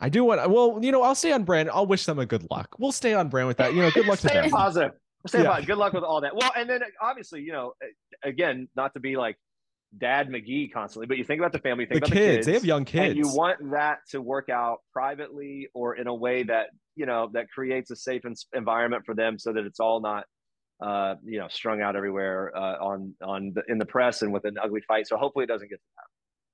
I 0.00 0.08
do 0.08 0.24
want. 0.24 0.48
Well, 0.50 0.78
you 0.82 0.92
know, 0.92 1.02
I'll 1.02 1.14
stay 1.14 1.32
on 1.32 1.44
brand. 1.44 1.70
I'll 1.70 1.86
wish 1.86 2.04
them 2.04 2.18
a 2.18 2.26
good 2.26 2.46
luck. 2.50 2.76
We'll 2.78 2.92
stay 2.92 3.14
on 3.14 3.28
brand 3.28 3.48
with 3.48 3.56
that. 3.56 3.74
You 3.74 3.82
know, 3.82 3.90
good 3.90 4.06
luck 4.06 4.18
to 4.20 4.28
them. 4.28 4.50
Positive. 4.50 4.92
Stay 5.26 5.42
yeah. 5.42 5.60
Good 5.60 5.78
luck 5.78 5.92
with 5.92 6.04
all 6.04 6.20
that. 6.20 6.34
Well, 6.34 6.52
and 6.56 6.68
then 6.70 6.82
obviously, 7.00 7.40
you 7.42 7.52
know, 7.52 7.72
again, 8.22 8.68
not 8.76 8.94
to 8.94 9.00
be 9.00 9.16
like 9.16 9.36
dad 9.96 10.28
McGee 10.28 10.72
constantly, 10.72 11.06
but 11.06 11.16
you 11.18 11.24
think 11.24 11.40
about 11.40 11.52
the 11.52 11.58
family, 11.58 11.86
think 11.86 12.00
the 12.00 12.06
about 12.06 12.12
kids. 12.12 12.24
the 12.24 12.34
kids. 12.36 12.46
They 12.46 12.52
have 12.54 12.64
young 12.64 12.84
kids. 12.84 13.06
And 13.06 13.16
you 13.16 13.28
want 13.34 13.70
that 13.72 13.98
to 14.10 14.20
work 14.20 14.48
out 14.48 14.78
privately 14.92 15.68
or 15.74 15.96
in 15.96 16.06
a 16.06 16.14
way 16.14 16.42
that 16.44 16.66
you 16.94 17.06
know 17.06 17.30
that 17.32 17.48
creates 17.50 17.90
a 17.90 17.96
safe 17.96 18.22
environment 18.54 19.04
for 19.06 19.14
them 19.14 19.38
so 19.38 19.52
that 19.52 19.64
it's 19.64 19.80
all 19.80 20.00
not 20.00 20.24
uh, 20.82 21.14
you 21.24 21.38
know 21.38 21.48
strung 21.48 21.80
out 21.80 21.96
everywhere 21.96 22.52
uh, 22.56 22.76
on 22.84 23.14
on 23.22 23.52
the, 23.54 23.62
in 23.68 23.78
the 23.78 23.86
press 23.86 24.22
and 24.22 24.32
with 24.32 24.44
an 24.44 24.56
ugly 24.62 24.82
fight. 24.86 25.06
So 25.06 25.16
hopefully 25.16 25.44
it 25.44 25.48
doesn't 25.48 25.68
get 25.68 25.76
to 25.76 25.86
that. 25.96 26.04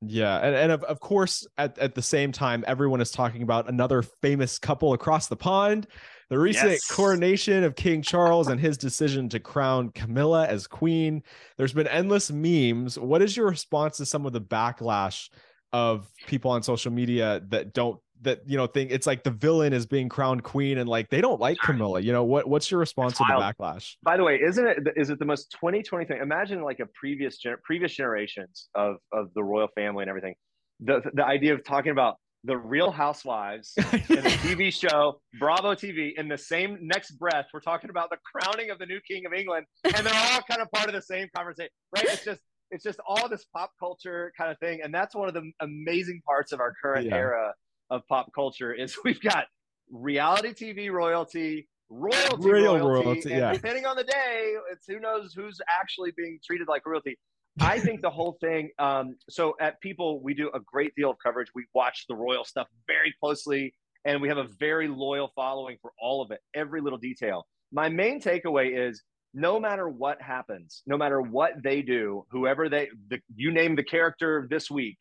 Yeah, 0.07 0.37
and, 0.37 0.55
and 0.55 0.73
of, 0.73 0.83
of 0.85 1.01
course, 1.01 1.47
at, 1.57 1.79
at 1.79 1.95
the 1.95 2.03
same 2.03 2.31
time, 2.31 2.63
everyone 2.67 3.01
is 3.01 3.11
talking 3.11 3.43
about 3.43 3.69
another 3.69 4.03
famous 4.03 4.59
couple 4.59 4.93
across 4.93 5.29
the 5.29 5.37
pond. 5.37 5.87
The 6.31 6.39
recent 6.39 6.73
yes. 6.73 6.91
coronation 6.91 7.65
of 7.65 7.77
King 7.77 8.03
Charles 8.03 8.49
and 8.49 8.59
his 8.59 8.79
decision 8.79 9.29
to 9.31 9.41
crown 9.41 9.91
Camilla 9.91 10.47
as 10.47 10.67
queen. 10.67 11.23
There's 11.57 11.73
been 11.73 11.87
endless 11.89 12.31
memes. 12.31 12.99
What 12.99 13.23
is 13.23 13.37
your 13.37 13.49
response 13.49 13.99
to 13.99 14.07
some 14.07 14.27
of 14.27 14.33
the 14.33 14.41
backlash 14.41 15.29
of 15.73 16.09
people 16.27 16.51
on 16.53 16.63
social 16.63 16.93
media 16.93 17.43
that 17.49 17.75
don't 17.75 17.99
that 18.23 18.41
you 18.47 18.57
know 18.57 18.67
think 18.67 18.91
it's 18.91 19.07
like 19.07 19.23
the 19.23 19.31
villain 19.31 19.73
is 19.73 19.87
being 19.87 20.09
crowned 20.09 20.43
queen 20.43 20.79
and 20.79 20.89
like 20.89 21.11
they 21.11 21.21
don't 21.21 21.41
like 21.41 21.59
Camilla. 21.59 22.01
You 22.01 22.13
know 22.13 22.25
what? 22.25 22.49
What's 22.49 22.71
your 22.71 22.81
response 22.81 23.17
to 23.19 23.25
the 23.27 23.35
backlash? 23.35 23.97
By 24.03 24.17
the 24.17 24.25
way, 24.25 24.41
isn't 24.41 24.67
it 24.67 24.79
is 24.97 25.11
it 25.11 25.19
the 25.19 25.25
most 25.25 25.51
2020 25.53 26.07
thing? 26.07 26.21
Imagine 26.21 26.63
like 26.63 26.81
a 26.81 26.87
previous 26.87 27.41
previous 27.63 27.95
generations 27.95 28.69
of 28.75 28.97
of 29.13 29.29
the 29.35 29.43
royal 29.43 29.69
family 29.75 30.03
and 30.03 30.09
everything. 30.09 30.35
The 30.81 31.03
the 31.13 31.25
idea 31.25 31.55
of 31.55 31.65
talking 31.65 31.93
about 31.93 32.17
the 32.45 32.57
Real 32.57 32.91
Housewives 32.91 33.73
in 33.77 33.85
the 33.85 34.39
TV 34.43 34.73
show 34.73 35.21
Bravo 35.39 35.75
TV 35.75 36.13
in 36.17 36.29
the 36.29 36.39
same 36.39 36.79
next 36.83 37.13
breath. 37.13 37.47
We're 37.53 37.61
talking 37.61 37.91
about 37.91 38.11
the 38.11 38.19
crowning 38.25 38.71
of 38.71 38.79
the 38.79 38.87
new 38.87 39.01
king 39.01 39.25
of 39.27 39.33
England, 39.33 39.67
and 39.85 40.07
they're 40.07 40.15
all 40.15 40.43
kind 40.49 40.61
of 40.61 40.71
part 40.71 40.89
of 40.89 40.95
the 40.95 41.03
same 41.03 41.29
conversation, 41.35 41.71
right? 41.97 42.05
It's 42.05 42.25
just 42.25 42.41
it's 42.71 42.85
just 42.85 43.01
all 43.07 43.29
this 43.29 43.45
pop 43.55 43.71
culture 43.79 44.33
kind 44.39 44.51
of 44.51 44.59
thing, 44.59 44.81
and 44.83 44.95
that's 44.95 45.15
one 45.15 45.29
of 45.29 45.35
the 45.35 45.51
amazing 45.61 46.21
parts 46.27 46.53
of 46.53 46.61
our 46.61 46.75
current 46.81 47.07
yeah. 47.07 47.17
era 47.17 47.55
of 47.91 48.07
pop 48.09 48.31
culture 48.35 48.73
is 48.73 48.97
we've 49.05 49.21
got 49.21 49.47
reality 49.91 50.51
TV 50.51 50.91
royalty, 50.91 51.67
royalty, 51.89 52.37
Real 52.51 52.79
royalty, 52.79 53.05
royalty 53.05 53.33
and 53.33 53.41
yeah. 53.41 53.53
depending 53.53 53.87
on 53.87 53.97
the 53.97 54.05
day, 54.05 54.55
it's 54.71 54.87
who 54.87 55.01
knows 55.01 55.33
who's 55.35 55.61
actually 55.81 56.13
being 56.17 56.39
treated 56.45 56.69
like 56.69 56.85
royalty. 56.87 57.17
I 57.61 57.79
think 57.79 58.03
the 58.03 58.11
whole 58.11 58.37
thing. 58.41 58.71
Um, 58.79 59.17
so 59.31 59.55
at 59.61 59.81
People, 59.81 60.21
we 60.21 60.35
do 60.35 60.51
a 60.55 60.61
great 60.61 60.95
deal 60.97 61.11
of 61.11 61.17
coverage. 61.23 61.49
We 61.55 61.67
watch 61.75 62.07
the 62.09 62.15
royal 62.15 62.45
stuff 62.45 62.67
very 62.87 63.15
closely, 63.21 63.75
and 64.05 64.21
we 64.21 64.29
have 64.29 64.39
a 64.39 64.49
very 64.59 64.89
loyal 64.89 65.31
following 65.35 65.77
for 65.81 65.93
all 66.01 66.21
of 66.21 66.31
it, 66.31 66.41
every 66.55 66.81
little 66.81 66.99
detail. 66.99 67.47
My 67.73 67.89
main 67.89 68.21
takeaway 68.21 68.89
is 68.89 69.03
no 69.35 69.59
matter 69.59 69.89
what 69.89 70.21
happens, 70.21 70.83
no 70.87 70.97
matter 70.97 71.21
what 71.21 71.63
they 71.63 71.83
do, 71.83 72.25
whoever 72.31 72.69
they, 72.69 72.89
the, 73.09 73.19
you 73.35 73.53
name 73.53 73.77
the 73.77 73.83
character 73.83 74.47
this 74.49 74.71
week, 74.71 74.99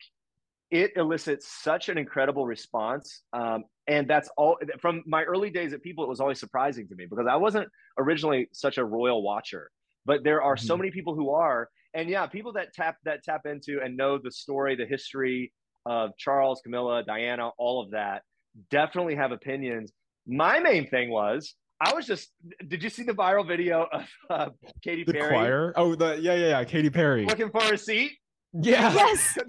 it 0.70 0.92
elicits 0.96 1.46
such 1.62 1.88
an 1.88 1.98
incredible 1.98 2.46
response. 2.46 3.22
Um, 3.32 3.64
and 3.86 4.08
that's 4.08 4.28
all 4.36 4.58
from 4.80 5.02
my 5.06 5.22
early 5.22 5.50
days 5.50 5.72
at 5.72 5.82
People, 5.82 6.04
it 6.04 6.08
was 6.08 6.20
always 6.20 6.40
surprising 6.40 6.88
to 6.88 6.94
me 6.96 7.06
because 7.08 7.26
I 7.30 7.36
wasn't 7.36 7.68
originally 7.98 8.48
such 8.52 8.78
a 8.78 8.84
royal 8.84 9.22
watcher, 9.22 9.70
but 10.04 10.24
there 10.24 10.42
are 10.42 10.56
mm-hmm. 10.56 10.66
so 10.66 10.76
many 10.76 10.90
people 10.90 11.14
who 11.14 11.30
are. 11.30 11.68
And 11.94 12.08
yeah, 12.08 12.26
people 12.26 12.52
that 12.54 12.74
tap 12.74 12.96
that 13.04 13.22
tap 13.22 13.42
into 13.46 13.80
and 13.82 13.96
know 13.96 14.18
the 14.22 14.30
story, 14.30 14.76
the 14.76 14.86
history 14.86 15.52
of 15.86 16.10
Charles, 16.18 16.60
Camilla, 16.62 17.04
Diana, 17.04 17.50
all 17.58 17.82
of 17.82 17.92
that, 17.92 18.22
definitely 18.70 19.14
have 19.14 19.32
opinions. 19.32 19.92
My 20.26 20.58
main 20.58 20.88
thing 20.88 21.10
was 21.10 21.54
I 21.80 21.94
was 21.94 22.06
just. 22.06 22.30
Did 22.66 22.82
you 22.82 22.90
see 22.90 23.02
the 23.02 23.12
viral 23.12 23.46
video 23.46 23.86
of 23.92 24.08
uh, 24.30 24.48
Katy 24.82 25.04
the 25.04 25.12
Perry? 25.12 25.28
choir. 25.28 25.72
Oh, 25.76 25.94
the 25.94 26.18
yeah, 26.20 26.34
yeah, 26.34 26.48
yeah. 26.48 26.64
Katy 26.64 26.90
Perry 26.90 27.26
looking 27.26 27.50
for 27.50 27.72
a 27.72 27.78
seat. 27.78 28.12
Yeah. 28.52 28.92
Yes. 28.92 29.38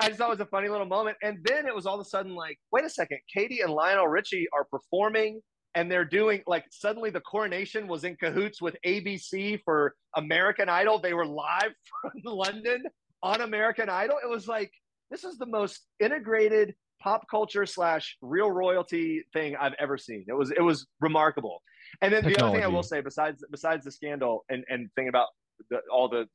I 0.00 0.08
just 0.08 0.18
thought 0.18 0.28
it 0.28 0.38
was 0.38 0.40
a 0.40 0.46
funny 0.46 0.68
little 0.68 0.86
moment, 0.86 1.18
and 1.22 1.38
then 1.44 1.66
it 1.66 1.74
was 1.74 1.84
all 1.84 1.94
of 1.94 2.00
a 2.00 2.08
sudden 2.08 2.34
like, 2.34 2.58
wait 2.72 2.84
a 2.84 2.90
second, 2.90 3.18
Katy 3.32 3.60
and 3.60 3.72
Lionel 3.72 4.08
Richie 4.08 4.46
are 4.52 4.64
performing, 4.64 5.42
and 5.74 5.90
they're 5.90 6.04
doing 6.04 6.42
like 6.46 6.64
suddenly 6.70 7.10
the 7.10 7.20
coronation 7.20 7.86
was 7.86 8.04
in 8.04 8.16
cahoots 8.16 8.62
with 8.62 8.76
ABC 8.86 9.60
for 9.64 9.94
American 10.16 10.68
Idol. 10.68 10.98
They 10.98 11.14
were 11.14 11.26
live 11.26 11.72
from 12.00 12.12
London 12.24 12.84
on 13.22 13.40
American 13.40 13.88
Idol. 13.88 14.16
It 14.22 14.28
was 14.28 14.46
like 14.46 14.70
this 15.10 15.24
is 15.24 15.38
the 15.38 15.46
most 15.46 15.80
integrated 16.00 16.74
pop 17.00 17.28
culture 17.30 17.66
slash 17.66 18.16
real 18.22 18.50
royalty 18.50 19.24
thing 19.32 19.56
I've 19.56 19.74
ever 19.78 19.98
seen. 19.98 20.24
It 20.28 20.32
was 20.32 20.50
it 20.50 20.62
was 20.62 20.86
remarkable. 21.00 21.62
And 22.00 22.12
then 22.12 22.22
Technology. 22.22 22.40
the 22.40 22.44
other 22.44 22.56
thing 22.56 22.64
I 22.64 22.74
will 22.74 22.82
say, 22.82 23.00
besides 23.00 23.44
besides 23.50 23.84
the 23.84 23.92
scandal 23.92 24.44
and 24.48 24.64
and 24.68 24.88
thinking 24.94 25.08
about 25.08 25.28
the, 25.70 25.80
all 25.92 26.08
the 26.08 26.26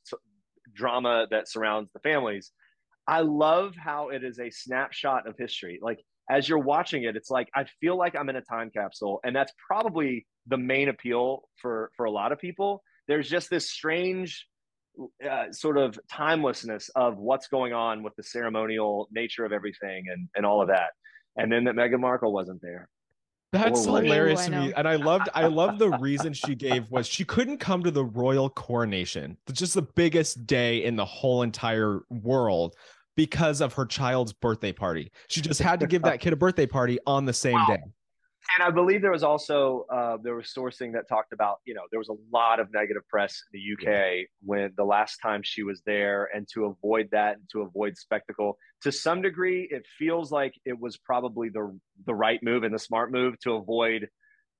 drama 0.73 1.27
that 1.31 1.49
surrounds 1.49 1.89
the 1.93 1.99
families, 1.99 2.51
I 3.07 3.21
love 3.21 3.75
how 3.75 4.09
it 4.09 4.23
is 4.23 4.39
a 4.39 4.51
snapshot 4.51 5.27
of 5.27 5.35
history. 5.37 5.79
Like 5.81 5.99
as 6.29 6.47
you're 6.47 6.59
watching 6.59 7.03
it, 7.03 7.15
it's 7.15 7.29
like 7.29 7.49
I 7.55 7.65
feel 7.81 7.97
like 7.97 8.15
I'm 8.15 8.29
in 8.29 8.35
a 8.35 8.41
time 8.41 8.69
capsule, 8.69 9.19
and 9.23 9.35
that's 9.35 9.51
probably 9.65 10.25
the 10.47 10.57
main 10.57 10.89
appeal 10.89 11.49
for 11.61 11.91
for 11.97 12.05
a 12.05 12.11
lot 12.11 12.31
of 12.31 12.39
people. 12.39 12.83
There's 13.07 13.29
just 13.29 13.49
this 13.49 13.69
strange 13.69 14.45
uh, 15.27 15.51
sort 15.51 15.77
of 15.77 15.99
timelessness 16.11 16.89
of 16.95 17.17
what's 17.17 17.47
going 17.47 17.73
on 17.73 18.03
with 18.03 18.15
the 18.15 18.23
ceremonial 18.23 19.07
nature 19.11 19.45
of 19.45 19.51
everything 19.51 20.05
and, 20.11 20.27
and 20.35 20.45
all 20.45 20.61
of 20.61 20.67
that. 20.67 20.89
And 21.37 21.51
then 21.51 21.63
that 21.65 21.75
Meghan 21.75 21.99
Markle 21.99 22.33
wasn't 22.33 22.61
there. 22.61 22.89
That's 23.51 23.85
hilarious 23.85 24.45
to 24.45 24.51
me. 24.51 24.73
And 24.75 24.87
I 24.87 24.95
loved 24.95 25.29
I 25.33 25.47
love 25.47 25.79
the 25.79 25.89
reason 25.97 26.33
she 26.33 26.53
gave 26.53 26.89
was 26.91 27.07
she 27.07 27.25
couldn't 27.25 27.57
come 27.57 27.81
to 27.83 27.89
the 27.89 28.05
royal 28.05 28.49
coronation. 28.49 29.37
It's 29.47 29.59
just 29.59 29.73
the 29.73 29.81
biggest 29.81 30.45
day 30.45 30.83
in 30.83 30.95
the 30.95 31.05
whole 31.05 31.41
entire 31.41 32.01
world 32.09 32.75
because 33.19 33.59
of 33.59 33.73
her 33.73 33.85
child's 33.85 34.31
birthday 34.31 34.71
party. 34.71 35.11
She 35.27 35.41
just 35.41 35.61
had 35.61 35.81
to 35.81 35.87
give 35.87 36.03
that 36.03 36.19
kid 36.21 36.31
a 36.31 36.37
birthday 36.37 36.65
party 36.65 36.99
on 37.05 37.25
the 37.25 37.33
same 37.33 37.55
wow. 37.55 37.65
day 37.67 37.83
and 38.55 38.65
I 38.65 38.71
believe 38.71 39.01
there 39.01 39.11
was 39.11 39.23
also 39.23 39.85
uh, 39.91 40.17
there 40.21 40.35
was 40.35 40.51
sourcing 40.55 40.93
that 40.93 41.07
talked 41.07 41.33
about 41.33 41.57
you 41.65 41.73
know 41.73 41.81
there 41.91 41.99
was 41.99 42.09
a 42.09 42.15
lot 42.33 42.59
of 42.59 42.71
negative 42.73 43.03
press 43.07 43.43
in 43.53 43.59
the 43.59 43.73
UK 43.73 43.93
yeah. 43.93 44.23
when 44.43 44.73
the 44.77 44.83
last 44.83 45.17
time 45.17 45.41
she 45.43 45.63
was 45.63 45.81
there, 45.85 46.29
and 46.33 46.47
to 46.53 46.65
avoid 46.65 47.09
that 47.11 47.35
and 47.35 47.43
to 47.51 47.61
avoid 47.61 47.97
spectacle, 47.97 48.57
to 48.81 48.91
some 48.91 49.21
degree, 49.21 49.67
it 49.69 49.85
feels 49.97 50.31
like 50.31 50.53
it 50.65 50.79
was 50.79 50.97
probably 50.97 51.49
the 51.49 51.77
the 52.05 52.15
right 52.15 52.41
move 52.41 52.63
and 52.63 52.73
the 52.73 52.79
smart 52.79 53.11
move 53.11 53.39
to 53.41 53.53
avoid 53.53 54.07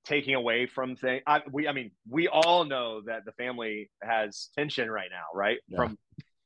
taking 0.05 0.35
away 0.35 0.65
from 0.65 0.95
things. 0.95 1.21
I, 1.27 1.41
we, 1.51 1.67
I 1.67 1.73
mean, 1.73 1.91
we 2.09 2.27
all 2.27 2.65
know 2.65 3.01
that 3.05 3.25
the 3.25 3.31
family 3.33 3.89
has 4.01 4.49
tension 4.57 4.89
right 4.89 5.09
now, 5.11 5.25
right? 5.33 5.57
Yeah. 5.67 5.77
From 5.77 5.97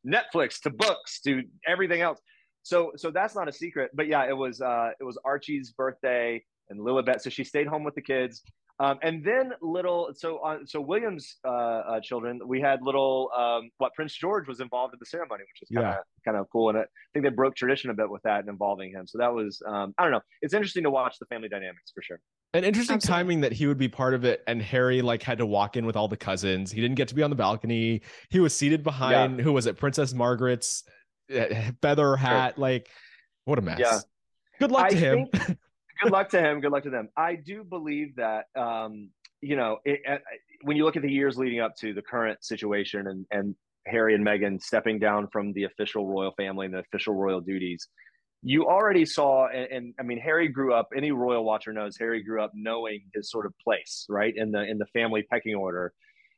Netflix 0.06 0.62
to 0.62 0.70
books 0.70 1.22
to 1.22 1.44
everything 1.68 2.02
else. 2.02 2.20
So, 2.64 2.92
so 2.96 3.12
that's 3.12 3.36
not 3.36 3.48
a 3.48 3.52
secret. 3.52 3.92
But 3.94 4.08
yeah, 4.08 4.28
it 4.28 4.38
was 4.38 4.62
uh, 4.62 4.92
it 5.00 5.04
was 5.04 5.18
Archie's 5.26 5.72
birthday 5.72 6.44
and 6.70 6.80
Lilibet. 6.80 7.22
So 7.22 7.30
she 7.30 7.44
stayed 7.44 7.68
home 7.68 7.84
with 7.84 7.96
the 7.96 8.02
kids. 8.02 8.42
Um, 8.80 8.98
and 9.04 9.24
then 9.24 9.54
little, 9.62 10.10
so 10.16 10.40
on, 10.40 10.56
uh, 10.56 10.60
so 10.66 10.82
William's 10.82 11.38
uh, 11.46 11.52
uh, 11.52 12.00
children, 12.02 12.40
we 12.46 12.60
had 12.60 12.82
little, 12.82 13.30
um, 13.38 13.70
what 13.78 13.94
Prince 13.94 14.16
George 14.16 14.48
was 14.48 14.60
involved 14.62 14.96
in 14.96 15.00
the 15.00 15.06
ceremony, 15.06 15.44
which 15.44 15.62
is 15.62 15.70
kind 15.74 15.88
of 15.88 15.94
yeah. 15.94 16.32
kind 16.32 16.38
of 16.38 16.48
cool. 16.52 16.70
And 16.70 16.80
I 16.80 16.86
think 17.14 17.24
they 17.24 17.30
broke 17.30 17.56
tradition 17.56 17.92
a 17.92 17.94
bit 17.94 18.10
with 18.10 18.24
that 18.24 18.40
and 18.40 18.50
involving 18.50 18.92
him. 18.92 19.06
So 19.06 19.20
that 19.20 19.32
was, 19.32 19.62
um, 19.68 19.94
I 19.98 20.04
don't 20.04 20.12
know, 20.12 20.22
it's 20.42 20.56
interesting 20.56 20.84
to 20.84 20.90
watch 20.90 21.18
the 21.20 21.28
family 21.28 21.50
dynamics 21.50 21.92
for 21.94 22.02
sure. 22.02 22.20
An 22.56 22.64
interesting 22.64 22.96
Absolutely. 22.96 23.24
timing 23.24 23.42
that 23.42 23.52
he 23.52 23.66
would 23.66 23.80
be 23.80 23.88
part 23.88 24.14
of 24.14 24.26
it, 24.26 24.44
and 24.46 24.62
Harry 24.62 25.02
like 25.02 25.24
had 25.24 25.40
to 25.40 25.46
walk 25.46 25.76
in 25.76 25.88
with 25.88 25.96
all 25.96 26.08
the 26.08 26.18
cousins. 26.18 26.72
He 26.72 26.82
didn't 26.82 26.96
get 26.96 27.08
to 27.08 27.16
be 27.16 27.24
on 27.24 27.32
the 27.32 27.36
balcony. 27.36 28.02
He 28.30 28.40
was 28.40 28.56
seated 28.56 28.84
behind 28.84 29.38
yeah. 29.38 29.44
who 29.44 29.54
was 29.54 29.66
it, 29.66 29.78
Princess 29.78 30.14
Margaret's 30.14 30.84
uh, 31.36 31.46
feather 31.82 32.16
hat. 32.16 32.54
Sure. 32.56 32.62
Like, 32.62 32.90
what 33.46 33.58
a 33.58 33.62
mess. 33.62 33.80
Yeah. 33.80 34.00
Good 34.60 34.72
luck 34.72 34.86
I 34.86 34.90
to 34.90 34.96
him. 34.96 35.28
Think, 35.28 35.58
good 36.04 36.12
luck 36.12 36.30
to 36.30 36.40
him. 36.40 36.62
Good 36.62 36.72
luck 36.72 36.84
to 36.84 36.92
them. 36.92 37.10
I 37.18 37.36
do 37.36 37.64
believe 37.64 38.16
that, 38.18 38.46
um, 38.56 39.10
you 39.42 39.56
know, 39.56 39.80
it, 39.84 40.02
uh, 40.08 40.18
when 40.62 40.78
you 40.78 40.86
look 40.86 40.96
at 40.96 41.02
the 41.02 41.12
years 41.12 41.38
leading 41.38 41.60
up 41.60 41.76
to 41.78 41.94
the 41.94 42.04
current 42.04 42.44
situation 42.44 43.08
and, 43.08 43.26
and 43.32 43.56
Harry 43.88 44.14
and 44.16 44.26
Meghan 44.26 44.62
stepping 44.62 45.00
down 45.00 45.28
from 45.34 45.54
the 45.54 45.64
official 45.64 46.08
royal 46.08 46.34
family 46.38 46.68
and 46.68 46.76
the 46.76 46.80
official 46.80 47.16
royal 47.16 47.42
duties, 47.42 47.88
you 48.44 48.68
already 48.68 49.06
saw, 49.06 49.48
and, 49.48 49.72
and, 49.72 49.94
I 50.00 50.04
mean, 50.04 50.20
Harry 50.20 50.50
grew 50.50 50.74
up. 50.74 50.90
Any 50.96 51.12
royal 51.12 51.46
watcher 51.46 51.72
knows 51.72 51.98
Harry 51.98 52.22
grew 52.22 52.44
up 52.44 52.52
knowing 52.54 53.06
his 53.14 53.32
sort 53.32 53.46
of 53.46 53.54
place, 53.64 54.06
right, 54.10 54.34
in 54.36 54.52
the 54.52 54.62
in 54.64 54.78
the 54.78 54.86
family 54.88 55.24
pecking 55.32 55.56
order, 55.56 55.94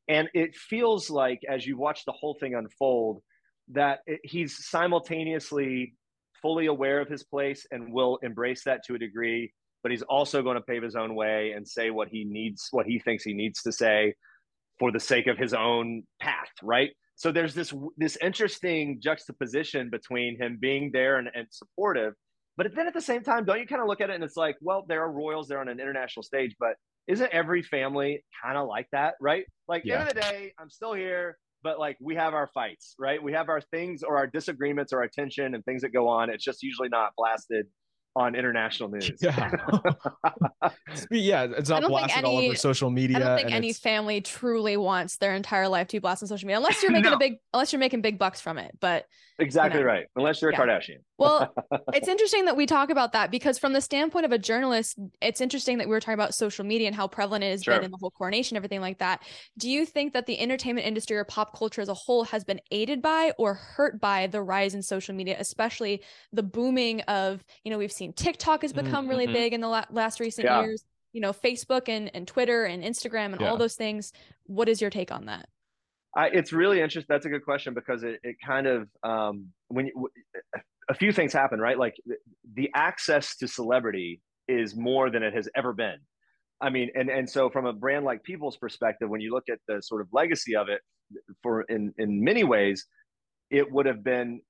and 0.08 0.30
it 0.34 0.56
feels 0.56 1.10
like 1.10 1.42
as 1.50 1.66
you 1.66 1.78
watch 1.78 2.06
the 2.06 2.12
whole 2.12 2.36
thing 2.40 2.54
unfold 2.56 3.22
that 3.70 4.00
it, 4.06 4.20
he's 4.24 4.68
simultaneously 4.68 5.96
fully 6.42 6.68
aware 6.68 7.02
of 7.02 7.08
his 7.08 7.24
place 7.24 7.66
and 7.72 7.92
will 7.92 8.20
embrace 8.22 8.64
that 8.64 8.84
to 8.86 8.94
a 8.94 9.00
degree 9.00 9.52
but 9.82 9.92
he's 9.92 10.04
also 10.04 10.42
going 10.42 10.56
to 10.56 10.62
pave 10.62 10.82
his 10.82 10.96
own 10.96 11.16
way 11.16 11.54
and 11.56 11.68
say 11.68 11.90
what 11.90 12.08
he 12.08 12.24
needs 12.24 12.68
what 12.72 12.86
he 12.86 13.00
thinks 13.00 13.24
he 13.24 13.34
needs 13.34 13.62
to 13.62 13.72
say 13.72 14.14
for 14.78 14.92
the 14.92 15.00
sake 15.00 15.28
of 15.28 15.38
his 15.38 15.54
own 15.54 16.04
path 16.20 16.52
right 16.62 16.92
so 17.16 17.32
there's 17.32 17.54
this 17.54 17.74
this 17.98 18.18
interesting 18.22 19.00
juxtaposition 19.02 19.90
between 19.90 20.38
him 20.38 20.58
being 20.60 20.92
there 20.92 21.18
and, 21.18 21.30
and 21.34 21.48
supportive 21.50 22.14
but 22.58 22.74
then 22.76 22.88
at 22.88 22.94
the 22.94 23.02
same 23.02 23.24
time 23.24 23.46
don't 23.46 23.60
you 23.60 23.68
kind 23.68 23.82
of 23.82 23.88
look 23.88 24.02
at 24.02 24.10
it 24.10 24.16
and 24.16 24.24
it's 24.24 24.38
like 24.38 24.56
well 24.62 24.86
there 24.88 25.02
are 25.04 25.12
royals 25.12 25.48
there 25.48 25.60
on 25.60 25.68
an 25.68 25.80
international 25.80 26.24
stage 26.24 26.56
but 26.60 26.76
isn't 27.08 27.32
every 27.32 27.62
family 27.62 28.24
kind 28.44 28.58
of 28.58 28.68
like 28.68 28.88
that 28.92 29.16
right 29.22 29.46
like 29.68 29.84
yeah. 29.86 30.00
end 30.00 30.10
of 30.10 30.16
the 30.16 30.22
day 30.22 30.54
i'm 30.60 30.70
still 30.70 30.94
here 30.94 31.38
but 31.66 31.80
like 31.80 31.98
we 32.00 32.14
have 32.14 32.36
our 32.36 32.48
fights, 32.54 32.94
right? 33.00 33.22
We 33.22 33.34
have 33.34 33.50
our 33.50 33.60
things 33.60 34.04
or 34.04 34.18
our 34.18 34.28
disagreements 34.28 34.94
or 34.94 35.02
our 35.02 35.08
tension 35.08 35.56
and 35.56 35.66
things 35.66 35.82
that 35.82 35.90
go 35.90 36.08
on. 36.08 36.30
It's 36.30 36.44
just 36.44 36.62
usually 36.62 36.90
not 36.90 37.14
blasted 37.18 37.66
on 38.16 38.36
international 38.36 38.90
news. 38.90 39.12
Yeah, 39.22 39.52
yeah, 41.12 41.48
it's 41.58 41.70
not 41.70 41.84
blasted 41.84 42.20
any, 42.20 42.28
all 42.28 42.38
over 42.38 42.56
social 42.56 42.90
media. 42.90 43.18
I 43.18 43.20
don't 43.20 43.38
think 43.38 43.52
any 43.52 43.74
family 43.74 44.22
truly 44.22 44.78
wants 44.78 45.18
their 45.18 45.34
entire 45.36 45.68
life 45.68 45.88
to 45.88 45.98
be 45.98 46.00
blasted 46.00 46.26
on 46.26 46.30
social 46.30 46.48
media, 46.48 46.58
unless 46.58 46.82
you're 46.84 46.92
making 46.94 47.12
no. 47.12 47.16
a 47.16 47.20
big, 47.20 47.36
unless 47.54 47.74
you're 47.74 47.80
making 47.80 48.02
big 48.02 48.20
bucks 48.20 48.42
from 48.42 48.58
it. 48.58 48.78
But 48.80 49.06
exactly 49.40 49.80
you 49.80 49.86
know. 49.86 49.92
right, 49.92 50.06
unless 50.16 50.42
you're 50.42 50.52
a 50.52 50.54
yeah. 50.54 50.60
Kardashian. 50.60 50.98
well, 51.18 51.54
it's 51.94 52.08
interesting 52.08 52.46
that 52.46 52.56
we 52.56 52.66
talk 52.66 52.90
about 52.90 53.14
that 53.14 53.32
because 53.32 53.58
from 53.58 53.74
the 53.74 53.82
standpoint 53.82 54.26
of 54.26 54.32
a 54.32 54.38
journalist, 54.38 54.98
it's 55.22 55.42
interesting 55.42 55.78
that 55.78 55.88
we 55.88 55.92
were 55.92 56.00
talking 56.00 56.14
about 56.14 56.34
social 56.34 56.66
media 56.66 56.88
and 56.88 56.96
how 56.96 57.08
prevalent 57.08 57.44
it 57.44 57.52
has 57.52 57.64
sure. 57.64 57.76
been 57.76 57.86
in 57.86 57.92
the 57.92 57.98
whole 57.98 58.12
coronation, 58.12 58.58
everything 58.58 58.82
like 58.82 59.00
that. 59.00 59.24
Do 59.58 59.70
you 59.70 59.86
think 59.86 60.14
that 60.14 60.26
the 60.26 60.40
entertainment 60.40 60.88
industry 60.88 61.18
or 61.18 61.24
pop 61.24 61.58
culture 61.58 61.82
as 61.82 61.90
a 61.90 61.94
whole 61.94 62.24
has 62.26 62.44
been 62.44 62.60
aided 62.72 63.02
by 63.02 63.32
or 63.38 63.54
hurt 63.54 64.00
by 64.00 64.28
the 64.28 64.42
rise 64.42 64.76
in 64.76 64.82
social 64.82 65.16
media, 65.16 65.36
especially 65.40 66.02
the 66.32 66.44
booming 66.44 67.02
of, 67.02 67.44
you 67.64 67.72
know, 67.72 67.78
we've 67.78 67.92
seen 67.92 68.14
TikTok 68.14 68.62
has 68.62 68.74
become 68.74 69.06
mm-hmm. 69.06 69.10
really 69.10 69.28
big 69.28 69.54
in 69.54 69.62
the 69.62 69.68
la- 69.68 69.86
last 69.90 70.20
recent 70.20 70.46
yeah. 70.46 70.62
years, 70.62 70.84
you 71.14 71.22
know, 71.22 71.34
Facebook 71.34 71.90
and, 71.90 72.12
and 72.14 72.28
Twitter 72.28 72.66
and 72.66 72.84
Instagram 72.84 73.34
and 73.34 73.42
yeah. 73.42 73.50
all 73.50 73.58
those 73.58 73.76
things. 73.76 74.12
What 74.46 74.70
is 74.70 74.82
your 74.82 74.90
take 74.90 75.12
on 75.12 75.26
that? 75.26 75.48
I, 76.16 76.28
it's 76.28 76.54
really 76.54 76.80
interesting. 76.80 77.08
That's 77.10 77.26
a 77.26 77.30
good 77.30 77.44
question 77.44 77.74
because 77.74 78.04
it, 78.04 78.20
it 78.24 78.38
kind 78.46 78.68
of, 78.68 78.88
um, 79.04 79.48
when 79.68 79.88
you, 79.88 80.10
a 80.90 80.94
few 80.94 81.12
things 81.12 81.34
happen, 81.34 81.60
right? 81.60 81.78
Like 81.78 81.96
the, 82.06 82.16
the 82.54 82.70
access 82.74 83.36
to 83.38 83.48
celebrity 83.48 84.22
is 84.48 84.76
more 84.76 85.10
than 85.10 85.24
it 85.24 85.34
has 85.34 85.50
ever 85.56 85.74
been. 85.74 85.98
I 86.62 86.70
mean, 86.70 86.90
and 86.96 87.10
and 87.10 87.30
so 87.30 87.50
from 87.50 87.66
a 87.66 87.74
brand 87.74 88.06
like 88.06 88.24
People's 88.24 88.56
perspective, 88.56 89.10
when 89.10 89.20
you 89.20 89.34
look 89.34 89.50
at 89.52 89.60
the 89.68 89.82
sort 89.82 90.02
of 90.02 90.08
legacy 90.14 90.56
of 90.56 90.70
it, 90.70 90.80
for 91.44 91.64
in 91.64 91.94
in 91.98 92.24
many 92.24 92.44
ways, 92.44 92.86
it 93.50 93.70
would 93.70 93.86
have 93.86 94.04
been 94.04 94.42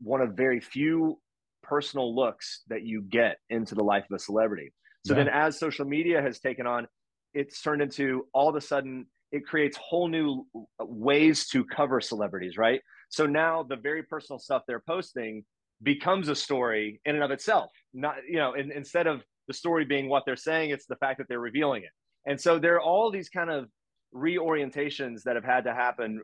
one 0.00 0.22
of 0.22 0.34
very 0.34 0.60
few 0.60 1.20
personal 1.62 2.16
looks 2.16 2.62
that 2.68 2.82
you 2.82 3.02
get 3.02 3.36
into 3.50 3.74
the 3.74 3.84
life 3.84 4.04
of 4.10 4.16
a 4.16 4.18
celebrity. 4.18 4.72
So 5.06 5.12
yeah. 5.12 5.24
then 5.24 5.32
as 5.32 5.58
social 5.58 5.84
media 5.84 6.22
has 6.22 6.40
taken 6.40 6.66
on, 6.66 6.86
it's 7.34 7.60
turned 7.60 7.82
into 7.82 8.26
all 8.32 8.48
of 8.48 8.56
a 8.56 8.60
sudden 8.60 9.06
it 9.32 9.46
creates 9.46 9.76
whole 9.76 10.08
new 10.08 10.46
uh, 10.54 10.84
ways 10.84 11.46
to 11.48 11.64
cover 11.64 12.00
celebrities, 12.00 12.56
right? 12.56 12.80
So 13.08 13.26
now 13.26 13.62
the 13.62 13.76
very 13.76 14.02
personal 14.02 14.38
stuff 14.38 14.62
they're 14.66 14.82
posting 14.86 15.44
becomes 15.82 16.28
a 16.28 16.36
story 16.36 17.00
in 17.04 17.14
and 17.14 17.24
of 17.24 17.30
itself. 17.30 17.70
Not, 17.94 18.16
you 18.28 18.36
know, 18.36 18.54
in, 18.54 18.70
instead 18.70 19.06
of 19.06 19.22
the 19.48 19.54
story 19.54 19.84
being 19.84 20.08
what 20.08 20.24
they're 20.26 20.36
saying, 20.36 20.70
it's 20.70 20.86
the 20.86 20.96
fact 20.96 21.18
that 21.18 21.28
they're 21.28 21.40
revealing 21.40 21.82
it. 21.82 21.90
And 22.26 22.40
so 22.40 22.58
there 22.58 22.74
are 22.74 22.80
all 22.80 23.10
these 23.10 23.28
kind 23.28 23.50
of 23.50 23.68
reorientations 24.14 25.22
that 25.22 25.36
have 25.36 25.44
had 25.44 25.64
to 25.64 25.74
happen 25.74 26.20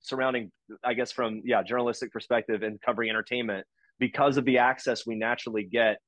surrounding, 0.00 0.50
I 0.84 0.94
guess, 0.94 1.12
from 1.12 1.42
yeah, 1.44 1.62
journalistic 1.62 2.12
perspective 2.12 2.62
and 2.62 2.80
covering 2.80 3.10
entertainment 3.10 3.66
because 3.98 4.36
of 4.36 4.44
the 4.44 4.58
access 4.58 5.06
we 5.06 5.14
naturally 5.14 5.64
get 5.64 5.98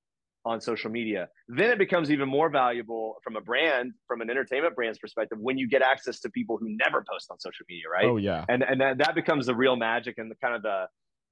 on 0.45 0.61
social 0.61 0.91
media. 0.91 1.29
Then 1.49 1.71
it 1.71 1.79
becomes 1.79 2.11
even 2.11 2.29
more 2.29 2.51
valuable 2.51 3.17
from 3.23 3.37
a 3.37 3.41
brand, 3.41 3.93
from 4.07 4.21
an 4.21 4.31
entertainment 4.31 4.75
brand's 4.75 4.99
perspective, 4.99 5.39
when 5.41 5.59
you 5.59 5.69
get 5.69 5.83
access 5.83 6.21
to 6.21 6.31
people 6.31 6.57
who 6.57 6.77
never 6.85 7.05
post 7.09 7.27
on 7.31 7.39
social 7.39 7.65
media, 7.69 7.85
right? 7.93 8.07
Oh 8.07 8.17
yeah, 8.17 8.45
and 8.49 8.63
and 8.63 8.81
that, 8.81 8.99
that 8.99 9.15
becomes 9.15 9.47
the 9.47 9.55
real 9.55 9.77
magic 9.77 10.19
and 10.19 10.31
the 10.31 10.37
kind 10.37 10.55
of 10.55 10.63
the 10.63 10.87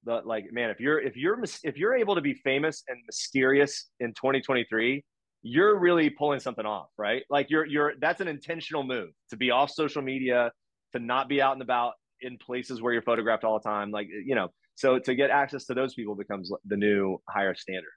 the 0.04 0.22
like, 0.24 0.52
man, 0.52 0.70
if 0.70 0.80
you're 0.80 1.00
if 1.00 1.16
you're 1.16 1.42
if 1.64 1.76
you're 1.76 1.94
able 1.94 2.14
to 2.14 2.20
be 2.20 2.34
famous 2.34 2.82
and 2.88 2.98
mysterious 3.06 3.88
in 4.00 4.10
2023, 4.10 5.04
you're 5.42 5.78
really 5.78 6.10
pulling 6.10 6.40
something 6.40 6.66
off, 6.66 6.88
right? 6.98 7.22
Like 7.30 7.46
you're 7.50 7.66
you're 7.66 7.94
that's 8.00 8.20
an 8.20 8.28
intentional 8.28 8.82
move 8.82 9.10
to 9.30 9.36
be 9.36 9.50
off 9.50 9.70
social 9.70 10.02
media, 10.02 10.52
to 10.92 10.98
not 10.98 11.28
be 11.28 11.40
out 11.40 11.54
and 11.54 11.62
about 11.62 11.94
in 12.20 12.36
places 12.38 12.82
where 12.82 12.92
you're 12.92 13.02
photographed 13.02 13.44
all 13.44 13.58
the 13.58 13.68
time, 13.68 13.90
like 13.90 14.08
you 14.08 14.34
know 14.34 14.48
so 14.78 14.96
to 14.96 15.14
get 15.16 15.30
access 15.30 15.64
to 15.64 15.74
those 15.74 15.94
people 15.94 16.14
becomes 16.14 16.52
the 16.66 16.76
new 16.76 17.20
higher 17.28 17.54
standard. 17.56 17.90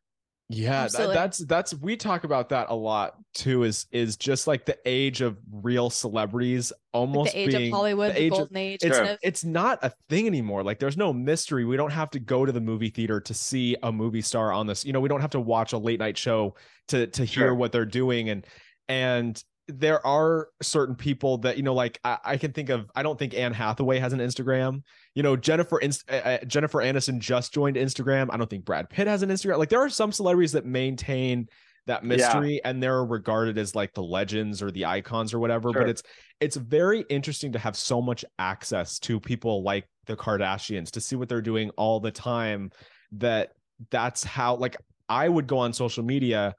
Yeah, 0.53 0.87
that, 0.87 1.13
that's 1.13 1.37
that's 1.39 1.73
we 1.73 1.95
talk 1.95 2.23
about 2.23 2.49
that 2.49 2.69
a 2.69 2.75
lot 2.75 3.15
too. 3.33 3.63
Is 3.63 3.85
is 3.91 4.17
just 4.17 4.47
like 4.47 4.65
the 4.65 4.77
age 4.85 5.21
of 5.21 5.37
real 5.51 5.89
celebrities, 5.89 6.73
almost 6.93 7.27
like 7.27 7.33
the 7.33 7.39
age 7.39 7.51
being, 7.51 7.71
of 7.71 7.77
Hollywood, 7.77 8.15
the, 8.15 8.19
the 8.19 8.29
golden 8.29 8.57
of, 8.57 8.57
age. 8.57 8.79
It's, 8.83 8.97
sure. 8.97 9.17
it's 9.21 9.43
not 9.43 9.79
a 9.81 9.91
thing 10.09 10.27
anymore. 10.27 10.63
Like 10.63 10.79
there's 10.79 10.97
no 10.97 11.13
mystery. 11.13 11.65
We 11.65 11.77
don't 11.77 11.91
have 11.91 12.09
to 12.11 12.19
go 12.19 12.45
to 12.45 12.51
the 12.51 12.61
movie 12.61 12.89
theater 12.89 13.21
to 13.21 13.33
see 13.33 13.77
a 13.83 13.91
movie 13.91 14.21
star 14.21 14.51
on 14.51 14.67
this. 14.67 14.83
You 14.83 14.93
know, 14.93 14.99
we 14.99 15.09
don't 15.09 15.21
have 15.21 15.31
to 15.31 15.39
watch 15.39 15.73
a 15.73 15.77
late 15.77 15.99
night 15.99 16.17
show 16.17 16.55
to 16.89 17.07
to 17.07 17.25
hear 17.25 17.47
sure. 17.47 17.55
what 17.55 17.71
they're 17.71 17.85
doing 17.85 18.29
and 18.29 18.45
and 18.89 19.43
there 19.67 20.05
are 20.05 20.49
certain 20.61 20.95
people 20.95 21.37
that 21.37 21.57
you 21.57 21.63
know 21.63 21.73
like 21.73 21.99
I, 22.03 22.17
I, 22.23 22.37
can 22.37 22.51
think 22.51 22.69
of 22.69 22.89
i 22.95 23.03
don't 23.03 23.17
think 23.17 23.33
anne 23.33 23.53
hathaway 23.53 23.99
has 23.99 24.11
an 24.11 24.19
instagram 24.19 24.81
you 25.13 25.23
know 25.23 25.35
jennifer 25.35 25.79
Inst- 25.79 26.09
uh, 26.09 26.15
uh, 26.15 26.45
jennifer 26.45 26.79
aniston 26.79 27.19
just 27.19 27.53
joined 27.53 27.77
instagram 27.77 28.29
i 28.31 28.37
don't 28.37 28.49
think 28.49 28.65
brad 28.65 28.89
pitt 28.89 29.07
has 29.07 29.23
an 29.23 29.29
instagram 29.29 29.57
like 29.57 29.69
there 29.69 29.81
are 29.81 29.89
some 29.89 30.11
celebrities 30.11 30.51
that 30.53 30.65
maintain 30.65 31.47
that 31.87 32.03
mystery 32.03 32.55
yeah. 32.55 32.69
and 32.69 32.81
they're 32.81 33.03
regarded 33.05 33.57
as 33.57 33.75
like 33.75 33.93
the 33.93 34.03
legends 34.03 34.61
or 34.61 34.71
the 34.71 34.85
icons 34.85 35.33
or 35.33 35.39
whatever 35.39 35.71
sure. 35.71 35.81
but 35.81 35.89
it's 35.89 36.03
it's 36.39 36.55
very 36.55 37.03
interesting 37.09 37.51
to 37.51 37.59
have 37.59 37.75
so 37.75 38.01
much 38.01 38.23
access 38.39 38.99
to 38.99 39.19
people 39.19 39.63
like 39.63 39.87
the 40.05 40.15
kardashians 40.15 40.91
to 40.91 41.01
see 41.01 41.15
what 41.15 41.29
they're 41.29 41.41
doing 41.41 41.69
all 41.71 41.99
the 41.99 42.11
time 42.11 42.71
that 43.11 43.53
that's 43.89 44.23
how 44.23 44.55
like 44.55 44.77
i 45.09 45.27
would 45.27 45.47
go 45.47 45.57
on 45.57 45.73
social 45.73 46.03
media 46.03 46.53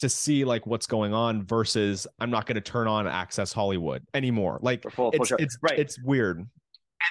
to 0.00 0.08
see 0.08 0.44
like 0.44 0.66
what's 0.66 0.86
going 0.86 1.14
on 1.14 1.44
versus 1.44 2.06
I'm 2.20 2.30
not 2.30 2.46
going 2.46 2.56
to 2.56 2.60
turn 2.60 2.88
on 2.88 3.06
Access 3.06 3.52
Hollywood 3.52 4.02
anymore. 4.12 4.58
Like 4.60 4.82
full, 4.90 5.10
it's, 5.12 5.28
full 5.28 5.38
it's, 5.38 5.58
right. 5.62 5.78
it's 5.78 6.00
weird. 6.02 6.38
And, 6.38 6.48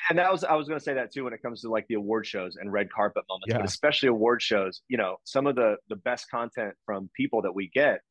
and 0.09 0.19
that 0.19 0.31
was 0.31 0.43
I 0.43 0.55
was 0.55 0.67
going 0.67 0.79
to 0.79 0.83
say 0.83 0.93
that 0.93 1.11
too 1.11 1.23
when 1.23 1.33
it 1.33 1.41
comes 1.41 1.61
to 1.61 1.69
like 1.69 1.85
the 1.87 1.95
award 1.95 2.25
shows 2.25 2.55
and 2.55 2.71
red 2.71 2.91
carpet 2.91 3.23
moments, 3.29 3.47
yeah. 3.49 3.57
but 3.57 3.65
especially 3.65 4.09
award 4.09 4.41
shows. 4.41 4.81
You 4.87 4.97
know, 4.97 5.17
some 5.23 5.47
of 5.47 5.55
the 5.55 5.77
the 5.89 5.95
best 5.97 6.29
content 6.29 6.73
from 6.85 7.09
people 7.15 7.41
that 7.43 7.53
we 7.53 7.69
get 7.73 8.01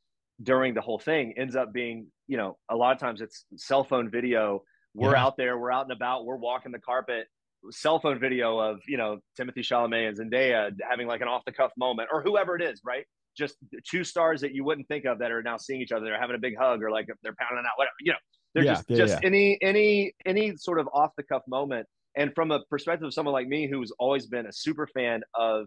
during 0.43 0.75
the 0.75 0.81
whole 0.81 0.99
thing 0.99 1.35
ends 1.37 1.55
up 1.55 1.73
being 1.73 2.07
you 2.27 2.37
know 2.37 2.57
a 2.71 2.77
lot 2.77 2.93
of 2.93 2.99
times 2.99 3.21
it's 3.21 3.45
cell 3.57 3.85
phone 3.85 4.11
video. 4.11 4.63
We're 4.95 5.13
yeah. 5.13 5.25
out 5.25 5.37
there, 5.39 5.57
we're 5.59 5.73
out 5.73 5.85
and 5.85 5.93
about, 5.93 6.27
we're 6.27 6.37
walking 6.37 6.71
the 6.71 6.79
carpet. 6.79 7.27
Cell 7.71 7.99
phone 8.01 8.19
video 8.19 8.59
of 8.59 8.81
you 8.87 8.97
know 8.97 9.19
Timothée 9.39 9.59
Chalamet 9.59 10.09
and 10.09 10.19
Zendaya 10.19 10.73
having 10.89 11.07
like 11.07 11.21
an 11.21 11.29
off 11.29 11.43
the 11.47 11.53
cuff 11.53 11.71
moment, 11.79 12.09
or 12.13 12.23
whoever 12.23 12.57
it 12.57 12.63
is, 12.63 12.81
right? 12.85 13.05
Just 13.37 13.57
two 13.89 14.05
stars 14.05 14.41
that 14.41 14.55
you 14.55 14.65
wouldn't 14.65 14.89
think 14.89 15.05
of 15.05 15.19
that 15.19 15.31
are 15.31 15.43
now 15.43 15.57
seeing 15.57 15.81
each 15.81 15.93
other. 15.93 16.05
They're 16.05 16.21
having 16.21 16.37
a 16.37 16.41
big 16.41 16.57
hug 16.59 16.83
or 16.83 16.91
like 16.91 17.07
they're 17.23 17.35
pounding 17.39 17.65
out, 17.67 17.77
whatever, 17.77 17.95
you 18.01 18.13
know, 18.13 18.19
they're 18.55 18.65
yeah, 18.65 18.75
just, 18.75 18.85
yeah, 18.91 18.97
just 18.97 19.15
yeah. 19.15 19.27
any, 19.27 19.59
any, 19.63 20.13
any 20.27 20.57
sort 20.57 20.79
of 20.79 20.89
off 20.93 21.11
the 21.17 21.23
cuff 21.23 21.43
moment. 21.49 21.87
And 22.17 22.35
from 22.35 22.51
a 22.51 22.61
perspective 22.69 23.07
of 23.07 23.15
someone 23.15 23.33
like 23.33 23.49
me, 23.49 23.69
who's 23.71 23.91
always 23.99 24.27
been 24.27 24.47
a 24.47 24.53
super 24.53 24.87
fan 24.87 25.23
of 25.35 25.67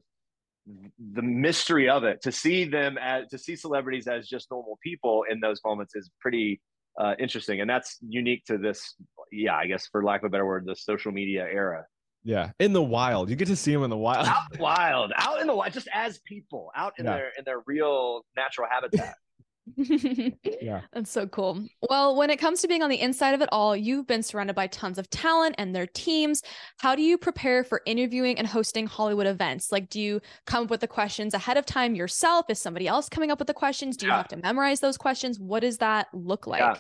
the 1.14 1.22
mystery 1.24 1.90
of 1.90 2.04
it, 2.04 2.22
to 2.22 2.32
see 2.32 2.66
them 2.66 2.98
as, 3.00 3.28
to 3.30 3.38
see 3.40 3.56
celebrities 3.56 4.08
as 4.08 4.28
just 4.28 4.52
normal 4.52 4.78
people 4.84 5.26
in 5.30 5.40
those 5.40 5.60
moments 5.66 5.96
is 5.96 6.12
pretty 6.20 6.62
uh, 7.00 7.16
interesting. 7.20 7.62
And 7.62 7.70
that's 7.70 7.98
unique 8.08 8.46
to 8.46 8.60
this, 8.60 8.94
yeah, 9.32 9.56
I 9.56 9.66
guess 9.66 9.88
for 9.92 10.04
lack 10.04 10.22
of 10.22 10.28
a 10.28 10.30
better 10.30 10.46
word, 10.46 10.66
the 10.66 10.76
social 10.76 11.12
media 11.12 11.44
era. 11.52 11.86
Yeah, 12.26 12.52
in 12.60 12.74
the 12.74 12.82
wild, 12.82 13.30
you 13.30 13.36
get 13.36 13.48
to 13.50 13.56
see 13.56 13.72
them 13.72 13.84
in 13.84 13.92
the 13.92 13.98
wild. 13.98 14.28
Out 14.28 14.60
wild, 14.60 15.14
out 15.16 15.40
in 15.42 15.48
the 15.48 15.56
wild, 15.56 15.74
just 15.74 15.88
as 15.94 16.18
people, 16.26 16.72
out 16.76 16.94
in 16.98 17.06
yeah. 17.06 17.14
their 17.14 17.32
in 17.38 17.44
their 17.46 17.62
real 17.68 18.26
natural 18.36 18.68
habitat. 18.70 19.16
yeah. 19.78 20.82
That's 20.94 21.12
so 21.12 21.28
cool. 21.28 21.68
Well, 21.88 22.16
when 22.16 22.32
it 22.32 22.38
comes 22.38 22.62
to 22.62 22.68
being 22.68 22.82
on 22.82 22.90
the 22.90 23.00
inside 23.00 23.34
of 23.34 23.42
it 23.42 23.50
all, 23.52 23.76
you've 23.76 24.08
been 24.08 24.24
surrounded 24.24 24.56
by 24.56 24.68
tons 24.68 24.98
of 24.98 25.10
talent 25.10 25.56
and 25.58 25.76
their 25.76 25.88
teams. 25.88 26.42
How 26.80 26.96
do 26.96 27.04
you 27.04 27.18
prepare 27.18 27.64
for 27.64 27.82
interviewing 27.86 28.38
and 28.40 28.48
hosting 28.48 28.88
Hollywood 28.88 29.28
events? 29.28 29.72
Like, 29.72 29.90
do 29.90 30.00
you 30.00 30.20
come 30.46 30.66
up 30.66 30.70
with 30.72 30.82
the 30.82 30.88
questions 30.88 31.34
ahead 31.34 31.58
of 31.58 31.66
time 31.66 31.96
yourself? 31.96 32.46
Is 32.50 32.60
somebody 32.60 32.88
else 32.88 33.08
coming 33.08 33.32
up 33.32 33.40
with 33.40 33.48
the 33.48 33.54
questions? 33.54 33.98
Do 33.98 34.06
you 34.08 34.12
yeah. 34.12 34.18
have 34.18 34.28
to 34.30 34.38
memorize 34.38 34.80
those 34.80 34.98
questions? 34.98 35.40
What 35.40 35.62
does 35.62 35.78
that 35.80 36.08
look 36.14 36.48
like? 36.48 36.60
Yeah 36.60 36.80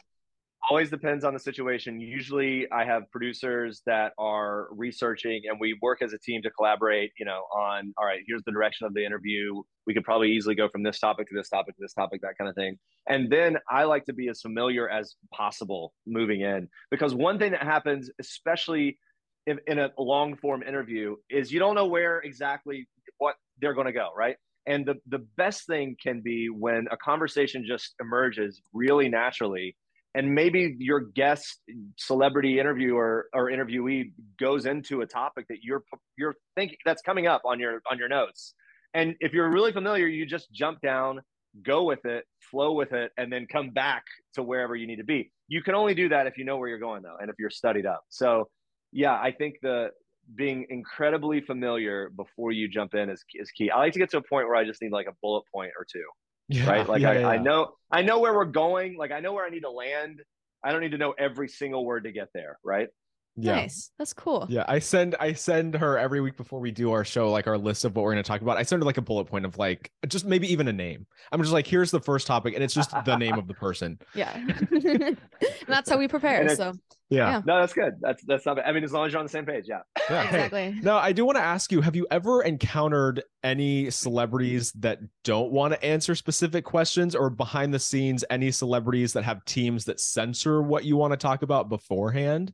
always 0.70 0.89
depends 0.89 1.24
on 1.24 1.34
the 1.34 1.39
situation. 1.39 1.99
Usually, 1.99 2.70
I 2.72 2.86
have 2.86 3.03
producers 3.11 3.82
that 3.86 4.13
are 4.18 4.68
researching, 4.72 5.43
and 5.49 5.59
we 5.59 5.78
work 5.82 6.01
as 6.01 6.13
a 6.13 6.20
team 6.20 6.41
to 6.43 6.49
collaborate. 6.51 7.11
You 7.20 7.26
know, 7.26 7.41
on 7.55 7.93
all 7.97 8.05
right, 8.05 8.22
here's 8.28 8.43
the 8.45 8.51
direction 8.51 8.88
of 8.88 8.93
the 8.93 9.05
interview. 9.05 9.61
We 9.88 9.93
could 9.93 10.03
probably 10.03 10.32
easily 10.32 10.55
go 10.55 10.70
from 10.70 10.84
this 10.84 10.99
topic 10.99 11.28
to 11.30 11.36
this 11.36 11.49
topic 11.49 11.76
to 11.76 11.82
this 11.82 11.93
topic, 11.93 12.22
that 12.22 12.38
kind 12.38 12.49
of 12.49 12.55
thing. 12.55 12.78
And 13.07 13.30
then 13.30 13.57
I 13.70 13.84
like 13.84 14.05
to 14.05 14.13
be 14.13 14.30
as 14.30 14.41
familiar 14.41 14.89
as 14.89 15.16
possible 15.34 15.93
moving 16.07 16.41
in, 16.41 16.68
because 16.91 17.13
one 17.13 17.38
thing 17.38 17.51
that 17.51 17.63
happens, 17.63 18.09
especially 18.20 18.97
in, 19.45 19.59
in 19.68 19.80
a 19.80 19.91
long 19.99 20.36
form 20.38 20.63
interview, 20.63 21.16
is 21.30 21.51
you 21.51 21.59
don't 21.59 21.76
know 21.76 21.86
where 21.86 22.20
exactly 22.20 22.88
what 23.18 23.36
they're 23.61 23.76
going 23.76 23.88
to 23.88 23.93
go, 23.93 24.09
right? 24.18 24.38
And 24.68 24.86
the, 24.86 24.95
the 25.07 25.20
best 25.38 25.68
thing 25.68 25.95
can 26.01 26.22
be 26.22 26.49
when 26.49 26.88
a 26.89 26.97
conversation 26.97 27.63
just 27.68 27.93
emerges 28.01 28.61
really 28.74 29.07
naturally 29.07 29.76
and 30.16 30.34
maybe 30.34 30.76
your 30.80 31.01
guest 31.01 31.59
celebrity 31.97 32.59
interviewer 32.59 33.28
or 33.34 33.51
interviewee 33.51 34.11
goes 34.39 34.66
into 34.66 35.01
a 35.01 35.05
topic 35.05 35.45
that 35.49 35.59
you're 35.61 35.84
you're 36.18 36.36
thinking 36.55 36.78
that's 36.86 37.01
coming 37.01 37.28
up 37.28 37.41
on 37.45 37.59
your 37.59 37.82
on 37.91 37.97
your 37.97 38.07
notes 38.07 38.53
and 38.93 39.16
if 39.20 39.34
you're 39.34 39.51
really 39.51 39.72
familiar 39.72 40.07
you 40.07 40.26
just 40.26 40.51
jump 40.51 40.80
down 40.82 41.20
go 41.63 41.84
with 41.84 42.03
it 42.05 42.26
flow 42.49 42.74
with 42.74 42.91
it 42.93 43.11
and 43.18 43.32
then 43.32 43.45
come 43.51 43.70
back 43.70 44.03
to 44.34 44.41
wherever 44.41 44.76
you 44.76 44.88
need 44.88 44.97
to 44.97 45.03
be 45.03 45.32
you 45.47 45.61
can 45.61 45.76
only 45.76 45.93
do 45.93 46.09
that 46.09 46.28
if 46.28 46.38
you 46.38 46.45
know 46.45 46.57
where 46.57 46.68
you're 46.68 46.80
going 46.80 47.03
though 47.03 47.18
and 47.22 47.30
if 47.30 47.36
you're 47.38 47.49
studied 47.49 47.86
up 47.86 48.03
so 48.09 48.47
yeah 48.91 49.13
i 49.13 49.32
think 49.32 49.55
the 49.61 49.89
being 50.34 50.66
incredibly 50.70 51.41
familiar 51.41 52.09
before 52.16 52.51
you 52.51 52.68
jump 52.68 52.95
in 52.95 53.09
is 53.09 53.24
is 53.36 53.51
key. 53.51 53.70
I 53.70 53.78
like 53.78 53.93
to 53.93 53.99
get 53.99 54.09
to 54.11 54.18
a 54.18 54.22
point 54.22 54.47
where 54.47 54.55
I 54.55 54.66
just 54.66 54.82
need 54.82 54.91
like 54.91 55.07
a 55.07 55.13
bullet 55.22 55.43
point 55.53 55.72
or 55.78 55.86
two. 55.86 56.03
Yeah, 56.48 56.70
right. 56.70 56.88
Like 56.88 57.02
yeah, 57.02 57.10
I, 57.10 57.20
yeah. 57.20 57.28
I 57.28 57.38
know 57.38 57.74
I 57.91 58.02
know 58.02 58.20
where 58.20 58.34
we're 58.34 58.46
going. 58.46 58.98
Like 58.98 59.12
I 59.12 59.20
know 59.20 59.34
where 59.34 59.46
I 59.46 59.50
need 59.50 59.62
to 59.62 59.72
land. 59.72 60.22
I 60.64 60.72
don't 60.72 60.82
need 60.82 60.91
to 60.91 60.98
know 60.98 61.14
every 61.18 61.48
single 61.48 61.86
word 61.86 62.06
to 62.06 62.12
get 62.12 62.30
there. 62.34 62.60
Right. 62.64 62.89
Yeah. 63.38 63.56
Nice. 63.56 63.92
That's 63.98 64.14
cool. 64.14 64.46
Yeah. 64.50 64.64
I 64.68 64.80
send 64.80 65.16
I 65.20 65.34
send 65.34 65.76
her 65.76 65.98
every 65.98 66.22
week 66.22 66.38
before 66.38 66.60
we 66.60 66.72
do 66.72 66.92
our 66.92 67.04
show, 67.04 67.30
like 67.32 67.48
our 67.48 67.58
list 67.58 67.84
of 67.84 67.96
what 67.96 68.04
we're 68.04 68.12
gonna 68.12 68.24
talk 68.24 68.42
about. 68.42 68.58
I 68.58 68.64
send 68.64 68.82
her 68.82 68.86
like 68.86 68.98
a 68.98 69.02
bullet 69.02 69.26
point 69.26 69.46
of 69.46 69.58
like 69.58 69.92
just 70.08 70.26
maybe 70.26 70.52
even 70.52 70.68
a 70.68 70.74
name. 70.74 71.06
I'm 71.32 71.42
just 71.42 71.52
like, 71.52 71.68
here's 71.68 71.92
the 71.92 72.00
first 72.00 72.28
topic, 72.28 72.54
and 72.54 72.64
it's 72.64 72.74
just 72.74 72.92
the 73.04 73.16
name 73.18 73.38
of 73.38 73.48
the 73.48 73.54
person. 73.54 74.00
Yeah. 74.14 74.42
that's 75.68 75.90
how 75.90 75.98
we 75.98 76.08
prepare. 76.08 76.48
So 76.56 76.74
yeah. 77.10 77.30
yeah. 77.30 77.42
No, 77.46 77.60
that's 77.60 77.74
good. 77.74 77.96
That's 78.00 78.24
that's 78.26 78.46
not 78.46 78.56
bad. 78.56 78.66
I 78.68 78.72
mean, 78.72 78.86
as 78.86 78.94
long 78.94 79.06
as 79.06 79.12
you're 79.12 79.20
on 79.20 79.26
the 79.26 79.32
same 79.32 79.46
page, 79.46 79.66
yeah. 79.68 79.82
Yeah. 80.10 80.24
exactly. 80.24 80.72
Hey, 80.72 80.80
now 80.82 80.98
I 80.98 81.12
do 81.12 81.26
want 81.26 81.38
to 81.38 81.44
ask 81.44 81.72
you, 81.74 81.82
have 81.82 81.96
you 81.96 82.08
ever 82.12 82.42
encountered 82.44 83.22
any 83.44 83.92
celebrities 83.92 84.72
that 84.74 85.00
don't 85.26 85.52
want 85.52 85.74
to 85.74 85.84
answer 85.84 86.16
specific 86.16 86.64
questions 86.64 87.16
or 87.16 87.30
behind 87.30 87.74
the 87.74 87.80
scenes 87.80 88.24
any 88.30 88.50
celebrities 88.50 89.12
that 89.14 89.24
have 89.24 89.44
teams 89.44 89.84
that 89.86 90.00
censor 90.00 90.62
what 90.62 90.86
you 90.86 90.96
want 90.96 91.12
to 91.12 91.18
talk 91.18 91.42
about 91.42 91.68
beforehand? 91.68 92.54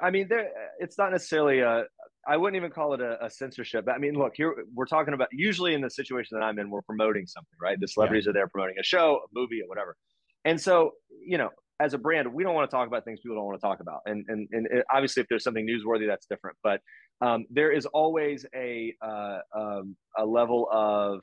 I 0.00 0.10
mean, 0.10 0.28
there. 0.28 0.50
It's 0.78 0.98
not 0.98 1.12
necessarily 1.12 1.60
a. 1.60 1.84
I 2.28 2.36
wouldn't 2.36 2.56
even 2.56 2.72
call 2.72 2.92
it 2.94 3.00
a, 3.00 3.24
a, 3.24 3.30
censorship. 3.30 3.86
I 3.88 3.98
mean, 3.98 4.14
look, 4.14 4.32
here 4.34 4.64
we're 4.74 4.86
talking 4.86 5.14
about. 5.14 5.28
Usually, 5.32 5.74
in 5.74 5.80
the 5.80 5.90
situation 5.90 6.38
that 6.38 6.44
I'm 6.44 6.58
in, 6.58 6.70
we're 6.70 6.82
promoting 6.82 7.26
something, 7.26 7.56
right? 7.60 7.78
The 7.78 7.86
celebrities 7.86 8.24
yeah. 8.26 8.30
are 8.30 8.32
there 8.32 8.48
promoting 8.48 8.76
a 8.80 8.82
show, 8.82 9.20
a 9.24 9.28
movie, 9.32 9.60
or 9.62 9.68
whatever. 9.68 9.96
And 10.44 10.60
so, 10.60 10.92
you 11.24 11.38
know, 11.38 11.50
as 11.80 11.94
a 11.94 11.98
brand, 11.98 12.32
we 12.32 12.42
don't 12.42 12.54
want 12.54 12.68
to 12.70 12.74
talk 12.74 12.88
about 12.88 13.04
things 13.04 13.20
people 13.20 13.36
don't 13.36 13.44
want 13.44 13.60
to 13.60 13.66
talk 13.66 13.80
about. 13.80 14.00
And 14.06 14.24
and 14.28 14.48
and 14.52 14.66
obviously, 14.92 15.22
if 15.22 15.28
there's 15.28 15.44
something 15.44 15.66
newsworthy, 15.66 16.06
that's 16.06 16.26
different. 16.26 16.56
But 16.62 16.80
um, 17.20 17.46
there 17.50 17.70
is 17.70 17.86
always 17.86 18.44
a 18.54 18.94
uh, 19.02 19.38
um, 19.54 19.96
a 20.16 20.24
level 20.24 20.68
of, 20.72 21.20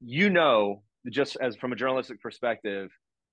you 0.00 0.30
know, 0.30 0.82
just 1.10 1.36
as 1.40 1.56
from 1.56 1.72
a 1.72 1.76
journalistic 1.76 2.20
perspective, 2.20 2.90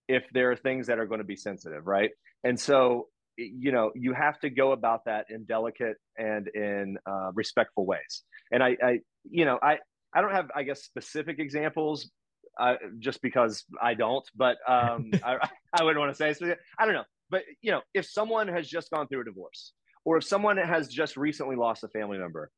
if 0.07 0.23
there 0.33 0.51
are 0.51 0.55
things 0.55 0.87
that 0.87 0.99
are 0.99 1.05
going 1.05 1.19
to 1.19 1.25
be 1.25 1.35
sensitive, 1.35 1.87
right? 1.87 2.11
And 2.43 2.59
so 2.59 3.07
you 3.57 3.71
know 3.71 3.91
you 3.95 4.13
have 4.13 4.39
to 4.39 4.49
go 4.49 4.71
about 4.71 5.05
that 5.05 5.25
in 5.29 5.45
delicate 5.45 5.97
and 6.17 6.47
in 6.49 6.97
uh, 7.09 7.31
respectful 7.33 7.85
ways. 7.85 8.23
And 8.51 8.61
I, 8.61 8.77
I 8.83 8.99
you 9.29 9.45
know 9.45 9.59
i 9.61 9.77
i 10.13 10.21
don't 10.21 10.31
have 10.31 10.49
i 10.55 10.63
guess 10.63 10.83
specific 10.83 11.39
examples 11.39 12.09
uh, 12.59 12.75
just 12.99 13.21
because 13.21 13.63
i 13.81 13.93
don't 13.93 14.27
but 14.35 14.57
um 14.67 15.11
I, 15.23 15.37
I 15.73 15.83
wouldn't 15.83 15.99
want 15.99 16.11
to 16.11 16.15
say 16.15 16.33
specific. 16.33 16.59
i 16.77 16.85
don't 16.85 16.93
know. 16.93 17.03
But 17.29 17.43
you 17.61 17.71
know 17.71 17.81
if 17.93 18.05
someone 18.05 18.47
has 18.47 18.67
just 18.67 18.89
gone 18.91 19.07
through 19.07 19.21
a 19.21 19.25
divorce 19.25 19.73
or 20.03 20.17
if 20.17 20.23
someone 20.23 20.57
has 20.57 20.87
just 20.87 21.15
recently 21.17 21.55
lost 21.55 21.83
a 21.83 21.87
family 21.89 22.17
member 22.17 22.49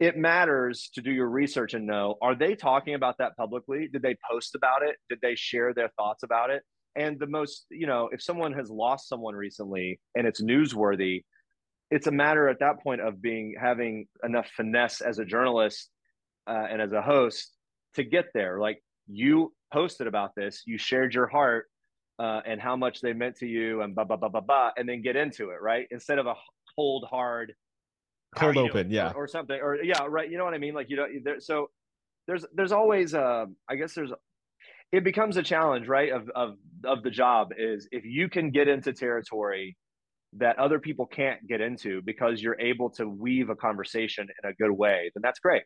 it 0.00 0.16
matters 0.16 0.90
to 0.94 1.02
do 1.02 1.10
your 1.10 1.28
research 1.28 1.74
and 1.74 1.86
know 1.86 2.16
are 2.22 2.34
they 2.34 2.54
talking 2.54 2.94
about 2.94 3.16
that 3.18 3.36
publicly? 3.36 3.88
Did 3.92 4.02
they 4.02 4.16
post 4.30 4.54
about 4.54 4.82
it? 4.82 4.96
Did 5.08 5.18
they 5.20 5.34
share 5.34 5.74
their 5.74 5.90
thoughts 5.96 6.22
about 6.22 6.50
it 6.50 6.62
and 6.96 7.18
the 7.18 7.26
most 7.26 7.66
you 7.70 7.86
know 7.86 8.08
if 8.12 8.22
someone 8.22 8.52
has 8.52 8.70
lost 8.70 9.08
someone 9.08 9.34
recently 9.34 10.00
and 10.14 10.26
it's 10.26 10.42
newsworthy 10.42 11.22
it's 11.90 12.06
a 12.06 12.10
matter 12.10 12.48
at 12.48 12.60
that 12.60 12.82
point 12.82 13.00
of 13.00 13.22
being 13.22 13.54
having 13.58 14.06
enough 14.24 14.48
finesse 14.56 15.00
as 15.00 15.18
a 15.18 15.24
journalist 15.24 15.90
uh, 16.46 16.66
and 16.70 16.82
as 16.82 16.92
a 16.92 17.02
host 17.02 17.52
to 17.94 18.04
get 18.04 18.26
there. 18.34 18.58
Like 18.58 18.82
you 19.06 19.52
posted 19.72 20.06
about 20.06 20.34
this 20.34 20.62
you 20.66 20.78
shared 20.78 21.14
your 21.14 21.26
heart 21.26 21.66
uh, 22.18 22.40
and 22.46 22.60
how 22.60 22.76
much 22.76 23.00
they 23.00 23.12
meant 23.12 23.36
to 23.36 23.46
you 23.46 23.82
and 23.82 23.94
blah 23.94 24.04
blah 24.04 24.16
blah 24.16 24.28
blah 24.28 24.40
blah 24.40 24.70
and 24.76 24.88
then 24.88 25.02
get 25.02 25.16
into 25.16 25.50
it 25.50 25.60
right? 25.62 25.86
Instead 25.90 26.18
of 26.18 26.26
a 26.26 26.34
cold 26.76 27.06
hard 27.10 27.54
cold 28.34 28.58
open 28.58 28.90
yeah. 28.90 29.12
Or, 29.12 29.24
or, 29.24 29.28
something 29.28 29.58
or 29.60 29.76
yeah 29.82 30.04
right 30.06 30.30
you 30.30 30.36
know 30.36 30.44
what 30.44 30.54
i 30.54 30.58
mean? 30.58 30.74
Like 30.74 30.90
you 30.90 30.96
know 30.96 31.06
there, 31.24 31.40
so 31.40 31.70
there's 32.26 32.44
there's 32.52 32.72
always 32.72 33.14
uh 33.14 33.46
i 33.70 33.74
guess 33.74 33.94
there's 33.94 34.12
it 34.92 35.04
becomes 35.04 35.36
a 35.36 35.42
challenge, 35.42 35.86
right? 35.88 36.12
Of 36.12 36.30
of 36.34 36.56
of 36.84 37.02
the 37.02 37.10
job 37.10 37.48
is 37.56 37.88
if 37.90 38.04
you 38.04 38.28
can 38.28 38.50
get 38.50 38.68
into 38.68 38.92
territory 38.92 39.76
that 40.34 40.58
other 40.58 40.78
people 40.78 41.06
can't 41.06 41.46
get 41.46 41.60
into 41.60 42.02
because 42.02 42.42
you're 42.42 42.60
able 42.60 42.90
to 42.90 43.08
weave 43.08 43.48
a 43.48 43.56
conversation 43.56 44.28
in 44.42 44.50
a 44.50 44.52
good 44.54 44.70
way, 44.70 45.10
then 45.14 45.22
that's 45.22 45.40
great. 45.40 45.62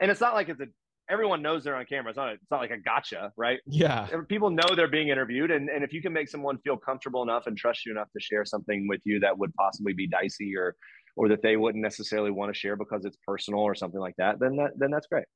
And 0.00 0.10
it's 0.10 0.20
not 0.20 0.34
like 0.34 0.48
it's 0.48 0.60
a 0.60 0.66
everyone 1.10 1.42
knows 1.42 1.64
they're 1.64 1.76
on 1.76 1.86
camera. 1.86 2.10
It's 2.10 2.16
not 2.16 2.28
a, 2.28 2.32
it's 2.32 2.50
not 2.50 2.60
like 2.60 2.70
a 2.70 2.78
gotcha, 2.78 3.32
right? 3.36 3.58
Yeah. 3.66 4.06
People 4.28 4.50
know 4.50 4.74
they're 4.76 4.88
being 4.88 5.08
interviewed, 5.08 5.50
and 5.50 5.68
and 5.68 5.84
if 5.84 5.92
you 5.92 6.02
can 6.02 6.12
make 6.12 6.28
someone 6.28 6.58
feel 6.58 6.76
comfortable 6.76 7.22
enough 7.22 7.46
and 7.46 7.56
trust 7.56 7.84
you 7.86 7.92
enough 7.92 8.08
to 8.12 8.20
share 8.20 8.44
something 8.44 8.86
with 8.88 9.00
you 9.04 9.20
that 9.20 9.36
would 9.36 9.54
possibly 9.54 9.92
be 9.92 10.06
dicey 10.06 10.54
or 10.56 10.74
or 11.16 11.28
that 11.28 11.42
they 11.42 11.56
wouldn't 11.56 11.82
necessarily 11.82 12.30
want 12.30 12.52
to 12.52 12.58
share 12.58 12.76
because 12.76 13.04
it's 13.04 13.16
personal 13.26 13.60
or 13.60 13.74
something 13.74 14.00
like 14.00 14.14
that, 14.18 14.38
then 14.38 14.56
that 14.56 14.70
then 14.76 14.90
that's 14.90 15.06
great. 15.06 15.26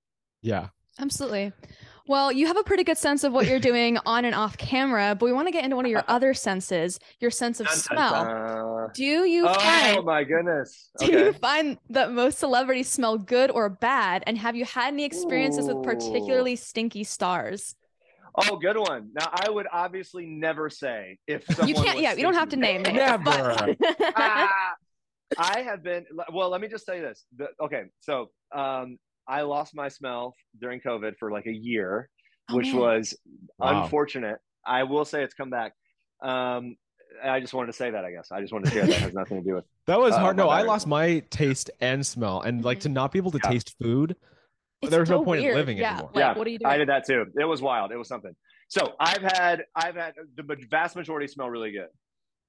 Yeah. 0.42 0.68
Absolutely. 0.98 1.52
Well, 2.08 2.32
you 2.32 2.48
have 2.48 2.56
a 2.56 2.64
pretty 2.64 2.82
good 2.82 2.98
sense 2.98 3.22
of 3.22 3.32
what 3.32 3.46
you're 3.46 3.60
doing 3.60 3.96
on 4.06 4.24
and 4.24 4.34
off 4.34 4.56
camera, 4.58 5.16
but 5.18 5.24
we 5.24 5.32
want 5.32 5.48
to 5.48 5.52
get 5.52 5.64
into 5.64 5.76
one 5.76 5.84
of 5.84 5.90
your 5.90 6.04
other 6.08 6.34
senses, 6.34 6.98
your 7.20 7.30
sense 7.30 7.60
of 7.60 7.68
smell. 7.68 8.90
Do 8.94 9.04
you 9.04 9.46
oh, 9.46 9.54
find 9.54 9.98
Oh 9.98 10.02
my 10.02 10.24
goodness. 10.24 10.90
Okay. 11.00 11.12
Do 11.12 11.18
you 11.18 11.32
find 11.32 11.78
that 11.90 12.12
most 12.12 12.38
celebrities 12.38 12.88
smell 12.88 13.18
good 13.18 13.50
or 13.50 13.68
bad? 13.68 14.24
And 14.26 14.36
have 14.38 14.56
you 14.56 14.64
had 14.64 14.92
any 14.92 15.04
experiences 15.04 15.68
Ooh. 15.68 15.76
with 15.76 15.84
particularly 15.84 16.56
stinky 16.56 17.04
stars? 17.04 17.76
Oh, 18.34 18.56
good 18.56 18.78
one. 18.78 19.10
Now, 19.14 19.30
I 19.30 19.50
would 19.50 19.66
obviously 19.70 20.26
never 20.26 20.70
say 20.70 21.18
if 21.26 21.44
you 21.66 21.74
can't. 21.74 22.00
Yeah, 22.00 22.14
you 22.14 22.22
don't 22.22 22.34
have 22.34 22.48
to 22.50 22.56
name 22.56 22.84
it. 22.86 22.94
Never. 22.94 23.22
But... 23.22 23.76
uh, 24.16 24.48
I 25.38 25.60
have 25.60 25.82
been. 25.82 26.06
Well, 26.32 26.48
let 26.48 26.60
me 26.60 26.68
just 26.68 26.86
say 26.86 27.00
this. 27.00 27.24
The, 27.36 27.48
okay, 27.60 27.84
so 28.00 28.30
um, 28.54 28.98
I 29.28 29.42
lost 29.42 29.74
my 29.74 29.88
smell 29.88 30.34
during 30.60 30.80
COVID 30.80 31.14
for 31.18 31.30
like 31.30 31.46
a 31.46 31.52
year, 31.52 32.08
oh, 32.50 32.56
which 32.56 32.68
man. 32.68 32.76
was 32.76 33.14
wow. 33.58 33.84
unfortunate. 33.84 34.38
I 34.64 34.84
will 34.84 35.04
say 35.04 35.22
it's 35.22 35.34
come 35.34 35.50
back. 35.50 35.72
Um, 36.22 36.76
I 37.22 37.40
just 37.40 37.52
wanted 37.52 37.68
to 37.68 37.72
say 37.74 37.90
that. 37.90 38.04
I 38.04 38.12
guess 38.12 38.32
I 38.32 38.40
just 38.40 38.52
wanted 38.52 38.70
to 38.70 38.70
share 38.72 38.86
that. 38.86 39.00
has 39.00 39.14
nothing 39.14 39.42
to 39.42 39.48
do 39.48 39.54
with 39.56 39.64
that. 39.86 40.00
Was 40.00 40.14
uh, 40.14 40.20
hard. 40.20 40.36
No, 40.36 40.48
I 40.48 40.62
lost 40.62 40.86
my 40.86 41.20
taste 41.30 41.70
and 41.80 42.04
smell, 42.06 42.40
and 42.40 42.64
like 42.64 42.80
to 42.80 42.88
mm-hmm. 42.88 42.94
not 42.94 43.12
be 43.12 43.18
able 43.18 43.30
to 43.32 43.40
yeah. 43.42 43.50
taste 43.50 43.74
food. 43.80 44.16
It's 44.80 44.90
there's 44.90 45.08
so 45.08 45.18
no 45.18 45.24
point 45.24 45.42
weird. 45.42 45.52
in 45.52 45.58
living 45.58 45.78
yeah. 45.78 45.92
anymore. 45.92 46.10
Like, 46.12 46.20
yeah, 46.20 46.36
what 46.36 46.46
are 46.46 46.50
you 46.50 46.58
doing? 46.58 46.72
I 46.72 46.76
did 46.76 46.88
that 46.88 47.06
too. 47.06 47.26
It 47.38 47.44
was 47.44 47.62
wild. 47.62 47.92
It 47.92 47.96
was 47.96 48.08
something. 48.08 48.34
So 48.68 48.94
I've 48.98 49.22
had 49.22 49.64
I've 49.76 49.94
had 49.94 50.14
the 50.36 50.56
vast 50.70 50.96
majority 50.96 51.28
smell 51.28 51.50
really 51.50 51.72
good. 51.72 51.88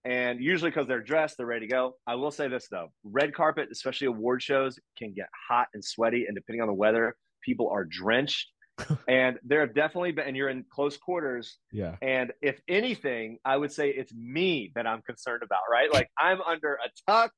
And 0.05 0.41
usually 0.41 0.71
because 0.71 0.87
they're 0.87 1.01
dressed, 1.01 1.37
they're 1.37 1.45
ready 1.45 1.67
to 1.67 1.71
go. 1.71 1.95
I 2.05 2.15
will 2.15 2.31
say 2.31 2.47
this 2.47 2.67
though 2.69 2.89
red 3.03 3.33
carpet, 3.33 3.69
especially 3.71 4.07
award 4.07 4.41
shows, 4.41 4.79
can 4.97 5.13
get 5.13 5.27
hot 5.47 5.67
and 5.73 5.83
sweaty. 5.83 6.25
And 6.27 6.35
depending 6.35 6.61
on 6.61 6.67
the 6.67 6.73
weather, 6.73 7.15
people 7.43 7.69
are 7.69 7.85
drenched. 7.85 8.49
and 9.07 9.37
there 9.43 9.59
have 9.61 9.75
definitely 9.75 10.11
been, 10.11 10.27
and 10.27 10.35
you're 10.35 10.49
in 10.49 10.65
close 10.69 10.97
quarters. 10.97 11.57
Yeah. 11.71 11.95
And 12.01 12.33
if 12.41 12.59
anything, 12.67 13.37
I 13.45 13.55
would 13.55 13.71
say 13.71 13.89
it's 13.89 14.13
me 14.13 14.71
that 14.75 14.87
I'm 14.87 15.01
concerned 15.03 15.43
about, 15.43 15.61
right? 15.71 15.93
Like 15.93 16.09
I'm 16.17 16.41
under 16.41 16.73
a 16.83 17.11
tux, 17.11 17.29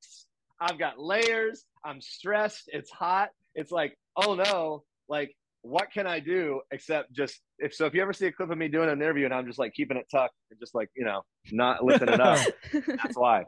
I've 0.60 0.78
got 0.78 0.98
layers, 0.98 1.64
I'm 1.84 2.00
stressed, 2.00 2.70
it's 2.72 2.90
hot. 2.90 3.30
It's 3.54 3.70
like, 3.70 3.96
oh 4.16 4.34
no, 4.34 4.84
like 5.08 5.34
what 5.66 5.90
can 5.90 6.06
I 6.06 6.20
do 6.20 6.60
except 6.70 7.12
just 7.12 7.40
if 7.58 7.74
so 7.74 7.86
if 7.86 7.94
you 7.94 8.00
ever 8.00 8.12
see 8.12 8.26
a 8.26 8.32
clip 8.32 8.50
of 8.50 8.56
me 8.58 8.68
doing 8.68 8.88
an 8.88 9.02
interview 9.02 9.24
and 9.24 9.34
I'm 9.34 9.46
just 9.46 9.58
like 9.58 9.74
keeping 9.74 9.96
it 9.96 10.06
tucked 10.10 10.34
and 10.50 10.60
just 10.60 10.74
like 10.74 10.88
you 10.94 11.04
know 11.04 11.22
not 11.50 11.84
lifting 11.84 12.08
it 12.08 12.20
up 12.20 12.46
that's 12.72 13.16
why. 13.16 13.44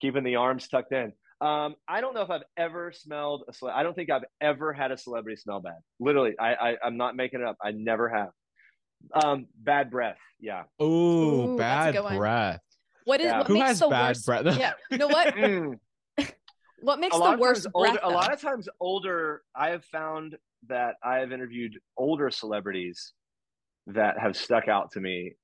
Keeping 0.00 0.24
the 0.24 0.36
arms 0.36 0.66
tucked 0.68 0.92
in. 0.92 1.12
Um 1.40 1.74
I 1.86 2.00
don't 2.00 2.14
know 2.14 2.22
if 2.22 2.30
I've 2.30 2.44
ever 2.56 2.92
smelled 2.92 3.44
a 3.48 3.52
cele- 3.52 3.72
I 3.74 3.82
don't 3.82 3.94
think 3.94 4.10
I've 4.10 4.24
ever 4.40 4.72
had 4.72 4.92
a 4.92 4.96
celebrity 4.96 5.36
smell 5.36 5.60
bad. 5.60 5.78
Literally 6.00 6.34
I, 6.40 6.54
I 6.54 6.76
I'm 6.82 6.96
not 6.96 7.16
making 7.16 7.40
it 7.40 7.46
up. 7.46 7.58
I 7.62 7.72
never 7.72 8.08
have. 8.08 8.30
Um 9.12 9.46
bad 9.58 9.90
breath. 9.90 10.18
Yeah. 10.40 10.62
Ooh, 10.80 11.52
Ooh 11.52 11.56
bad 11.58 11.94
breath. 11.94 12.60
What 13.04 13.20
is 13.20 13.26
yeah. 13.26 13.38
what 13.38 13.46
who 13.46 13.54
makes 13.54 13.66
has 13.66 13.80
the 13.80 13.88
bad 13.88 14.08
worst? 14.08 14.26
breath? 14.26 14.46
Yeah 14.58 14.72
you 14.90 14.98
know 14.98 15.08
what? 15.08 15.34
Mm. 15.34 15.74
what 16.80 16.98
makes 16.98 17.16
the 17.16 17.36
worst 17.38 17.66
older, 17.74 17.98
a 18.02 18.08
lot 18.08 18.32
of 18.32 18.40
times 18.40 18.68
older 18.80 19.42
I 19.54 19.70
have 19.70 19.84
found 19.84 20.36
that 20.66 20.96
I 21.02 21.18
have 21.18 21.32
interviewed 21.32 21.78
older 21.96 22.30
celebrities 22.30 23.12
that 23.88 24.18
have 24.18 24.36
stuck 24.36 24.68
out 24.68 24.92
to 24.92 25.00
me 25.00 25.34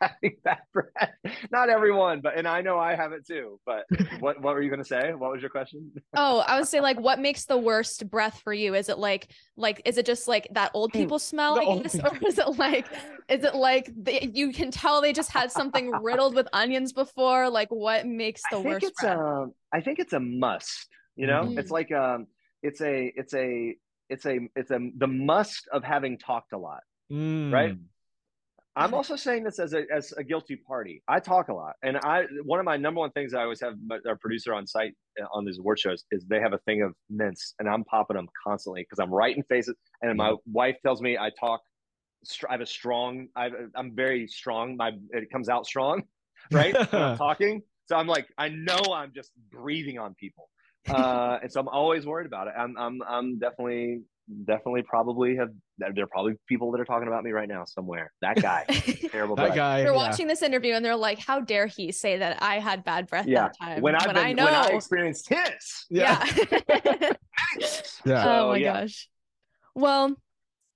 having 0.00 0.36
bad 0.44 0.58
breath. 0.72 1.14
Not 1.50 1.68
everyone, 1.68 2.20
but 2.20 2.36
and 2.36 2.46
I 2.46 2.60
know 2.60 2.78
I 2.78 2.94
have 2.94 3.12
it 3.12 3.26
too. 3.26 3.60
But 3.64 3.84
what 4.20 4.40
what 4.40 4.54
were 4.54 4.62
you 4.62 4.70
gonna 4.70 4.84
say? 4.84 5.12
What 5.14 5.32
was 5.32 5.40
your 5.40 5.50
question? 5.50 5.90
oh, 6.16 6.40
I 6.40 6.58
would 6.58 6.68
say 6.68 6.80
like 6.80 6.98
what 6.98 7.18
makes 7.18 7.44
the 7.44 7.58
worst 7.58 8.08
breath 8.10 8.40
for 8.40 8.52
you? 8.52 8.74
Is 8.74 8.88
it 8.88 8.98
like 8.98 9.28
like 9.56 9.82
is 9.84 9.98
it 9.98 10.06
just 10.06 10.28
like 10.28 10.48
that 10.52 10.70
old 10.74 10.92
people 10.92 11.18
smell, 11.18 11.58
I 11.58 11.82
guess? 11.82 11.98
Or 11.98 12.16
is 12.26 12.38
it 12.38 12.58
like 12.58 12.86
is 13.28 13.44
it 13.44 13.54
like 13.54 13.90
the, 13.96 14.30
you 14.32 14.52
can 14.52 14.70
tell 14.70 15.00
they 15.00 15.12
just 15.12 15.30
had 15.30 15.50
something 15.50 15.90
riddled 15.90 16.34
with 16.34 16.48
onions 16.52 16.92
before? 16.92 17.48
Like 17.50 17.68
what 17.68 18.06
makes 18.06 18.42
the 18.50 18.58
I 18.58 18.62
think 18.62 18.72
worst 18.72 18.86
it's 18.86 19.00
breath? 19.00 19.18
A, 19.18 19.46
I 19.72 19.80
think 19.80 19.98
it's 19.98 20.12
a 20.12 20.20
must. 20.20 20.88
You 21.16 21.26
know, 21.26 21.44
mm. 21.44 21.58
it's 21.58 21.70
like 21.70 21.92
um 21.92 22.26
it's 22.62 22.80
a 22.80 23.12
it's 23.16 23.34
a 23.34 23.76
it's 24.08 24.26
a 24.26 24.38
it's 24.56 24.70
a 24.70 24.90
the 24.96 25.06
must 25.06 25.68
of 25.72 25.84
having 25.84 26.18
talked 26.18 26.52
a 26.52 26.58
lot, 26.58 26.80
mm. 27.10 27.52
right? 27.52 27.76
I'm 28.76 28.92
also 28.92 29.14
saying 29.14 29.44
this 29.44 29.60
as 29.60 29.72
a 29.72 29.84
as 29.94 30.12
a 30.12 30.24
guilty 30.24 30.56
party. 30.56 31.02
I 31.06 31.20
talk 31.20 31.48
a 31.48 31.54
lot, 31.54 31.74
and 31.82 31.96
I 31.98 32.24
one 32.44 32.58
of 32.58 32.64
my 32.64 32.76
number 32.76 32.98
one 33.00 33.12
things 33.12 33.32
I 33.32 33.42
always 33.42 33.60
have 33.60 33.74
our 34.06 34.16
producer 34.16 34.52
on 34.52 34.66
site 34.66 34.94
uh, 35.20 35.26
on 35.32 35.44
these 35.44 35.58
award 35.58 35.78
shows 35.78 36.04
is 36.10 36.24
they 36.26 36.40
have 36.40 36.54
a 36.54 36.58
thing 36.58 36.82
of 36.82 36.92
mints, 37.08 37.54
and 37.60 37.68
I'm 37.68 37.84
popping 37.84 38.16
them 38.16 38.28
constantly 38.46 38.82
because 38.82 38.98
I'm 38.98 39.14
right 39.14 39.36
in 39.36 39.44
faces, 39.44 39.76
and 40.02 40.16
my 40.16 40.34
wife 40.46 40.76
tells 40.82 41.00
me 41.00 41.16
I 41.16 41.30
talk. 41.38 41.60
I 42.48 42.52
have 42.52 42.62
a 42.62 42.66
strong. 42.66 43.28
I 43.36 43.50
am 43.76 43.94
very 43.94 44.26
strong. 44.26 44.76
My 44.76 44.92
it 45.10 45.30
comes 45.30 45.48
out 45.48 45.66
strong, 45.66 46.02
right? 46.50 46.74
I'm 46.92 47.16
talking, 47.16 47.62
so 47.86 47.96
I'm 47.96 48.08
like 48.08 48.26
I 48.38 48.48
know 48.48 48.80
I'm 48.92 49.12
just 49.14 49.30
breathing 49.52 49.98
on 49.98 50.14
people, 50.14 50.48
uh, 50.88 51.38
and 51.42 51.52
so 51.52 51.60
I'm 51.60 51.68
always 51.68 52.06
worried 52.06 52.26
about 52.26 52.48
it. 52.48 52.54
I'm 52.56 52.76
I'm 52.76 53.02
I'm 53.02 53.38
definitely 53.38 54.02
definitely 54.44 54.82
probably 54.82 55.36
have 55.36 55.50
there 55.78 55.92
are 56.04 56.06
probably 56.06 56.34
people 56.48 56.70
that 56.72 56.80
are 56.80 56.84
talking 56.84 57.08
about 57.08 57.24
me 57.24 57.32
right 57.32 57.48
now 57.48 57.64
somewhere. 57.64 58.12
That 58.20 58.40
guy, 58.40 58.64
terrible. 59.10 59.36
that 59.36 59.46
breath. 59.46 59.56
guy. 59.56 59.82
They're 59.82 59.92
yeah. 59.92 59.96
watching 59.96 60.26
this 60.26 60.42
interview 60.42 60.74
and 60.74 60.84
they're 60.84 60.96
like, 60.96 61.18
"How 61.18 61.40
dare 61.40 61.66
he 61.66 61.92
say 61.92 62.18
that 62.18 62.42
I 62.42 62.58
had 62.58 62.84
bad 62.84 63.08
breath 63.08 63.26
yeah. 63.26 63.42
that 63.42 63.58
time?" 63.58 63.82
When, 63.82 63.94
when 63.94 64.14
been, 64.14 64.16
I 64.16 64.32
know 64.32 64.44
when 64.44 64.54
I 64.54 64.68
experienced 64.68 65.28
his. 65.28 65.86
Yeah. 65.90 66.24
Yeah. 66.36 66.52
yeah. 68.04 68.24
Oh 68.26 68.48
my 68.50 68.56
yeah. 68.56 68.80
gosh. 68.80 69.08
Well, 69.74 70.16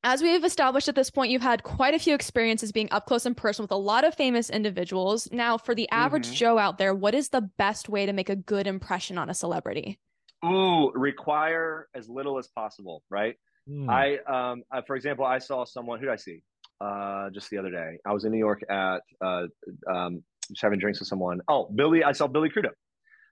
as 0.05 0.23
we 0.23 0.29
have 0.31 0.45
established 0.45 0.89
at 0.89 0.95
this 0.95 1.11
point, 1.11 1.31
you've 1.31 1.43
had 1.43 1.63
quite 1.63 1.95
a 1.95 1.99
few 1.99 2.15
experiences 2.15 2.73
being 2.73 2.89
up 2.93 3.07
close 3.07 3.27
and 3.27 3.37
personal 3.37 3.65
with 3.65 3.73
a 3.73 3.77
lot 3.77 4.05
of 4.05 4.15
famous 4.15 4.49
individuals. 4.49 5.29
Now, 5.33 5.59
for 5.59 5.75
the 5.75 5.89
average 5.91 6.27
mm-hmm. 6.27 6.35
Joe 6.35 6.59
out 6.59 6.79
there, 6.79 6.95
what 6.95 7.15
is 7.15 7.31
the 7.31 7.41
best 7.41 7.89
way 7.89 8.07
to 8.07 8.13
make 8.13 8.29
a 8.29 8.37
good 8.37 8.67
impression 8.67 9.19
on 9.19 9.29
a 9.29 9.35
celebrity? 9.35 9.99
Ooh, 10.45 10.93
require 10.93 11.89
as 11.95 12.09
little 12.09 12.39
as 12.39 12.47
possible, 12.49 13.03
right? 13.11 13.35
Mm. 13.69 13.89
I, 13.91 14.53
um, 14.53 14.63
I, 14.71 14.83
for 14.83 14.95
example, 14.95 15.25
I 15.25 15.39
saw 15.39 15.65
someone 15.65 15.99
who 15.99 16.07
did 16.07 16.13
I 16.13 16.17
see 16.17 16.43
uh, 16.81 17.31
just 17.31 17.51
the 17.51 17.59
other 17.59 17.71
day. 17.71 17.99
I 18.07 18.13
was 18.13 18.25
in 18.25 18.31
New 18.31 18.39
York 18.39 18.63
at 18.71 19.01
uh, 19.21 19.47
um, 19.91 20.23
just 20.49 20.63
having 20.63 20.79
drinks 20.79 21.01
with 21.01 21.09
someone. 21.09 21.41
Oh, 21.49 21.69
Billy, 21.75 22.05
I 22.05 22.13
saw 22.13 22.29
Billy 22.29 22.51
Crudup. 22.51 22.75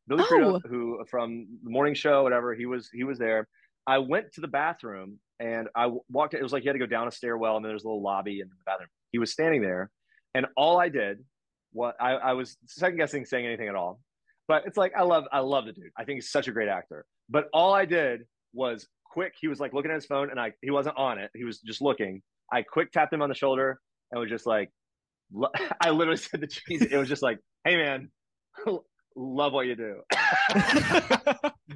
Billy 0.09 0.25
oh. 0.25 0.27
Crudup, 0.27 0.63
who 0.69 1.05
from 1.09 1.47
the 1.63 1.71
morning 1.71 1.95
show, 1.95 2.25
whatever, 2.25 2.55
he 2.55 2.67
was 2.67 2.91
he 2.93 3.05
was 3.05 3.19
there. 3.19 3.47
I 3.87 3.99
went 3.99 4.33
to 4.33 4.41
the 4.41 4.49
bathroom 4.49 5.21
and 5.41 5.69
I 5.75 5.91
walked. 6.11 6.35
It 6.35 6.43
was 6.43 6.53
like 6.53 6.65
you 6.65 6.69
had 6.69 6.75
to 6.75 6.79
go 6.79 6.87
down 6.87 7.09
a 7.09 7.13
stairwell 7.13 7.57
and 7.57 7.65
then 7.65 7.71
there's 7.71 7.85
a 7.85 7.87
little 7.87 8.03
lobby 8.03 8.41
in 8.41 8.49
the 8.49 8.55
bathroom. 8.65 8.89
He 9.13 9.19
was 9.19 9.33
standing 9.33 9.63
there, 9.63 9.91
and 10.35 10.47
all 10.57 10.81
I 10.81 10.89
did, 10.89 11.25
what 11.73 11.97
I, 12.01 12.13
I 12.13 12.33
was 12.33 12.57
second 12.67 12.99
guessing 12.99 13.25
saying 13.25 13.47
anything 13.47 13.69
at 13.69 13.75
all. 13.75 14.01
But 14.49 14.65
it's 14.67 14.77
like 14.77 14.93
I 14.97 15.03
love 15.03 15.25
I 15.33 15.41
love 15.41 15.67
the 15.67 15.73
dude. 15.73 15.91
I 15.99 16.05
think 16.05 16.19
he's 16.19 16.31
such 16.31 16.49
a 16.49 16.53
great 16.53 16.69
actor. 16.69 17.05
But 17.29 17.49
all 17.53 17.75
I 17.75 17.85
did 17.85 18.23
was 18.53 18.87
quick. 19.05 19.35
He 19.41 19.49
was 19.49 19.61
like 19.61 19.73
looking 19.73 19.91
at 19.91 19.95
his 19.95 20.07
phone, 20.07 20.31
and 20.31 20.41
I 20.41 20.53
he 20.63 20.71
wasn't 20.71 20.97
on 20.97 21.19
it. 21.19 21.31
He 21.35 21.45
was 21.45 21.61
just 21.61 21.83
looking. 21.83 22.23
I 22.53 22.63
quick 22.63 22.93
tapped 22.93 23.13
him 23.13 23.23
on 23.23 23.29
the 23.29 23.35
shoulder 23.35 23.81
and 24.11 24.21
was 24.21 24.31
just 24.31 24.47
like, 24.47 24.71
I 25.81 25.91
literally 25.91 26.19
said 26.19 26.41
the 26.41 26.47
cheese. 26.47 26.83
It 26.83 26.97
was 26.97 27.09
just 27.09 27.23
like, 27.23 27.39
hey 27.65 27.77
man, 27.77 28.11
love 29.17 29.53
what 29.53 29.67
you 29.67 29.75
do. 29.75 30.01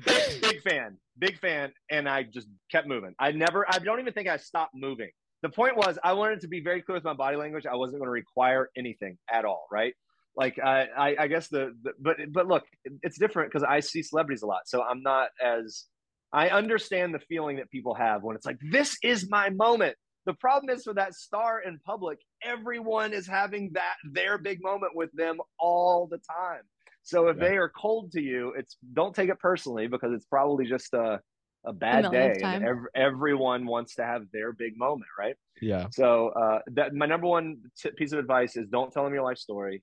big, 0.05 0.41
big 0.43 0.63
fan, 0.63 0.97
big 1.19 1.39
fan. 1.39 1.73
And 1.91 2.09
I 2.09 2.23
just 2.23 2.49
kept 2.71 2.87
moving. 2.87 3.15
I 3.19 3.33
never, 3.33 3.67
I 3.69 3.79
don't 3.79 4.01
even 4.01 4.13
think 4.13 4.29
I 4.29 4.37
stopped 4.37 4.75
moving. 4.75 5.11
The 5.43 5.49
point 5.49 5.77
was, 5.77 5.99
I 6.05 6.13
wanted 6.13 6.41
to 6.43 6.49
be 6.49 6.61
very 6.61 6.83
clear 6.83 6.97
with 6.97 7.05
my 7.05 7.15
body 7.15 7.37
language. 7.37 7.65
I 7.67 7.75
wasn't 7.75 8.01
going 8.01 8.09
to 8.09 8.13
require 8.13 8.69
anything 8.77 9.17
at 9.33 9.45
all, 9.45 9.67
right? 9.73 9.95
like 10.37 10.59
I, 10.59 10.87
I, 10.97 11.17
I 11.21 11.27
guess 11.27 11.49
the, 11.49 11.75
the, 11.83 11.93
but 12.01 12.17
but 12.33 12.47
look, 12.47 12.65
it's 13.03 13.19
different 13.19 13.51
because 13.51 13.65
I 13.65 13.81
see 13.81 14.03
celebrities 14.03 14.43
a 14.43 14.47
lot, 14.47 14.63
so 14.67 14.83
I'm 14.83 15.03
not 15.03 15.29
as 15.43 15.85
I 16.33 16.51
understand 16.51 17.15
the 17.15 17.19
feeling 17.19 17.57
that 17.57 17.71
people 17.71 17.95
have 17.95 18.23
when 18.23 18.37
it's 18.37 18.47
like 18.47 18.59
this 18.71 18.97
is 19.03 19.29
my 19.29 19.51
moment. 19.51 19.97
The 20.27 20.35
problem 20.35 20.75
is 20.75 20.85
for 20.85 20.95
that 20.95 21.15
star 21.15 21.63
in 21.63 21.79
public, 21.85 22.19
everyone 22.45 23.13
is 23.13 23.27
having 23.27 23.71
that 23.73 23.95
their 24.13 24.39
big 24.39 24.63
moment 24.63 24.93
with 24.95 25.11
them 25.13 25.39
all 25.59 26.07
the 26.11 26.19
time. 26.19 26.63
So 27.03 27.29
if 27.29 27.37
yeah. 27.37 27.49
they 27.49 27.57
are 27.57 27.69
cold 27.69 28.13
to 28.13 28.21
you, 28.21 28.53
it's 28.57 28.77
don't 28.93 29.15
take 29.15 29.31
it 29.31 29.39
personally 29.39 29.87
because 29.87 30.13
it's 30.13 30.27
probably 30.27 30.67
just 30.67 30.93
a 30.95 31.21
a 31.65 31.73
bad 31.73 32.07
a 32.07 32.11
day. 32.11 32.41
And 32.43 32.65
ev- 32.65 32.87
everyone 32.95 33.67
wants 33.67 33.95
to 33.97 34.05
have 34.05 34.23
their 34.33 34.53
big 34.53 34.79
moment, 34.79 35.11
right? 35.19 35.37
Yeah. 35.61 35.87
So 35.91 36.29
uh, 36.29 36.61
that 36.73 36.95
my 36.95 37.07
number 37.07 37.27
one 37.27 37.59
t- 37.79 37.91
piece 37.97 38.13
of 38.13 38.19
advice 38.19 38.57
is 38.57 38.67
don't 38.69 38.93
tell 38.93 39.05
them 39.05 39.13
your 39.13 39.25
life 39.25 39.39
story 39.39 39.83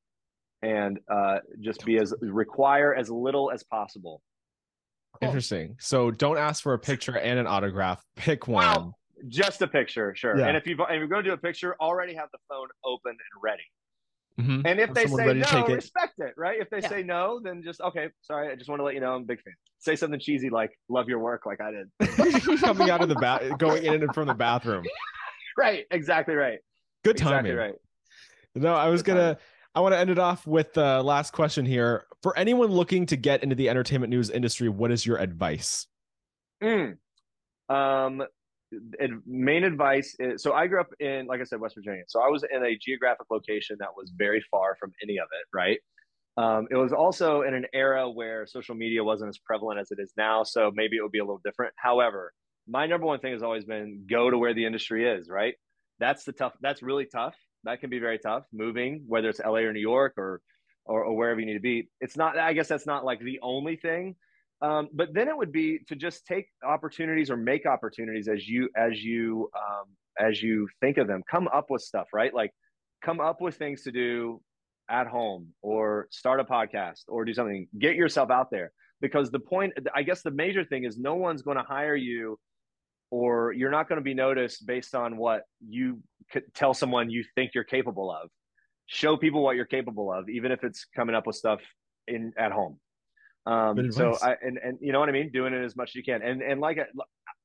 and 0.61 0.99
uh, 1.11 1.39
just 1.59 1.85
be 1.85 1.97
as 1.97 2.13
require 2.21 2.95
as 2.95 3.09
little 3.09 3.51
as 3.51 3.63
possible. 3.63 4.21
Cool. 5.19 5.29
Interesting. 5.29 5.75
So 5.79 6.11
don't 6.11 6.37
ask 6.37 6.63
for 6.63 6.73
a 6.73 6.79
picture 6.79 7.17
and 7.17 7.39
an 7.39 7.47
autograph. 7.47 8.03
Pick 8.15 8.47
one. 8.47 8.65
Wow. 8.65 8.93
Just 9.27 9.61
a 9.63 9.67
picture, 9.67 10.13
sure. 10.15 10.37
Yeah. 10.37 10.47
And 10.47 10.57
if 10.57 10.67
you 10.67 10.73
if 10.73 10.89
you're 10.91 11.07
going 11.07 11.23
to 11.23 11.29
do 11.29 11.33
a 11.33 11.37
picture, 11.37 11.75
already 11.81 12.13
have 12.13 12.29
the 12.31 12.37
phone 12.47 12.67
open 12.85 13.11
and 13.11 13.41
ready. 13.41 13.63
Mm-hmm. 14.39 14.67
And 14.67 14.79
if 14.79 14.93
they 14.93 15.07
say 15.07 15.33
no, 15.33 15.65
respect 15.65 16.19
it. 16.19 16.25
it, 16.25 16.33
right? 16.37 16.59
If 16.61 16.69
they 16.69 16.79
yeah. 16.81 16.89
say 16.89 17.03
no, 17.03 17.39
then 17.43 17.63
just 17.63 17.81
okay. 17.81 18.09
Sorry, 18.21 18.51
I 18.51 18.55
just 18.55 18.69
want 18.69 18.79
to 18.79 18.83
let 18.83 18.93
you 18.93 18.99
know 18.99 19.15
I'm 19.15 19.23
a 19.23 19.25
big 19.25 19.41
fan. 19.41 19.53
Say 19.79 19.95
something 19.95 20.19
cheesy 20.19 20.49
like 20.51 20.71
"Love 20.89 21.09
your 21.09 21.19
work," 21.19 21.47
like 21.47 21.59
I 21.59 21.71
did. 21.71 22.59
Coming 22.61 22.91
out 22.91 23.01
of 23.01 23.09
the 23.09 23.15
bath, 23.15 23.57
going 23.57 23.83
in 23.83 24.03
and 24.03 24.13
from 24.13 24.27
the 24.27 24.35
bathroom. 24.35 24.85
Right. 25.59 25.85
Exactly 25.89 26.35
right. 26.35 26.59
Good 27.03 27.17
timing. 27.17 27.51
Exactly 27.51 27.53
right. 27.55 27.75
No, 28.53 28.75
I 28.75 28.89
was 28.89 29.01
Good 29.01 29.15
gonna. 29.15 29.37
I 29.73 29.79
want 29.79 29.93
to 29.93 29.97
end 29.97 30.11
it 30.11 30.19
off 30.19 30.45
with 30.45 30.73
the 30.73 31.01
last 31.01 31.33
question 31.33 31.65
here. 31.65 32.05
For 32.21 32.37
anyone 32.37 32.69
looking 32.69 33.07
to 33.07 33.15
get 33.15 33.41
into 33.41 33.55
the 33.55 33.67
entertainment 33.67 34.11
news 34.11 34.29
industry, 34.29 34.69
what 34.69 34.91
is 34.91 35.03
your 35.03 35.17
advice? 35.17 35.87
Mm. 36.63 36.97
Um, 37.69 38.23
main 39.25 39.63
advice 39.63 40.15
is 40.19 40.43
so 40.43 40.53
I 40.53 40.67
grew 40.67 40.81
up 40.81 40.89
in, 40.99 41.25
like 41.27 41.41
I 41.41 41.43
said, 41.43 41.59
West 41.59 41.75
Virginia. 41.75 42.03
So 42.07 42.21
I 42.21 42.27
was 42.27 42.43
in 42.43 42.63
a 42.63 42.77
geographic 42.77 43.27
location 43.31 43.77
that 43.79 43.89
was 43.95 44.11
very 44.15 44.43
far 44.51 44.75
from 44.79 44.91
any 45.01 45.17
of 45.17 45.27
it, 45.31 45.47
right? 45.53 45.79
Um, 46.37 46.67
it 46.69 46.75
was 46.75 46.93
also 46.93 47.41
in 47.41 47.53
an 47.53 47.65
era 47.73 48.09
where 48.09 48.45
social 48.45 48.75
media 48.75 49.03
wasn't 49.03 49.29
as 49.29 49.37
prevalent 49.39 49.79
as 49.79 49.91
it 49.91 49.99
is 49.99 50.13
now. 50.17 50.43
So 50.43 50.71
maybe 50.73 50.97
it 50.97 51.01
would 51.01 51.11
be 51.11 51.19
a 51.19 51.23
little 51.23 51.41
different. 51.43 51.73
However, 51.77 52.33
my 52.67 52.85
number 52.85 53.07
one 53.07 53.19
thing 53.19 53.33
has 53.33 53.41
always 53.41 53.65
been 53.65 54.05
go 54.09 54.29
to 54.29 54.37
where 54.37 54.53
the 54.53 54.65
industry 54.65 55.09
is, 55.09 55.29
right? 55.29 55.55
That's 55.99 56.25
the 56.25 56.33
tough, 56.33 56.53
that's 56.61 56.83
really 56.83 57.05
tough 57.05 57.35
that 57.67 57.81
can 57.81 57.89
be 57.89 57.99
very 57.99 58.17
tough 58.17 58.43
moving, 58.53 59.03
whether 59.07 59.29
it's 59.29 59.39
LA 59.39 59.59
or 59.59 59.73
New 59.73 59.81
York 59.81 60.13
or, 60.17 60.41
or, 60.85 61.03
or 61.03 61.15
wherever 61.15 61.39
you 61.39 61.45
need 61.45 61.53
to 61.53 61.59
be. 61.59 61.89
It's 61.99 62.15
not, 62.15 62.37
I 62.37 62.53
guess 62.53 62.67
that's 62.67 62.85
not 62.85 63.05
like 63.05 63.19
the 63.19 63.39
only 63.41 63.75
thing. 63.75 64.15
Um, 64.61 64.89
but 64.93 65.13
then 65.13 65.27
it 65.27 65.37
would 65.37 65.51
be 65.51 65.79
to 65.87 65.95
just 65.95 66.25
take 66.25 66.47
opportunities 66.65 67.29
or 67.29 67.37
make 67.37 67.65
opportunities 67.65 68.27
as 68.27 68.47
you, 68.47 68.69
as 68.75 69.03
you, 69.03 69.49
um, 69.55 69.85
as 70.19 70.41
you 70.41 70.67
think 70.81 70.97
of 70.97 71.07
them, 71.07 71.23
come 71.29 71.47
up 71.53 71.67
with 71.69 71.81
stuff, 71.81 72.07
right? 72.13 72.33
Like 72.33 72.51
come 73.03 73.19
up 73.19 73.39
with 73.39 73.55
things 73.55 73.83
to 73.83 73.91
do 73.91 74.41
at 74.89 75.07
home 75.07 75.49
or 75.61 76.07
start 76.09 76.39
a 76.39 76.43
podcast 76.43 77.01
or 77.07 77.23
do 77.25 77.33
something, 77.33 77.67
get 77.77 77.95
yourself 77.95 78.31
out 78.31 78.49
there 78.49 78.71
because 78.99 79.29
the 79.29 79.39
point, 79.39 79.73
I 79.93 80.01
guess 80.03 80.23
the 80.23 80.31
major 80.31 80.63
thing 80.63 80.85
is 80.85 80.97
no 80.97 81.15
one's 81.15 81.43
going 81.43 81.57
to 81.57 81.63
hire 81.63 81.95
you 81.95 82.39
or 83.11 83.53
you're 83.53 83.71
not 83.71 83.87
going 83.87 83.97
to 83.97 84.03
be 84.03 84.13
noticed 84.13 84.65
based 84.65 84.95
on 84.95 85.17
what 85.17 85.43
you 85.67 86.01
could 86.31 86.43
tell 86.53 86.73
someone 86.73 87.09
you 87.09 87.23
think 87.35 87.51
you're 87.53 87.63
capable 87.63 88.11
of. 88.11 88.29
Show 88.87 89.17
people 89.17 89.43
what 89.43 89.55
you're 89.55 89.65
capable 89.65 90.11
of, 90.11 90.29
even 90.29 90.51
if 90.51 90.63
it's 90.63 90.85
coming 90.95 91.15
up 91.15 91.27
with 91.27 91.35
stuff 91.35 91.59
in 92.07 92.33
at 92.37 92.51
home. 92.51 92.79
Um, 93.47 93.91
so 93.93 94.17
I 94.21 94.35
and 94.41 94.59
and 94.61 94.77
you 94.81 94.91
know 94.91 94.99
what 94.99 95.07
I 95.07 95.13
mean, 95.13 95.31
doing 95.31 95.53
it 95.53 95.63
as 95.63 95.75
much 95.75 95.91
as 95.91 95.95
you 95.95 96.03
can, 96.03 96.21
and 96.21 96.41
and 96.41 96.59
like 96.59 96.79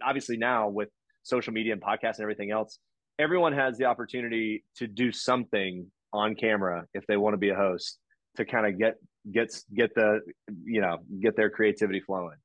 obviously 0.04 0.36
now 0.36 0.68
with 0.68 0.88
social 1.22 1.52
media 1.52 1.72
and 1.72 1.80
podcasts 1.80 2.16
and 2.16 2.22
everything 2.22 2.50
else, 2.50 2.80
everyone 3.20 3.52
has 3.52 3.78
the 3.78 3.84
opportunity 3.84 4.64
to 4.76 4.88
do 4.88 5.12
something 5.12 5.86
on 6.12 6.34
camera 6.34 6.86
if 6.92 7.06
they 7.06 7.16
want 7.16 7.34
to 7.34 7.38
be 7.38 7.50
a 7.50 7.54
host 7.54 7.98
to 8.36 8.44
kind 8.44 8.66
of 8.66 8.78
get 8.78 8.96
get 9.30 9.56
get 9.74 9.94
the 9.94 10.20
you 10.64 10.80
know 10.80 10.98
get 11.20 11.36
their 11.36 11.50
creativity 11.50 12.00
flowing. 12.00 12.36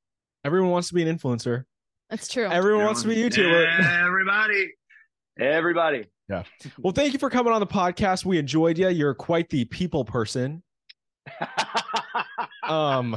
Everyone 0.43 0.69
wants 0.69 0.89
to 0.89 0.93
be 0.93 1.01
an 1.01 1.17
influencer. 1.17 1.63
That's 2.11 2.27
true. 2.27 2.45
Everyone 2.45 2.85
wants 2.85 3.01
to 3.01 3.07
be 3.07 3.21
a 3.23 3.29
YouTuber. 3.29 4.05
Everybody. 4.05 4.71
Everybody. 5.39 6.05
Yeah. 6.29 6.43
Well, 6.79 6.93
thank 6.93 7.13
you 7.13 7.19
for 7.19 7.29
coming 7.29 7.53
on 7.53 7.59
the 7.59 7.67
podcast. 7.67 8.23
We 8.23 8.37
enjoyed 8.37 8.77
you. 8.77 8.89
You're 8.89 9.13
quite 9.13 9.49
the 9.49 9.65
people 9.65 10.05
person. 10.05 10.61
um 12.69 13.15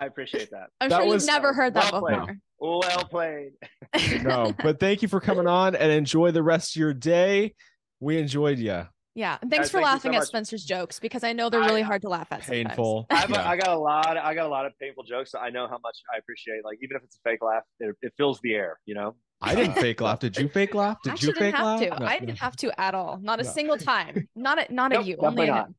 I 0.00 0.06
appreciate 0.06 0.50
that. 0.52 0.70
I'm 0.80 0.90
that 0.90 1.02
sure 1.02 1.06
was, 1.06 1.24
you've 1.24 1.32
never 1.32 1.52
heard 1.52 1.74
that 1.74 1.92
well 1.92 2.02
before. 2.02 2.24
Played. 2.24 2.38
Well 2.60 3.04
played. 3.10 3.52
no, 4.22 4.54
but 4.62 4.80
thank 4.80 5.02
you 5.02 5.08
for 5.08 5.20
coming 5.20 5.46
on 5.46 5.74
and 5.74 5.90
enjoy 5.90 6.30
the 6.30 6.42
rest 6.42 6.76
of 6.76 6.80
your 6.80 6.94
day. 6.94 7.54
We 8.00 8.18
enjoyed 8.18 8.58
you. 8.58 8.86
Yeah, 9.14 9.36
and 9.42 9.50
thanks 9.50 9.66
Guys, 9.66 9.70
for 9.72 9.78
thank 9.78 9.86
laughing 9.86 10.12
so 10.12 10.18
at 10.18 10.26
Spencer's 10.26 10.64
jokes 10.64 11.00
because 11.00 11.24
I 11.24 11.32
know 11.32 11.50
they're 11.50 11.60
really 11.60 11.82
I, 11.82 11.86
hard 11.86 12.02
to 12.02 12.08
laugh 12.08 12.28
at. 12.30 12.42
Painful. 12.42 13.06
I, 13.10 13.26
yeah. 13.28 13.48
I, 13.48 13.56
got 13.56 13.70
a 13.70 13.78
lot. 13.78 14.16
Of, 14.16 14.24
I 14.24 14.32
got 14.32 14.46
a 14.46 14.48
lot 14.48 14.64
of 14.64 14.78
painful 14.80 15.02
jokes. 15.02 15.32
So 15.32 15.40
I 15.40 15.50
know 15.50 15.66
how 15.66 15.78
much 15.82 15.98
I 16.14 16.18
appreciate. 16.18 16.64
Like 16.64 16.78
even 16.82 16.96
if 16.96 17.02
it's 17.02 17.16
a 17.16 17.28
fake 17.28 17.42
laugh, 17.42 17.64
it, 17.80 17.96
it 18.00 18.12
fills 18.16 18.38
the 18.44 18.54
air. 18.54 18.78
You 18.86 18.94
know. 18.94 19.16
I 19.40 19.56
didn't 19.56 19.74
fake 19.74 20.00
laugh. 20.00 20.20
Did 20.20 20.36
you 20.36 20.48
fake 20.48 20.74
laugh? 20.74 20.98
Did 21.02 21.20
you 21.20 21.32
fake 21.32 21.54
laugh? 21.54 21.80
To. 21.80 21.88
No, 21.88 22.06
I 22.06 22.20
didn't 22.20 22.28
no. 22.28 22.34
have 22.36 22.54
to 22.56 22.80
at 22.80 22.94
all. 22.94 23.18
Not 23.20 23.40
a 23.40 23.42
no. 23.42 23.50
single 23.50 23.76
time. 23.76 24.28
Not 24.36 24.60
at 24.60 24.70
not 24.70 24.92
nope, 24.92 25.00
at 25.00 25.06
you. 25.06 25.16
Definitely 25.16 25.46
not. 25.46 25.66
Him. 25.66 25.74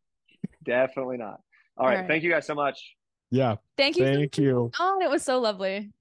Definitely 0.66 1.18
not. 1.18 1.40
All 1.80 1.86
right. 1.86 1.94
all 1.94 2.02
right. 2.02 2.08
Thank 2.08 2.24
you 2.24 2.32
guys 2.32 2.46
so 2.46 2.56
much. 2.56 2.96
Yeah. 3.32 3.56
Thank 3.78 3.98
you. 3.98 4.06
Thank 4.06 4.38
you. 4.38 4.72
Oh, 4.80 5.00
it 5.02 5.10
was 5.10 5.24
so 5.24 5.40
lovely. 5.40 5.92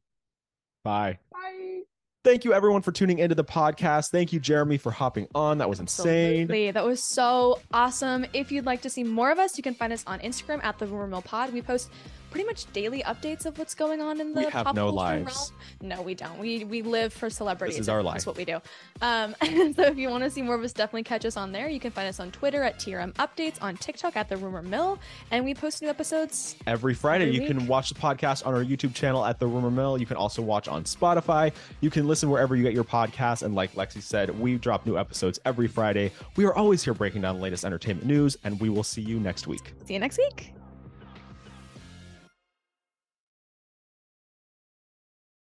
Bye. 0.85 1.19
Bye. 1.33 1.83
Thank 2.25 2.45
you, 2.45 2.53
everyone, 2.53 2.83
for 2.83 2.91
tuning 2.93 3.21
into 3.21 3.35
the 3.35 3.45
podcast. 3.45 4.11
Thank 4.11 4.33
you, 4.33 4.41
Jeremy, 4.41 4.77
for 4.77 4.91
hopping 4.91 5.29
on. 5.35 5.59
That 5.59 5.69
was 5.69 5.81
insane. 5.81 6.43
Absolutely. 6.43 6.71
That 6.73 6.85
was 6.85 7.03
so 7.03 7.61
awesome. 7.73 8.27
If 8.33 8.51
you'd 8.51 8.67
like 8.67 8.83
to 8.83 8.91
see 8.91 9.05
more 9.05 9.31
of 9.31 9.39
us, 9.39 9.57
you 9.57 9.63
can 9.63 9.75
find 9.75 9.93
us 9.93 10.05
on 10.07 10.19
Instagram 10.21 10.63
at 10.65 10.79
the 10.79 10.87
Rumor 10.87 11.07
Mill 11.07 11.23
Pod. 11.23 11.53
We 11.53 11.63
post 11.63 11.91
pretty 12.31 12.47
much 12.47 12.71
daily 12.73 13.03
updates 13.03 13.47
of 13.47 13.59
what's 13.59 13.75
going 13.75 14.01
on 14.01 14.21
in 14.21 14.33
the 14.33 14.41
we 14.41 14.47
have 14.47 14.67
pop 14.67 14.77
no 14.77 14.89
lives. 14.89 15.53
Realm. 15.81 15.99
No, 15.99 16.03
we 16.03 16.15
don't. 16.15 16.39
We 16.39 16.65
we 16.65 16.83
live 16.83 17.13
for 17.13 17.31
celebrities. 17.31 17.77
This 17.77 17.83
is 17.83 17.89
our 17.89 18.03
life. 18.03 18.15
That's 18.15 18.27
what 18.27 18.37
we 18.37 18.45
do. 18.45 18.61
Um, 19.01 19.35
so 19.43 19.83
if 19.83 19.97
you 19.97 20.09
want 20.09 20.25
to 20.25 20.31
see 20.31 20.43
more 20.43 20.55
of 20.55 20.63
us, 20.63 20.73
definitely 20.73 21.05
catch 21.05 21.25
us 21.25 21.37
on 21.37 21.53
there. 21.53 21.69
You 21.69 21.81
can 21.81 21.91
find 21.91 22.09
us 22.09 22.21
on 22.21 22.31
Twitter 22.31 22.63
at 22.63 22.79
TRM 22.79 23.13
Updates, 23.15 23.63
on 23.63 23.77
TikTok 23.77 24.17
at 24.17 24.29
the 24.29 24.37
Rumor 24.37 24.63
Mill, 24.63 24.99
and 25.31 25.45
we 25.45 25.55
post 25.55 25.83
new 25.83 25.89
episodes 25.89 26.57
every 26.67 26.95
Friday. 26.95 27.25
Every 27.25 27.35
you 27.37 27.41
week. 27.43 27.51
can 27.51 27.67
watch 27.67 27.91
the 27.91 27.99
podcast 27.99 28.47
on 28.47 28.55
our 28.55 28.65
YouTube 28.65 28.95
channel 28.95 29.25
at 29.25 29.39
the 29.39 29.47
Rumor 29.47 29.71
Mill. 29.71 29.99
You 29.99 30.07
can 30.07 30.17
also 30.17 30.43
watch 30.43 30.69
on 30.69 30.85
Spotify. 30.85 31.53
You 31.81 31.91
can 31.91 32.07
listen 32.07 32.31
wherever 32.31 32.57
you 32.57 32.63
get 32.63 32.75
your 32.75 32.85
podcasts. 32.85 33.43
And 33.43 33.55
like 33.55 33.75
Lexi 33.75 34.03
said, 34.03 34.39
we 34.39 34.57
drop 34.57 34.87
new 34.87 34.99
episodes 34.99 35.39
every 35.45 35.69
Friday. 35.69 36.13
We 36.37 36.45
are 36.45 36.55
always 36.55 36.83
here 36.83 36.95
breaking 36.95 37.23
down 37.23 37.37
the 37.37 37.43
latest 37.43 37.65
entertainment 37.65 38.07
news, 38.07 38.37
and 38.45 38.61
we 38.61 38.69
will 38.69 38.85
see 38.85 39.03
you 39.03 39.21
next 39.21 39.47
week. 39.47 39.73
See 39.85 39.95
you 39.95 40.01
next 40.01 40.19
week. 40.19 40.53